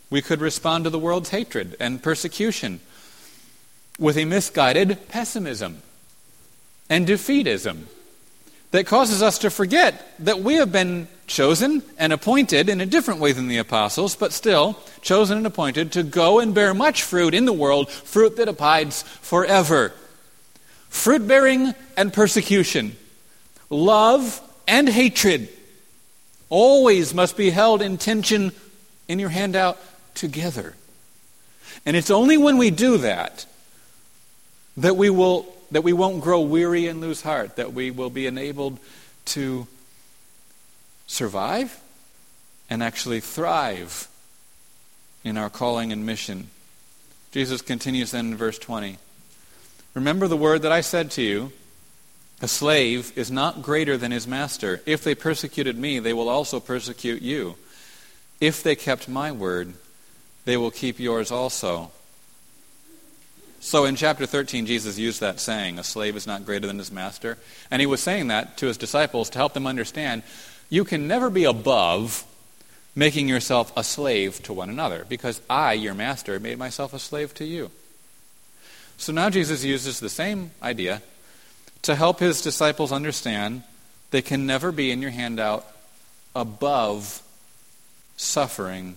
we 0.09 0.23
could 0.23 0.41
respond 0.41 0.85
to 0.85 0.91
the 0.91 0.99
world's 0.99 1.31
hatred 1.31 1.77
and 1.81 2.03
persecution 2.03 2.81
with 3.99 4.17
a 4.17 4.25
misguided 4.25 5.09
pessimism 5.09 5.83
and 6.89 7.07
defeatism 7.07 7.87
that 8.71 8.87
causes 8.87 9.23
us 9.23 9.39
to 9.39 9.51
forget 9.51 10.15
that 10.19 10.41
we 10.41 10.55
have 10.55 10.71
been 10.71 11.09
chosen 11.27 11.83
and 11.99 12.13
appointed 12.13 12.69
in 12.69 12.81
a 12.81 12.87
different 12.87 13.21
way 13.21 13.33
than 13.33 13.49
the 13.49 13.59
apostles, 13.59 14.17
but 14.17 14.33
still 14.33 14.79
chosen 15.01 15.39
and 15.39 15.47
appointed 15.47 15.93
to 15.93 16.03
go 16.03 16.39
and 16.41 16.55
bear 16.55 16.75
much 16.75 17.03
fruit 17.03 17.35
in 17.35 17.45
the 17.45 17.53
world, 17.53 17.91
fruit 17.91 18.37
that 18.37 18.49
abides 18.49 19.03
forever. 19.03 19.93
Fruit 20.89 21.27
bearing 21.27 21.75
and 21.97 22.13
persecution, 22.13 22.97
love 23.71 24.41
and 24.67 24.89
hatred 24.89 25.49
always 26.51 27.15
must 27.15 27.37
be 27.37 27.51
held 27.51 27.83
in 27.83 27.99
tension 27.99 28.53
in 29.07 29.19
your 29.19 29.29
handout 29.29 29.79
together. 30.15 30.75
And 31.87 31.97
it's 31.97 32.11
only 32.11 32.37
when 32.37 32.59
we 32.59 32.71
do 32.71 32.99
that 32.99 33.47
that 34.79 34.97
we 34.97 35.11
will 35.11 35.47
that 35.71 35.83
we 35.83 35.93
won't 35.93 36.23
grow 36.23 36.41
weary 36.41 36.87
and 36.87 37.01
lose 37.01 37.23
heart, 37.23 37.57
that 37.57 37.73
we 37.73 37.91
will 37.91 38.11
be 38.11 38.27
enabled 38.27 38.79
to 39.27 39.67
survive 41.07 41.81
and 42.71 42.83
actually 42.83 43.21
thrive 43.21 44.09
in 45.25 45.37
our 45.37 45.51
calling 45.51 45.93
and 45.93 46.07
mission. 46.07 46.49
Jesus 47.33 47.61
continues 47.61 48.13
then 48.13 48.33
in 48.33 48.37
verse 48.37 48.59
20. 48.59 48.99
Remember 49.95 50.29
the 50.29 50.37
word 50.37 50.63
that 50.63 50.73
I 50.73 50.81
said 50.81 51.11
to 51.13 51.23
you 51.23 51.53
a 52.41 52.49
slave 52.49 53.13
is 53.17 53.31
not 53.31 53.63
greater 53.63 53.97
than 53.97 54.13
his 54.13 54.27
master. 54.27 54.81
If 54.87 55.03
they 55.03 55.17
persecuted 55.17 55.77
me, 55.77 55.99
they 55.99 56.13
will 56.13 56.29
also 56.29 56.61
persecute 56.61 57.21
you. 57.21 57.57
If 58.41 58.63
they 58.63 58.77
kept 58.77 59.09
my 59.09 59.33
word, 59.33 59.75
they 60.45 60.57
will 60.57 60.71
keep 60.71 61.01
yours 61.01 61.33
also. 61.33 61.91
So 63.61 63.85
in 63.85 63.97
chapter 63.97 64.25
13, 64.25 64.67
Jesus 64.67 64.99
used 64.99 65.21
that 65.21 65.41
saying, 65.41 65.79
a 65.79 65.85
slave 65.85 66.17
is 66.17 66.27
not 66.27 66.47
greater 66.47 66.67
than 66.67 66.79
his 66.79 66.93
master. 66.93 67.39
And 67.71 67.81
he 67.81 67.87
was 67.87 68.01
saying 68.01 68.29
that 68.29 68.57
to 68.59 68.67
his 68.67 68.77
disciples 68.77 69.31
to 69.31 69.39
help 69.39 69.53
them 69.53 69.67
understand 69.67 70.23
you 70.71 70.85
can 70.85 71.09
never 71.09 71.29
be 71.31 71.45
above 71.45 72.25
making 72.95 73.29
yourself 73.29 73.73
a 73.77 73.85
slave 73.85 74.43
to 74.43 74.53
one 74.53 74.69
another, 74.69 75.05
because 75.09 75.41
I, 75.49 75.75
your 75.75 75.95
master, 75.95 76.41
made 76.41 76.59
myself 76.59 76.93
a 76.93 76.99
slave 76.99 77.33
to 77.35 77.45
you. 77.45 77.71
So 78.97 79.13
now 79.13 79.31
Jesus 79.31 79.65
uses 79.65 80.01
the 80.01 80.09
same 80.09 80.51
idea 80.63 81.03
to 81.83 81.95
help 81.95 82.19
his 82.19 82.43
disciples 82.43 82.91
understand 82.91 83.63
they 84.11 84.23
can 84.23 84.47
never 84.47 84.73
be 84.73 84.91
in 84.91 85.01
your 85.01 85.13
handout 85.13 85.65
above 86.35 87.23
suffering 88.17 88.97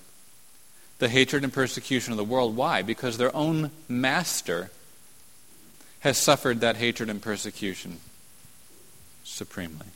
the 1.02 1.10
hatred 1.10 1.44
and 1.44 1.52
persecution 1.52 2.14
of 2.14 2.18
the 2.18 2.24
world. 2.24 2.56
Why? 2.56 2.84
Because 2.84 3.18
their 3.18 3.36
own 3.36 3.72
master 3.90 4.70
has 6.02 6.16
suffered 6.16 6.62
that 6.62 6.78
hatred 6.78 7.10
and 7.10 7.20
persecution 7.20 7.98
supremely. 9.24 9.88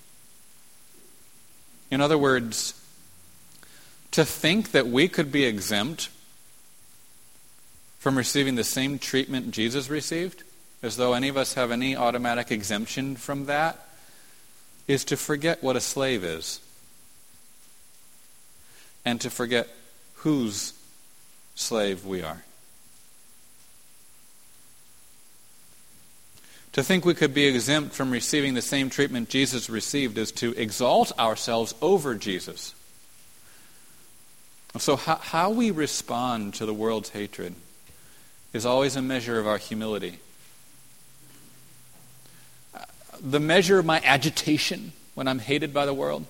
In 1.91 2.01
other 2.01 2.17
words, 2.17 2.73
to 4.09 4.25
think 4.25 4.71
that 4.71 4.87
we 4.87 5.07
could 5.07 5.31
be 5.31 5.43
exempt 5.43 6.09
from 7.99 8.17
receiving 8.17 8.55
the 8.55 8.63
same 8.63 8.97
treatment 8.97 9.51
Jesus 9.51 9.91
received, 9.91 10.41
as 10.81 10.97
though 10.97 11.13
any 11.13 11.27
of 11.27 11.37
us 11.37 11.53
have 11.53 11.69
any 11.69 11.95
automatic 11.95 12.51
exemption 12.51 13.15
from 13.15 13.45
that, 13.45 13.89
is 14.87 15.05
to 15.05 15.15
forget 15.15 15.61
what 15.61 15.75
a 15.75 15.81
slave 15.81 16.23
is 16.23 16.59
and 19.05 19.21
to 19.21 19.29
forget 19.29 19.67
whose 20.15 20.73
slave 21.55 22.05
we 22.05 22.21
are. 22.21 22.43
To 26.73 26.83
think 26.83 27.05
we 27.05 27.13
could 27.13 27.33
be 27.33 27.45
exempt 27.45 27.95
from 27.95 28.11
receiving 28.11 28.53
the 28.53 28.61
same 28.61 28.89
treatment 28.89 29.29
Jesus 29.29 29.69
received 29.69 30.17
is 30.17 30.33
to 30.33 30.53
exalt 30.59 31.17
ourselves 31.17 31.73
over 31.81 32.15
Jesus. 32.15 32.75
So, 34.77 34.97
how, 34.97 35.15
how, 35.15 35.49
we 35.51 35.71
respond 35.71 36.55
to 36.55 36.65
the 36.65 36.73
world's 36.73 37.11
hatred 37.11 37.55
is 38.51 38.65
always 38.65 38.97
a 38.97 39.01
measure 39.01 39.39
of 39.39 39.47
our 39.47 39.57
humility. 39.57 40.19
The 43.21 43.39
measure 43.39 43.79
of 43.79 43.85
my 43.85 44.01
agitation 44.03 44.91
when 45.13 45.29
I'm 45.29 45.39
hated 45.39 45.73
by 45.73 45.85
the 45.85 45.93
world 45.93 46.25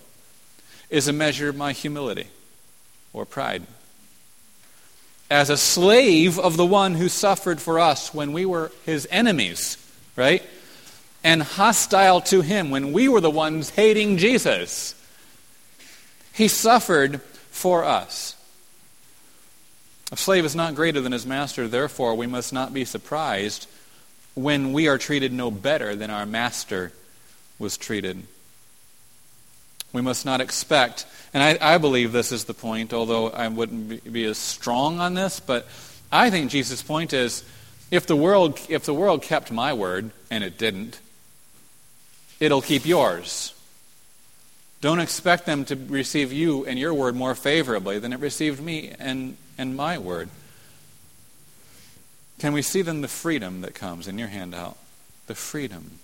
is 0.91 1.07
a 1.07 1.13
measure 1.13 1.49
of 1.49 1.55
my 1.55 1.71
humility 1.71 2.27
or 3.13 3.25
pride 3.25 3.63
as 5.29 5.49
a 5.49 5.57
slave 5.57 6.37
of 6.37 6.57
the 6.57 6.65
one 6.65 6.95
who 6.95 7.09
suffered 7.09 7.59
for 7.59 7.79
us 7.79 8.13
when 8.13 8.33
we 8.33 8.45
were 8.45 8.71
his 8.85 9.07
enemies, 9.09 9.77
right? 10.15 10.43
And 11.23 11.41
hostile 11.41 12.21
to 12.21 12.41
him 12.41 12.69
when 12.69 12.93
we 12.93 13.07
were 13.07 13.21
the 13.21 13.31
ones 13.31 13.71
hating 13.71 14.17
Jesus. 14.17 14.93
He 16.33 16.47
suffered 16.47 17.21
for 17.49 17.83
us. 17.83 18.35
A 20.11 20.17
slave 20.17 20.45
is 20.45 20.55
not 20.55 20.75
greater 20.75 21.01
than 21.01 21.11
his 21.11 21.25
master, 21.25 21.67
therefore, 21.67 22.15
we 22.15 22.27
must 22.27 22.53
not 22.53 22.73
be 22.73 22.85
surprised 22.85 23.67
when 24.35 24.73
we 24.73 24.87
are 24.87 24.97
treated 24.97 25.33
no 25.33 25.49
better 25.49 25.95
than 25.95 26.11
our 26.11 26.25
master 26.25 26.91
was 27.57 27.77
treated. 27.77 28.21
We 29.95 30.01
must 30.01 30.25
not 30.25 30.41
expect, 30.41 31.05
and 31.33 31.41
I, 31.41 31.75
I 31.75 31.77
believe 31.77 32.11
this 32.11 32.33
is 32.33 32.43
the 32.43 32.53
point, 32.53 32.91
although 32.91 33.29
I 33.29 33.47
wouldn't 33.47 33.87
be, 33.87 33.97
be 34.09 34.25
as 34.25 34.37
strong 34.37 34.99
on 34.99 35.13
this, 35.13 35.39
but 35.39 35.65
I 36.11 36.29
think 36.29 36.51
Jesus' 36.51 36.83
point 36.83 37.13
is 37.13 37.45
if 37.91 38.05
the 38.05 38.15
world 38.17 38.59
if 38.67 38.83
the 38.83 38.93
world 38.93 39.21
kept 39.21 39.53
my 39.53 39.71
word 39.71 40.11
and 40.29 40.43
it 40.43 40.57
didn't, 40.57 40.99
it'll 42.41 42.61
keep 42.61 42.85
yours. 42.85 43.53
Don't 44.81 44.99
expect 44.99 45.45
them 45.45 45.63
to 45.63 45.77
receive 45.77 46.33
you 46.33 46.65
and 46.65 46.77
your 46.77 46.93
word 46.93 47.15
more 47.15 47.33
favorably 47.33 47.97
than 47.97 48.11
it 48.11 48.19
received 48.19 48.59
me 48.59 48.93
and, 48.99 49.37
and 49.57 49.77
my 49.77 49.97
word. 49.97 50.27
Can 52.39 52.51
we 52.51 52.61
see 52.61 52.81
then 52.81 52.99
the 52.99 53.07
freedom 53.07 53.61
that 53.61 53.73
comes 53.73 54.09
in 54.09 54.19
your 54.19 54.27
handout? 54.27 54.77
The 55.27 55.35
freedom. 55.35 55.99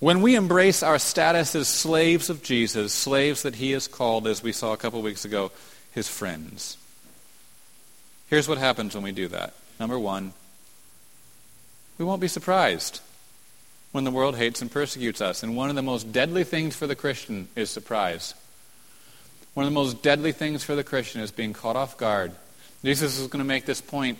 When 0.00 0.22
we 0.22 0.36
embrace 0.36 0.82
our 0.82 0.98
status 0.98 1.54
as 1.56 1.66
slaves 1.66 2.30
of 2.30 2.42
Jesus, 2.42 2.92
slaves 2.92 3.42
that 3.42 3.56
he 3.56 3.72
has 3.72 3.88
called, 3.88 4.28
as 4.28 4.42
we 4.42 4.52
saw 4.52 4.72
a 4.72 4.76
couple 4.76 5.02
weeks 5.02 5.24
ago, 5.24 5.50
his 5.92 6.06
friends. 6.06 6.76
Here's 8.30 8.48
what 8.48 8.58
happens 8.58 8.94
when 8.94 9.02
we 9.02 9.12
do 9.12 9.26
that. 9.28 9.54
Number 9.80 9.98
one, 9.98 10.34
we 11.98 12.04
won't 12.04 12.20
be 12.20 12.28
surprised 12.28 13.00
when 13.90 14.04
the 14.04 14.10
world 14.10 14.36
hates 14.36 14.62
and 14.62 14.70
persecutes 14.70 15.20
us. 15.20 15.42
And 15.42 15.56
one 15.56 15.70
of 15.70 15.76
the 15.76 15.82
most 15.82 16.12
deadly 16.12 16.44
things 16.44 16.76
for 16.76 16.86
the 16.86 16.94
Christian 16.94 17.48
is 17.56 17.70
surprise. 17.70 18.34
One 19.54 19.66
of 19.66 19.72
the 19.72 19.74
most 19.74 20.02
deadly 20.02 20.30
things 20.30 20.62
for 20.62 20.76
the 20.76 20.84
Christian 20.84 21.20
is 21.20 21.32
being 21.32 21.52
caught 21.52 21.74
off 21.74 21.96
guard. 21.96 22.32
Jesus 22.84 23.18
is 23.18 23.26
going 23.26 23.40
to 23.42 23.48
make 23.48 23.64
this 23.64 23.80
point 23.80 24.18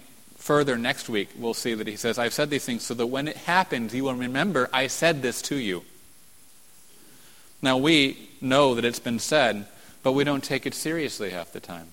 further 0.48 0.78
next 0.78 1.10
week, 1.10 1.28
we'll 1.36 1.52
see 1.52 1.74
that 1.74 1.86
he 1.86 1.94
says, 1.94 2.18
I've 2.18 2.32
said 2.32 2.48
these 2.48 2.64
things 2.64 2.82
so 2.82 2.94
that 2.94 3.06
when 3.08 3.28
it 3.28 3.36
happens, 3.36 3.94
you 3.94 4.04
will 4.04 4.14
remember 4.14 4.70
I 4.72 4.86
said 4.86 5.20
this 5.20 5.42
to 5.42 5.56
you. 5.56 5.84
Now, 7.60 7.76
we 7.76 8.30
know 8.40 8.74
that 8.74 8.82
it's 8.86 8.98
been 8.98 9.18
said, 9.18 9.66
but 10.02 10.12
we 10.12 10.24
don't 10.24 10.42
take 10.42 10.64
it 10.64 10.72
seriously 10.72 11.28
half 11.28 11.52
the 11.52 11.60
time. 11.60 11.88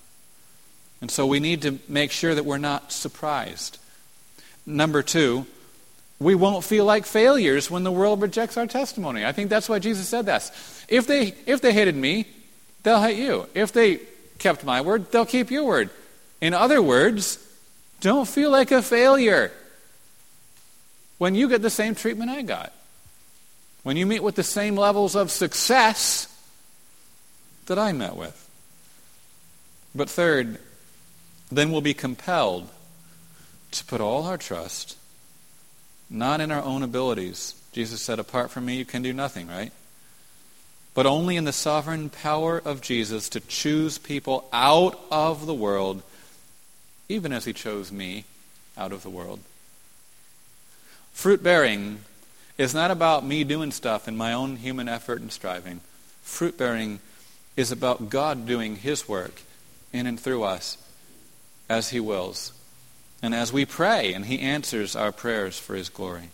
And 1.02 1.12
so 1.12 1.28
we 1.28 1.42
need 1.42 1.64
to 1.64 1.80
make 1.90 2.12
sure 2.12 2.34
that 2.34 2.46
we're 2.46 2.58
not 2.58 2.94
surprised. 2.94 3.78
Number 4.66 5.04
two, 5.04 5.46
we 6.18 6.34
won't 6.34 6.64
feel 6.64 6.86
like 6.86 7.06
failures 7.06 7.70
when 7.70 7.84
the 7.84 7.92
world 7.92 8.22
rejects 8.22 8.56
our 8.56 8.68
testimony. 8.68 9.26
I 9.26 9.34
think 9.34 9.50
that's 9.50 9.68
why 9.68 9.80
Jesus 9.80 10.08
said 10.08 10.28
this. 10.28 10.50
If 10.88 11.08
they, 11.08 11.34
if 11.46 11.60
they 11.60 11.74
hated 11.74 11.98
me, 11.98 12.26
they'll 12.84 13.02
hate 13.02 13.18
you. 13.18 13.50
If 13.54 13.74
they 13.74 14.00
kept 14.38 14.64
my 14.64 14.80
word, 14.80 15.12
they'll 15.12 15.26
keep 15.26 15.52
your 15.52 15.66
word. 15.66 15.90
In 16.40 16.54
other 16.54 16.82
words, 16.82 17.38
don't 18.02 18.28
feel 18.28 18.52
like 18.52 18.72
a 18.72 18.82
failure 18.82 19.52
when 21.18 21.36
you 21.36 21.50
get 21.50 21.62
the 21.62 21.70
same 21.70 21.96
treatment 21.96 22.30
I 22.30 22.42
got. 22.42 22.74
When 23.84 23.98
you 23.98 24.06
meet 24.06 24.24
with 24.24 24.36
the 24.36 24.44
same 24.44 24.76
levels 24.76 25.16
of 25.16 25.30
success 25.30 26.28
that 27.68 27.78
I 27.78 27.92
met 27.92 28.16
with. 28.16 28.42
But 29.94 30.10
third, 30.10 30.60
then 31.52 31.72
we'll 31.72 31.82
be 31.82 31.94
compelled 31.94 32.70
to 33.72 33.86
put 33.86 34.02
all 34.02 34.24
our 34.24 34.38
trust 34.38 34.98
not 36.10 36.42
in 36.42 36.52
our 36.52 36.62
own 36.62 36.84
abilities. 36.84 37.56
Jesus 37.72 38.02
said, 38.02 38.20
Apart 38.20 38.52
from 38.52 38.66
me, 38.66 38.78
you 38.78 38.86
can 38.86 39.02
do 39.02 39.14
nothing, 39.14 39.48
right? 39.48 39.72
But 40.94 41.06
only 41.06 41.36
in 41.36 41.44
the 41.44 41.54
sovereign 41.54 42.10
power 42.10 42.58
of 42.58 42.82
Jesus 42.82 43.30
to 43.30 43.40
choose 43.40 43.98
people 43.98 44.48
out 44.54 45.00
of 45.12 45.46
the 45.46 45.54
world 45.54 46.04
even 47.10 47.32
as 47.32 47.46
he 47.46 47.54
chose 47.54 47.92
me 47.92 48.26
out 48.78 48.92
of 48.92 49.04
the 49.04 49.10
world. 49.10 49.40
Fruit 51.14 51.42
bearing 51.42 52.00
is 52.58 52.74
not 52.74 52.92
about 52.92 53.26
me 53.26 53.44
doing 53.44 53.72
stuff 53.72 54.08
in 54.08 54.18
my 54.18 54.34
own 54.34 54.58
human 54.58 54.88
effort 54.88 55.22
and 55.22 55.32
striving. 55.32 55.82
Fruit 56.24 56.58
bearing 56.58 57.00
is 57.56 57.72
about 57.72 58.10
God 58.10 58.46
doing 58.46 58.78
his 58.78 59.08
work 59.08 59.42
in 59.94 60.08
and 60.08 60.20
through 60.20 60.44
us 60.44 60.78
as 61.70 61.90
he 61.90 62.00
wills. 62.00 62.54
And 63.22 63.34
as 63.34 63.52
we 63.52 63.66
pray, 63.66 64.14
and 64.14 64.26
he 64.26 64.40
answers 64.40 64.96
our 64.96 65.12
prayers 65.12 65.58
for 65.58 65.76
his 65.76 65.90
glory. 65.90 66.30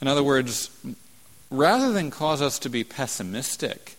In 0.00 0.08
other 0.08 0.22
words, 0.22 0.70
rather 1.50 1.92
than 1.92 2.10
cause 2.10 2.42
us 2.42 2.58
to 2.60 2.68
be 2.68 2.84
pessimistic 2.84 3.96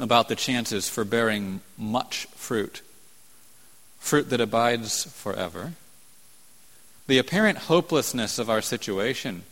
about 0.00 0.28
the 0.28 0.36
chances 0.36 0.88
for 0.88 1.04
bearing 1.04 1.60
much 1.76 2.26
fruit, 2.34 2.82
fruit 3.98 4.30
that 4.30 4.40
abides 4.40 5.04
forever. 5.04 5.72
The 7.06 7.18
apparent 7.18 7.58
hopelessness 7.58 8.38
of 8.38 8.50
our 8.50 8.60
situation 8.60 9.42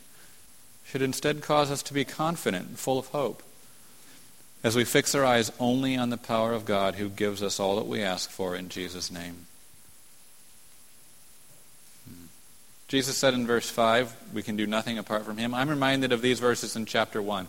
should 0.84 1.02
instead 1.02 1.42
cause 1.42 1.70
us 1.70 1.82
to 1.84 1.94
be 1.94 2.04
confident 2.04 2.68
and 2.68 2.78
full 2.78 2.98
of 2.98 3.08
hope 3.08 3.42
as 4.62 4.74
we 4.74 4.84
fix 4.84 5.14
our 5.14 5.24
eyes 5.24 5.52
only 5.60 5.96
on 5.96 6.10
the 6.10 6.16
power 6.16 6.52
of 6.52 6.64
God 6.64 6.96
who 6.96 7.08
gives 7.08 7.42
us 7.42 7.60
all 7.60 7.76
that 7.76 7.86
we 7.86 8.02
ask 8.02 8.30
for 8.30 8.56
in 8.56 8.68
Jesus' 8.68 9.10
name. 9.10 9.46
Jesus 12.88 13.16
said 13.16 13.34
in 13.34 13.46
verse 13.46 13.68
5, 13.68 14.14
we 14.32 14.42
can 14.42 14.56
do 14.56 14.66
nothing 14.66 14.96
apart 14.96 15.24
from 15.24 15.38
him. 15.38 15.54
I'm 15.54 15.68
reminded 15.68 16.12
of 16.12 16.22
these 16.22 16.38
verses 16.38 16.76
in 16.76 16.86
chapter 16.86 17.20
1. 17.20 17.48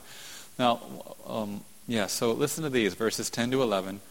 Now, 0.58 0.80
um, 1.28 1.62
yeah, 1.88 2.08
so 2.08 2.32
listen 2.32 2.64
to 2.64 2.70
these 2.70 2.94
verses 2.94 3.30
10 3.30 3.52
to 3.52 3.62
11. 3.62 4.02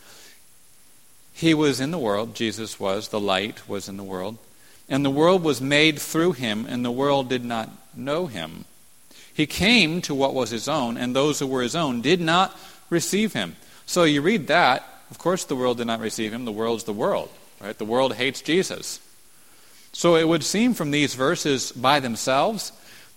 He 1.33 1.53
was 1.53 1.81
in 1.81 1.91
the 1.91 1.99
world, 1.99 2.35
Jesus 2.35 2.81
was, 2.81 3.09
the 3.09 3.21
light 3.21 3.69
was 3.69 3.89
in 3.89 3.99
the 3.99 4.03
world, 4.03 4.39
and 4.89 5.05
the 5.05 5.11
world 5.11 5.43
was 5.43 5.61
made 5.61 5.99
through 5.99 6.33
him, 6.33 6.65
and 6.67 6.85
the 6.85 6.91
world 6.91 7.29
did 7.29 7.45
not 7.45 7.69
know 7.95 8.27
him. 8.27 8.65
He 9.35 9.47
came 9.47 10.01
to 10.03 10.15
what 10.15 10.33
was 10.33 10.49
his 10.49 10.67
own, 10.67 10.97
and 10.97 11.15
those 11.15 11.39
who 11.39 11.47
were 11.47 11.63
his 11.63 11.77
own 11.77 12.01
did 12.01 12.23
not 12.23 12.59
receive 12.89 13.35
him. 13.35 13.57
So 13.85 14.05
you 14.05 14.23
read 14.23 14.47
that, 14.47 14.83
of 15.11 15.19
course 15.19 15.45
the 15.45 15.57
world 15.57 15.77
did 15.77 15.87
not 15.87 16.01
receive 16.01 16.33
him. 16.33 16.47
The 16.47 16.53
world's 16.53 16.85
the 16.85 16.95
world, 16.95 17.29
right? 17.61 17.77
The 17.77 17.85
world 17.85 18.15
hates 18.15 18.41
Jesus. 18.41 18.99
So 19.93 20.17
it 20.17 20.27
would 20.27 20.43
seem 20.43 20.73
from 20.73 20.91
these 20.91 21.15
verses 21.15 21.71
by 21.73 22.01
themselves 22.01 22.73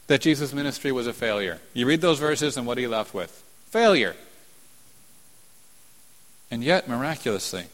that 0.08 0.22
Jesus' 0.22 0.54
ministry 0.54 0.92
was 0.92 1.08
a 1.08 1.14
failure. 1.14 1.60
You 1.74 1.86
read 1.86 2.02
those 2.02 2.20
verses, 2.20 2.58
and 2.58 2.68
what 2.68 2.78
are 2.78 2.82
you 2.82 2.90
left 2.90 3.14
with? 3.14 3.32
Failure. 3.70 4.16
And 6.52 6.64
yet, 6.64 6.88
miraculously, 6.88 7.66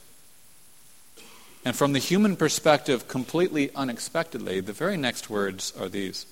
and 1.64 1.76
from 1.76 1.94
the 1.94 2.00
human 2.00 2.36
perspective, 2.36 3.08
completely 3.08 3.72
unexpectedly, 3.74 4.60
the 4.60 4.74
very 4.74 4.98
next 4.98 5.30
words 5.30 5.74
are 5.80 5.90
these 5.90 6.26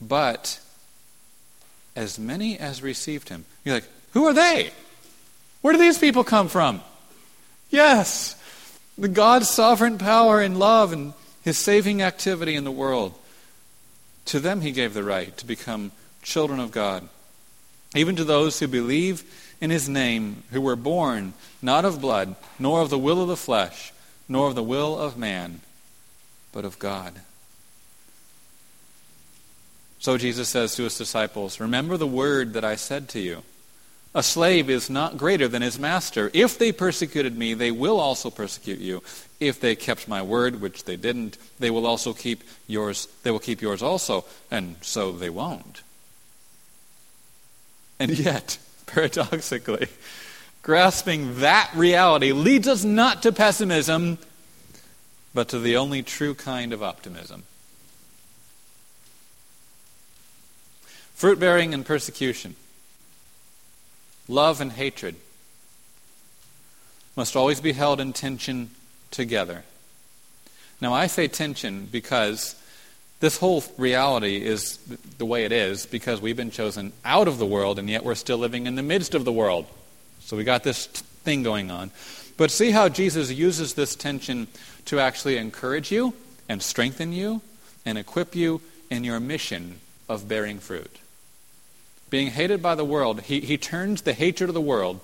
But 0.00 0.60
as 1.94 2.18
many 2.18 2.58
as 2.58 2.82
received 2.82 3.28
him. 3.28 3.44
You're 3.64 3.76
like, 3.76 3.88
who 4.12 4.26
are 4.26 4.32
they? 4.32 4.70
Where 5.60 5.74
do 5.74 5.78
these 5.78 5.98
people 5.98 6.24
come 6.24 6.48
from? 6.48 6.80
Yes, 7.68 8.34
the 8.96 9.08
God's 9.08 9.48
sovereign 9.48 9.98
power 9.98 10.40
and 10.40 10.58
love 10.58 10.92
and 10.92 11.12
his 11.42 11.58
saving 11.58 12.00
activity 12.00 12.54
in 12.54 12.64
the 12.64 12.70
world. 12.70 13.14
To 14.26 14.40
them 14.40 14.60
he 14.60 14.72
gave 14.72 14.94
the 14.94 15.04
right 15.04 15.36
to 15.36 15.46
become 15.46 15.92
children 16.22 16.60
of 16.60 16.70
God, 16.70 17.08
even 17.94 18.16
to 18.16 18.24
those 18.24 18.58
who 18.58 18.68
believe 18.68 19.24
in 19.60 19.70
his 19.70 19.88
name, 19.88 20.42
who 20.50 20.60
were 20.60 20.76
born 20.76 21.34
not 21.60 21.84
of 21.84 22.00
blood, 22.00 22.36
nor 22.58 22.80
of 22.80 22.90
the 22.90 22.98
will 22.98 23.22
of 23.22 23.28
the 23.28 23.36
flesh, 23.36 23.92
nor 24.28 24.48
of 24.48 24.54
the 24.54 24.62
will 24.62 24.98
of 24.98 25.18
man, 25.18 25.60
but 26.52 26.64
of 26.64 26.78
God. 26.78 27.20
So 29.98 30.16
Jesus 30.16 30.48
says 30.48 30.74
to 30.76 30.84
his 30.84 30.96
disciples, 30.96 31.60
Remember 31.60 31.96
the 31.96 32.06
word 32.06 32.54
that 32.54 32.64
I 32.64 32.76
said 32.76 33.08
to 33.10 33.20
you. 33.20 33.42
A 34.14 34.22
slave 34.22 34.68
is 34.68 34.90
not 34.90 35.18
greater 35.18 35.46
than 35.46 35.62
his 35.62 35.78
master. 35.78 36.30
If 36.32 36.58
they 36.58 36.72
persecuted 36.72 37.36
me, 37.36 37.54
they 37.54 37.70
will 37.70 38.00
also 38.00 38.30
persecute 38.30 38.80
you. 38.80 39.02
If 39.38 39.60
they 39.60 39.76
kept 39.76 40.08
my 40.08 40.22
word, 40.22 40.60
which 40.60 40.84
they 40.84 40.96
didn't, 40.96 41.38
they 41.60 41.70
will 41.70 41.86
also 41.86 42.12
keep 42.12 42.42
yours. 42.66 43.06
They 43.22 43.30
will 43.30 43.38
keep 43.38 43.60
yours 43.60 43.82
also, 43.82 44.24
and 44.50 44.76
so 44.80 45.12
they 45.12 45.30
won't. 45.30 45.82
And 48.00 48.18
yet, 48.18 48.58
paradoxically, 48.86 49.86
grasping 50.62 51.40
that 51.40 51.70
reality 51.74 52.32
leads 52.32 52.66
us 52.66 52.82
not 52.82 53.22
to 53.22 53.30
pessimism, 53.30 54.18
but 55.34 55.48
to 55.50 55.60
the 55.60 55.76
only 55.76 56.02
true 56.02 56.34
kind 56.34 56.72
of 56.72 56.82
optimism. 56.82 57.44
Fruit 61.14 61.38
bearing 61.38 61.74
and 61.74 61.84
persecution 61.84 62.56
love 64.26 64.60
and 64.60 64.72
hatred 64.72 65.16
must 67.16 67.34
always 67.36 67.60
be 67.60 67.72
held 67.72 68.00
in 68.00 68.12
tension 68.12 68.70
together. 69.10 69.64
Now, 70.80 70.94
I 70.94 71.08
say 71.08 71.26
tension 71.26 71.88
because 71.90 72.54
this 73.20 73.38
whole 73.38 73.62
reality 73.76 74.44
is 74.44 74.78
the 75.18 75.26
way 75.26 75.44
it 75.44 75.52
is 75.52 75.86
because 75.86 76.20
we've 76.20 76.36
been 76.36 76.50
chosen 76.50 76.92
out 77.04 77.28
of 77.28 77.38
the 77.38 77.46
world 77.46 77.78
and 77.78 77.88
yet 77.88 78.04
we're 78.04 78.14
still 78.14 78.38
living 78.38 78.66
in 78.66 78.74
the 78.74 78.82
midst 78.82 79.14
of 79.14 79.24
the 79.24 79.32
world. 79.32 79.66
So 80.20 80.36
we 80.36 80.44
got 80.44 80.64
this 80.64 80.86
thing 80.86 81.42
going 81.42 81.70
on. 81.70 81.90
But 82.36 82.50
see 82.50 82.70
how 82.70 82.88
Jesus 82.88 83.30
uses 83.30 83.74
this 83.74 83.94
tension 83.94 84.48
to 84.86 85.00
actually 85.00 85.36
encourage 85.36 85.92
you 85.92 86.14
and 86.48 86.62
strengthen 86.62 87.12
you 87.12 87.42
and 87.84 87.98
equip 87.98 88.34
you 88.34 88.60
in 88.90 89.04
your 89.04 89.20
mission 89.20 89.80
of 90.08 90.26
bearing 90.26 90.58
fruit 90.58 91.00
being 92.10 92.28
hated 92.28 92.60
by 92.60 92.74
the 92.74 92.84
world, 92.84 93.22
he, 93.22 93.40
he 93.40 93.56
turns 93.56 94.02
the 94.02 94.12
hatred 94.12 94.50
of 94.50 94.54
the 94.54 94.60
world 94.60 95.00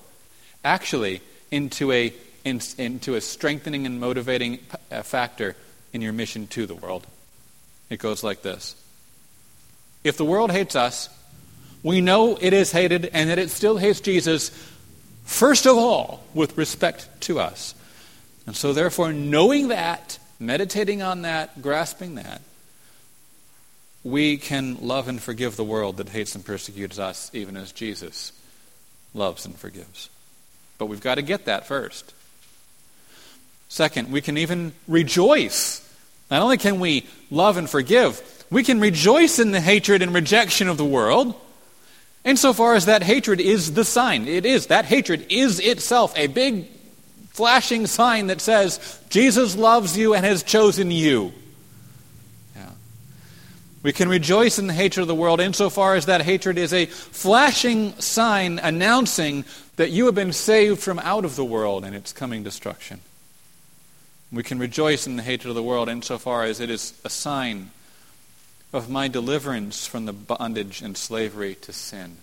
actually 0.64 1.22
into 1.50 1.92
a, 1.92 2.12
in, 2.44 2.60
into 2.76 3.14
a 3.14 3.20
strengthening 3.20 3.86
and 3.86 4.00
motivating 4.00 4.58
uh, 4.90 5.02
factor 5.02 5.56
in 5.92 6.02
your 6.02 6.12
mission 6.12 6.46
to 6.48 6.66
the 6.66 6.74
world. 6.74 7.06
It 7.90 7.98
goes 7.98 8.22
like 8.22 8.42
this 8.42 8.74
If 10.04 10.16
the 10.16 10.24
world 10.24 10.50
hates 10.50 10.76
us, 10.76 11.08
we 11.82 12.00
know 12.00 12.36
it 12.40 12.52
is 12.52 12.72
hated 12.72 13.10
and 13.12 13.30
that 13.30 13.38
it 13.38 13.50
still 13.50 13.76
hates 13.76 14.00
Jesus, 14.00 14.50
first 15.24 15.66
of 15.66 15.76
all, 15.76 16.24
with 16.34 16.56
respect 16.58 17.08
to 17.22 17.38
us. 17.38 17.74
And 18.46 18.56
so, 18.56 18.72
therefore, 18.72 19.12
knowing 19.12 19.68
that, 19.68 20.18
meditating 20.38 21.02
on 21.02 21.22
that, 21.22 21.62
grasping 21.62 22.16
that, 22.16 22.40
we 24.04 24.36
can 24.36 24.78
love 24.80 25.08
and 25.08 25.20
forgive 25.20 25.56
the 25.56 25.64
world 25.64 25.96
that 25.96 26.08
hates 26.10 26.34
and 26.36 26.44
persecutes 26.44 26.98
us, 26.98 27.30
even 27.34 27.56
as 27.56 27.72
Jesus 27.72 28.32
loves 29.14 29.44
and 29.44 29.56
forgives. 29.56 30.10
But 30.78 30.86
we've 30.86 31.00
got 31.00 31.16
to 31.16 31.22
get 31.22 31.46
that 31.46 31.66
first. 31.66 32.14
Second, 33.68 34.12
we 34.12 34.20
can 34.20 34.38
even 34.38 34.72
rejoice. 34.86 35.82
Not 36.30 36.42
only 36.42 36.56
can 36.56 36.80
we 36.80 37.06
love 37.30 37.56
and 37.56 37.68
forgive, 37.70 38.20
we 38.50 38.62
can 38.62 38.80
rejoice 38.80 39.38
in 39.38 39.52
the 39.52 39.60
hatred 39.60 40.02
and 40.02 40.14
rejection 40.14 40.68
of 40.68 40.76
the 40.76 40.84
world, 40.84 41.34
insofar 42.24 42.74
as 42.74 42.86
that 42.86 43.02
hatred 43.02 43.40
is 43.40 43.74
the 43.74 43.84
sign. 43.84 44.26
It 44.26 44.44
is. 44.44 44.66
That 44.66 44.84
hatred 44.84 45.26
is 45.30 45.60
itself 45.60 46.12
a 46.16 46.26
big 46.26 46.66
flashing 47.30 47.86
sign 47.86 48.28
that 48.28 48.40
says, 48.40 49.00
Jesus 49.10 49.56
loves 49.56 49.96
you 49.96 50.14
and 50.14 50.24
has 50.24 50.42
chosen 50.42 50.90
you. 50.90 51.32
Yeah. 52.56 52.70
We 53.82 53.92
can 53.92 54.08
rejoice 54.08 54.58
in 54.58 54.66
the 54.66 54.72
hatred 54.72 55.02
of 55.02 55.08
the 55.08 55.14
world 55.14 55.40
insofar 55.40 55.96
as 55.96 56.06
that 56.06 56.22
hatred 56.22 56.56
is 56.56 56.72
a 56.72 56.86
flashing 56.86 57.92
sign 58.00 58.58
announcing 58.58 59.44
that 59.76 59.90
you 59.90 60.06
have 60.06 60.14
been 60.14 60.32
saved 60.32 60.80
from 60.80 60.98
out 61.00 61.24
of 61.24 61.36
the 61.36 61.44
world 61.44 61.84
and 61.84 61.94
its 61.94 62.12
coming 62.12 62.42
destruction. 62.42 63.00
We 64.32 64.42
can 64.42 64.58
rejoice 64.58 65.06
in 65.06 65.16
the 65.16 65.22
hatred 65.22 65.50
of 65.50 65.54
the 65.54 65.62
world 65.62 65.88
insofar 65.88 66.44
as 66.44 66.60
it 66.60 66.70
is 66.70 66.98
a 67.04 67.10
sign 67.10 67.70
of 68.72 68.90
my 68.90 69.08
deliverance 69.08 69.86
from 69.86 70.06
the 70.06 70.12
bondage 70.12 70.82
and 70.82 70.96
slavery 70.96 71.54
to 71.56 71.72
sin. 71.72 72.18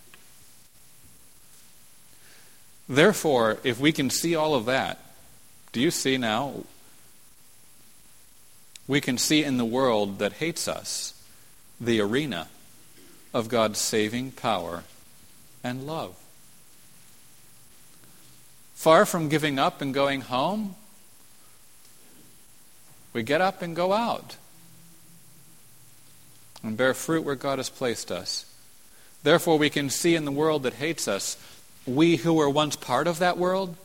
Therefore, 2.88 3.60
if 3.64 3.80
we 3.80 3.91
can 3.91 4.10
see 4.10 4.36
all 4.36 4.54
of 4.54 4.66
that, 4.66 4.99
do 5.72 5.80
you 5.80 5.89
see 5.89 6.18
now? 6.18 6.64
We 8.88 8.99
can 8.99 9.18
see 9.18 9.43
in 9.43 9.58
the 9.58 9.66
world 9.66 10.20
that 10.20 10.34
hates 10.34 10.68
us 10.68 11.14
the 11.80 12.01
arena 12.01 12.49
of 13.34 13.47
God's 13.47 13.80
saving 13.80 14.32
power 14.32 14.84
and 15.64 15.88
love. 15.88 16.16
Far 18.76 19.06
from 19.06 19.30
giving 19.30 19.58
up 19.58 19.82
and 19.82 19.93
going 19.93 20.22
home, 20.22 20.76
we 23.14 23.24
get 23.24 23.41
up 23.41 23.61
and 23.61 23.76
go 23.76 23.93
out 23.93 24.36
and 26.64 26.76
bear 26.76 26.93
fruit 26.93 27.24
where 27.24 27.36
God 27.36 27.59
has 27.59 27.70
placed 27.70 28.11
us. 28.11 28.45
Therefore, 29.22 29.57
we 29.57 29.70
can 29.70 29.89
see 29.89 30.16
in 30.16 30.26
the 30.26 30.32
world 30.32 30.64
that 30.64 30.74
hates 30.74 31.07
us, 31.07 31.38
we 31.86 32.18
who 32.18 32.34
were 32.34 32.49
once 32.49 32.76
part 32.76 33.07
of 33.07 33.20
that 33.20 33.38
world, 33.38 33.76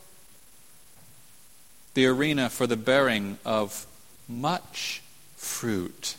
the 1.94 2.06
arena 2.06 2.48
for 2.48 2.66
the 2.66 2.76
bearing 2.76 3.38
of 3.44 3.86
much 4.28 5.02
fruit. 5.36 6.16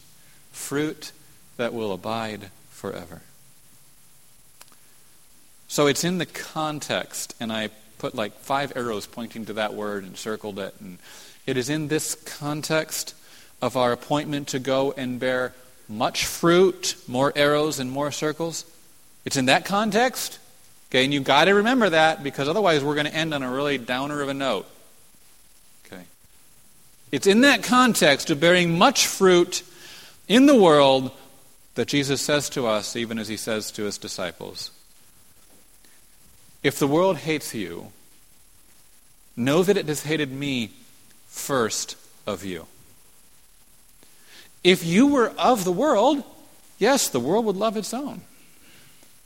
Fruit 0.51 1.11
that 1.57 1.73
will 1.73 1.93
abide 1.93 2.49
forever. 2.69 3.21
So 5.67 5.87
it's 5.87 6.03
in 6.03 6.17
the 6.17 6.25
context, 6.25 7.35
and 7.39 7.51
I 7.51 7.69
put 7.99 8.15
like 8.15 8.33
five 8.33 8.73
arrows 8.75 9.05
pointing 9.05 9.45
to 9.45 9.53
that 9.53 9.73
word 9.73 10.03
and 10.03 10.17
circled 10.17 10.59
it. 10.59 10.73
And 10.79 10.97
it 11.49 11.57
is 11.57 11.67
in 11.67 11.87
this 11.87 12.13
context 12.13 13.15
of 13.59 13.75
our 13.75 13.91
appointment 13.91 14.47
to 14.49 14.59
go 14.59 14.93
and 14.95 15.19
bear 15.19 15.53
much 15.87 16.25
fruit, 16.25 16.95
more 17.07 17.33
arrows 17.35 17.79
and 17.79 17.89
more 17.89 18.11
circles. 18.11 18.63
It's 19.25 19.35
in 19.35 19.45
that 19.45 19.65
context. 19.65 20.37
Okay, 20.89 21.03
and 21.03 21.13
you've 21.13 21.23
got 21.23 21.45
to 21.45 21.55
remember 21.55 21.89
that 21.89 22.23
because 22.23 22.47
otherwise 22.47 22.83
we're 22.83 22.93
going 22.93 23.07
to 23.07 23.13
end 23.13 23.33
on 23.33 23.41
a 23.41 23.51
really 23.51 23.79
downer 23.79 24.21
of 24.21 24.29
a 24.29 24.33
note. 24.33 24.67
Okay. 25.85 26.03
It's 27.11 27.25
in 27.27 27.41
that 27.41 27.63
context 27.63 28.29
of 28.29 28.39
bearing 28.39 28.77
much 28.77 29.07
fruit 29.07 29.63
in 30.27 30.45
the 30.45 30.55
world 30.55 31.11
that 31.73 31.87
Jesus 31.87 32.21
says 32.21 32.49
to 32.51 32.67
us, 32.67 32.95
even 32.95 33.17
as 33.17 33.27
he 33.27 33.37
says 33.37 33.71
to 33.71 33.85
his 33.85 33.97
disciples 33.97 34.69
If 36.61 36.77
the 36.77 36.87
world 36.87 37.17
hates 37.17 37.55
you, 37.55 37.91
know 39.35 39.63
that 39.63 39.77
it 39.77 39.87
has 39.87 40.03
hated 40.03 40.31
me 40.31 40.71
first 41.29 41.95
of 42.27 42.43
you. 42.43 42.65
If 44.63 44.85
you 44.85 45.07
were 45.07 45.29
of 45.37 45.63
the 45.63 45.71
world, 45.71 46.23
yes, 46.77 47.07
the 47.07 47.19
world 47.19 47.45
would 47.45 47.55
love 47.55 47.77
its 47.77 47.93
own. 47.93 48.21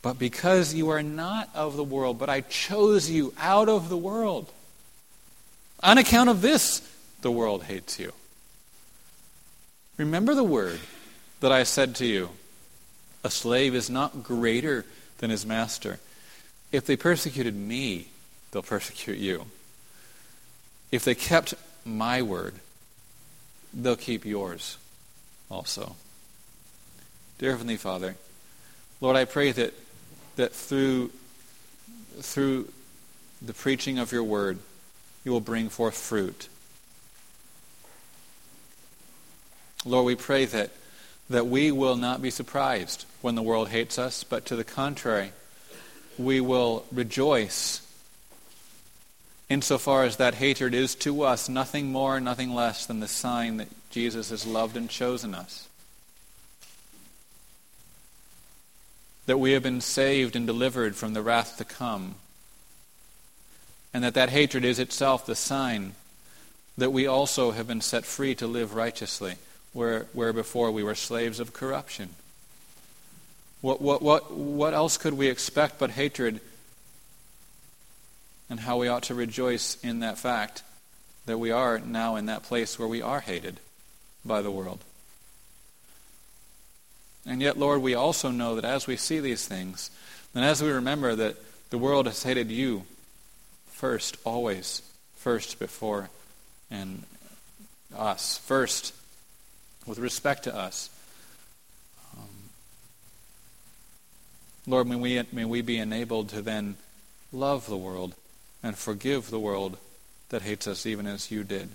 But 0.03 0.19
because 0.19 0.73
you 0.73 0.89
are 0.89 1.01
not 1.01 1.49
of 1.55 1.75
the 1.75 1.83
world, 1.83 2.19
but 2.19 2.29
I 2.29 2.41
chose 2.41 3.09
you 3.09 3.33
out 3.39 3.69
of 3.69 3.89
the 3.89 3.97
world, 3.97 4.51
on 5.81 5.97
account 5.97 6.29
of 6.29 6.41
this, 6.41 6.87
the 7.21 7.31
world 7.31 7.63
hates 7.63 7.99
you. 7.99 8.11
Remember 9.97 10.35
the 10.35 10.43
word 10.43 10.79
that 11.39 11.51
I 11.51 11.63
said 11.63 11.95
to 11.95 12.05
you 12.05 12.29
a 13.23 13.31
slave 13.31 13.73
is 13.73 13.89
not 13.89 14.23
greater 14.23 14.85
than 15.19 15.29
his 15.29 15.45
master. 15.45 15.99
If 16.71 16.85
they 16.85 16.97
persecuted 16.97 17.55
me, 17.55 18.07
they'll 18.51 18.61
persecute 18.61 19.17
you. 19.17 19.45
If 20.91 21.05
they 21.05 21.15
kept 21.15 21.53
my 21.85 22.21
word, 22.21 22.55
they'll 23.73 23.95
keep 23.95 24.25
yours 24.25 24.77
also. 25.49 25.95
Dear 27.39 27.51
Heavenly 27.51 27.77
Father, 27.77 28.15
Lord, 29.01 29.15
I 29.15 29.25
pray 29.25 29.51
that, 29.51 29.73
that 30.35 30.53
through, 30.53 31.11
through 32.19 32.69
the 33.41 33.53
preaching 33.53 33.99
of 33.99 34.11
your 34.11 34.23
word, 34.23 34.59
you 35.25 35.31
will 35.31 35.41
bring 35.41 35.69
forth 35.69 35.97
fruit. 35.97 36.47
Lord, 39.85 40.05
we 40.05 40.15
pray 40.15 40.45
that, 40.45 40.71
that 41.29 41.47
we 41.47 41.71
will 41.71 41.97
not 41.97 42.21
be 42.21 42.29
surprised 42.29 43.05
when 43.21 43.35
the 43.35 43.41
world 43.41 43.69
hates 43.69 43.99
us, 43.99 44.23
but 44.23 44.45
to 44.45 44.55
the 44.55 44.63
contrary, 44.63 45.31
we 46.17 46.39
will 46.39 46.85
rejoice 46.91 47.82
insofar 49.53 50.03
as 50.03 50.17
that 50.17 50.35
hatred 50.35 50.73
is 50.73 50.95
to 50.95 51.21
us 51.21 51.47
nothing 51.47 51.91
more, 51.91 52.19
nothing 52.19 52.53
less 52.53 52.85
than 52.85 52.99
the 52.99 53.07
sign 53.07 53.57
that 53.57 53.69
Jesus 53.91 54.31
has 54.31 54.45
loved 54.45 54.75
and 54.75 54.89
chosen 54.89 55.35
us. 55.35 55.67
That 59.27 59.37
we 59.37 59.51
have 59.51 59.63
been 59.63 59.79
saved 59.79 60.35
and 60.35 60.47
delivered 60.47 60.95
from 60.95 61.13
the 61.13 61.21
wrath 61.21 61.57
to 61.57 61.65
come. 61.65 62.15
And 63.93 64.03
that 64.03 64.15
that 64.15 64.31
hatred 64.31 64.65
is 64.65 64.79
itself 64.79 65.25
the 65.25 65.35
sign 65.35 65.93
that 66.77 66.91
we 66.91 67.05
also 67.05 67.51
have 67.51 67.67
been 67.67 67.81
set 67.81 68.03
free 68.03 68.33
to 68.35 68.47
live 68.47 68.73
righteously, 68.73 69.35
where, 69.71 70.07
where 70.13 70.33
before 70.33 70.71
we 70.71 70.83
were 70.83 70.95
slaves 70.95 71.39
of 71.39 71.53
corruption. 71.53 72.09
What, 73.61 73.79
what, 73.79 74.01
what, 74.01 74.33
what 74.33 74.73
else 74.73 74.97
could 74.97 75.13
we 75.13 75.27
expect 75.27 75.77
but 75.77 75.91
hatred? 75.91 76.41
And 78.49 78.59
how 78.59 78.77
we 78.77 78.87
ought 78.87 79.03
to 79.03 79.15
rejoice 79.15 79.77
in 79.83 80.01
that 80.01 80.17
fact 80.17 80.63
that 81.25 81.37
we 81.37 81.51
are 81.51 81.79
now 81.79 82.15
in 82.15 82.25
that 82.25 82.43
place 82.43 82.77
where 82.77 82.87
we 82.87 83.01
are 83.01 83.21
hated 83.21 83.59
by 84.25 84.41
the 84.41 84.51
world. 84.51 84.83
And 87.25 87.41
yet, 87.41 87.57
Lord, 87.57 87.81
we 87.81 87.93
also 87.93 88.31
know 88.31 88.55
that 88.55 88.65
as 88.65 88.85
we 88.85 88.97
see 88.97 89.19
these 89.19 89.47
things, 89.47 89.89
and 90.35 90.43
as 90.43 90.61
we 90.61 90.69
remember 90.69 91.15
that 91.15 91.37
the 91.69 91.77
world 91.77 92.05
has 92.05 92.23
hated 92.23 92.51
you 92.51 92.83
first, 93.67 94.17
always, 94.25 94.81
first 95.15 95.57
before 95.59 96.09
and 96.69 97.03
us, 97.95 98.37
first 98.39 98.93
with 99.85 99.99
respect 99.99 100.43
to 100.43 100.55
us, 100.55 100.89
um, 102.17 102.27
Lord, 104.67 104.87
may 104.87 104.95
we, 104.95 105.23
may 105.31 105.45
we 105.45 105.61
be 105.61 105.77
enabled 105.77 106.29
to 106.29 106.41
then 106.41 106.75
love 107.31 107.67
the 107.67 107.77
world 107.77 108.15
and 108.63 108.77
forgive 108.77 109.29
the 109.29 109.39
world 109.39 109.77
that 110.29 110.41
hates 110.41 110.67
us 110.67 110.85
even 110.85 111.05
as 111.05 111.29
you 111.29 111.43
did. 111.43 111.69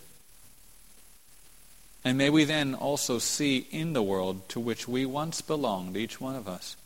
And 2.05 2.16
may 2.16 2.30
we 2.30 2.45
then 2.45 2.74
also 2.74 3.18
see 3.18 3.66
in 3.70 3.93
the 3.93 4.03
world 4.03 4.49
to 4.49 4.61
which 4.61 4.89
we 4.89 5.05
once 5.05 5.43
belonged, 5.43 5.97
each 5.97 6.20
one 6.20 6.34
of 6.34 6.49
us, 6.49 6.76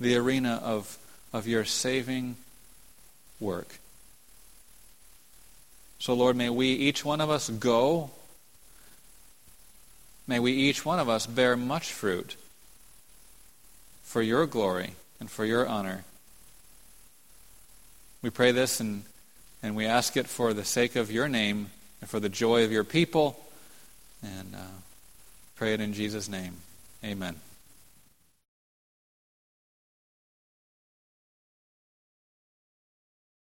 the 0.00 0.16
arena 0.16 0.60
of, 0.64 0.98
of 1.32 1.46
your 1.46 1.64
saving 1.64 2.36
work. 3.38 3.78
So, 5.98 6.14
Lord, 6.14 6.36
may 6.36 6.48
we, 6.48 6.68
each 6.68 7.04
one 7.04 7.20
of 7.20 7.28
us, 7.28 7.50
go. 7.50 8.10
May 10.26 10.38
we, 10.38 10.52
each 10.52 10.86
one 10.86 10.98
of 10.98 11.10
us, 11.10 11.26
bear 11.26 11.56
much 11.56 11.92
fruit 11.92 12.36
for 14.02 14.22
your 14.22 14.46
glory 14.46 14.92
and 15.18 15.30
for 15.30 15.44
your 15.44 15.68
honor. 15.68 16.04
We 18.22 18.30
pray 18.30 18.52
this 18.52 18.80
and, 18.80 19.02
and 19.62 19.76
we 19.76 19.86
ask 19.86 20.16
it 20.16 20.26
for 20.26 20.52
the 20.52 20.64
sake 20.64 20.96
of 20.96 21.10
your 21.10 21.28
name 21.28 21.70
and 22.00 22.08
for 22.08 22.20
the 22.20 22.28
joy 22.28 22.64
of 22.64 22.72
your 22.72 22.84
people. 22.84 23.38
And 24.22 24.54
uh, 24.54 24.58
pray 25.56 25.74
it 25.74 25.80
in 25.80 25.92
Jesus' 25.92 26.28
name. 26.28 26.56
Amen. 27.04 27.36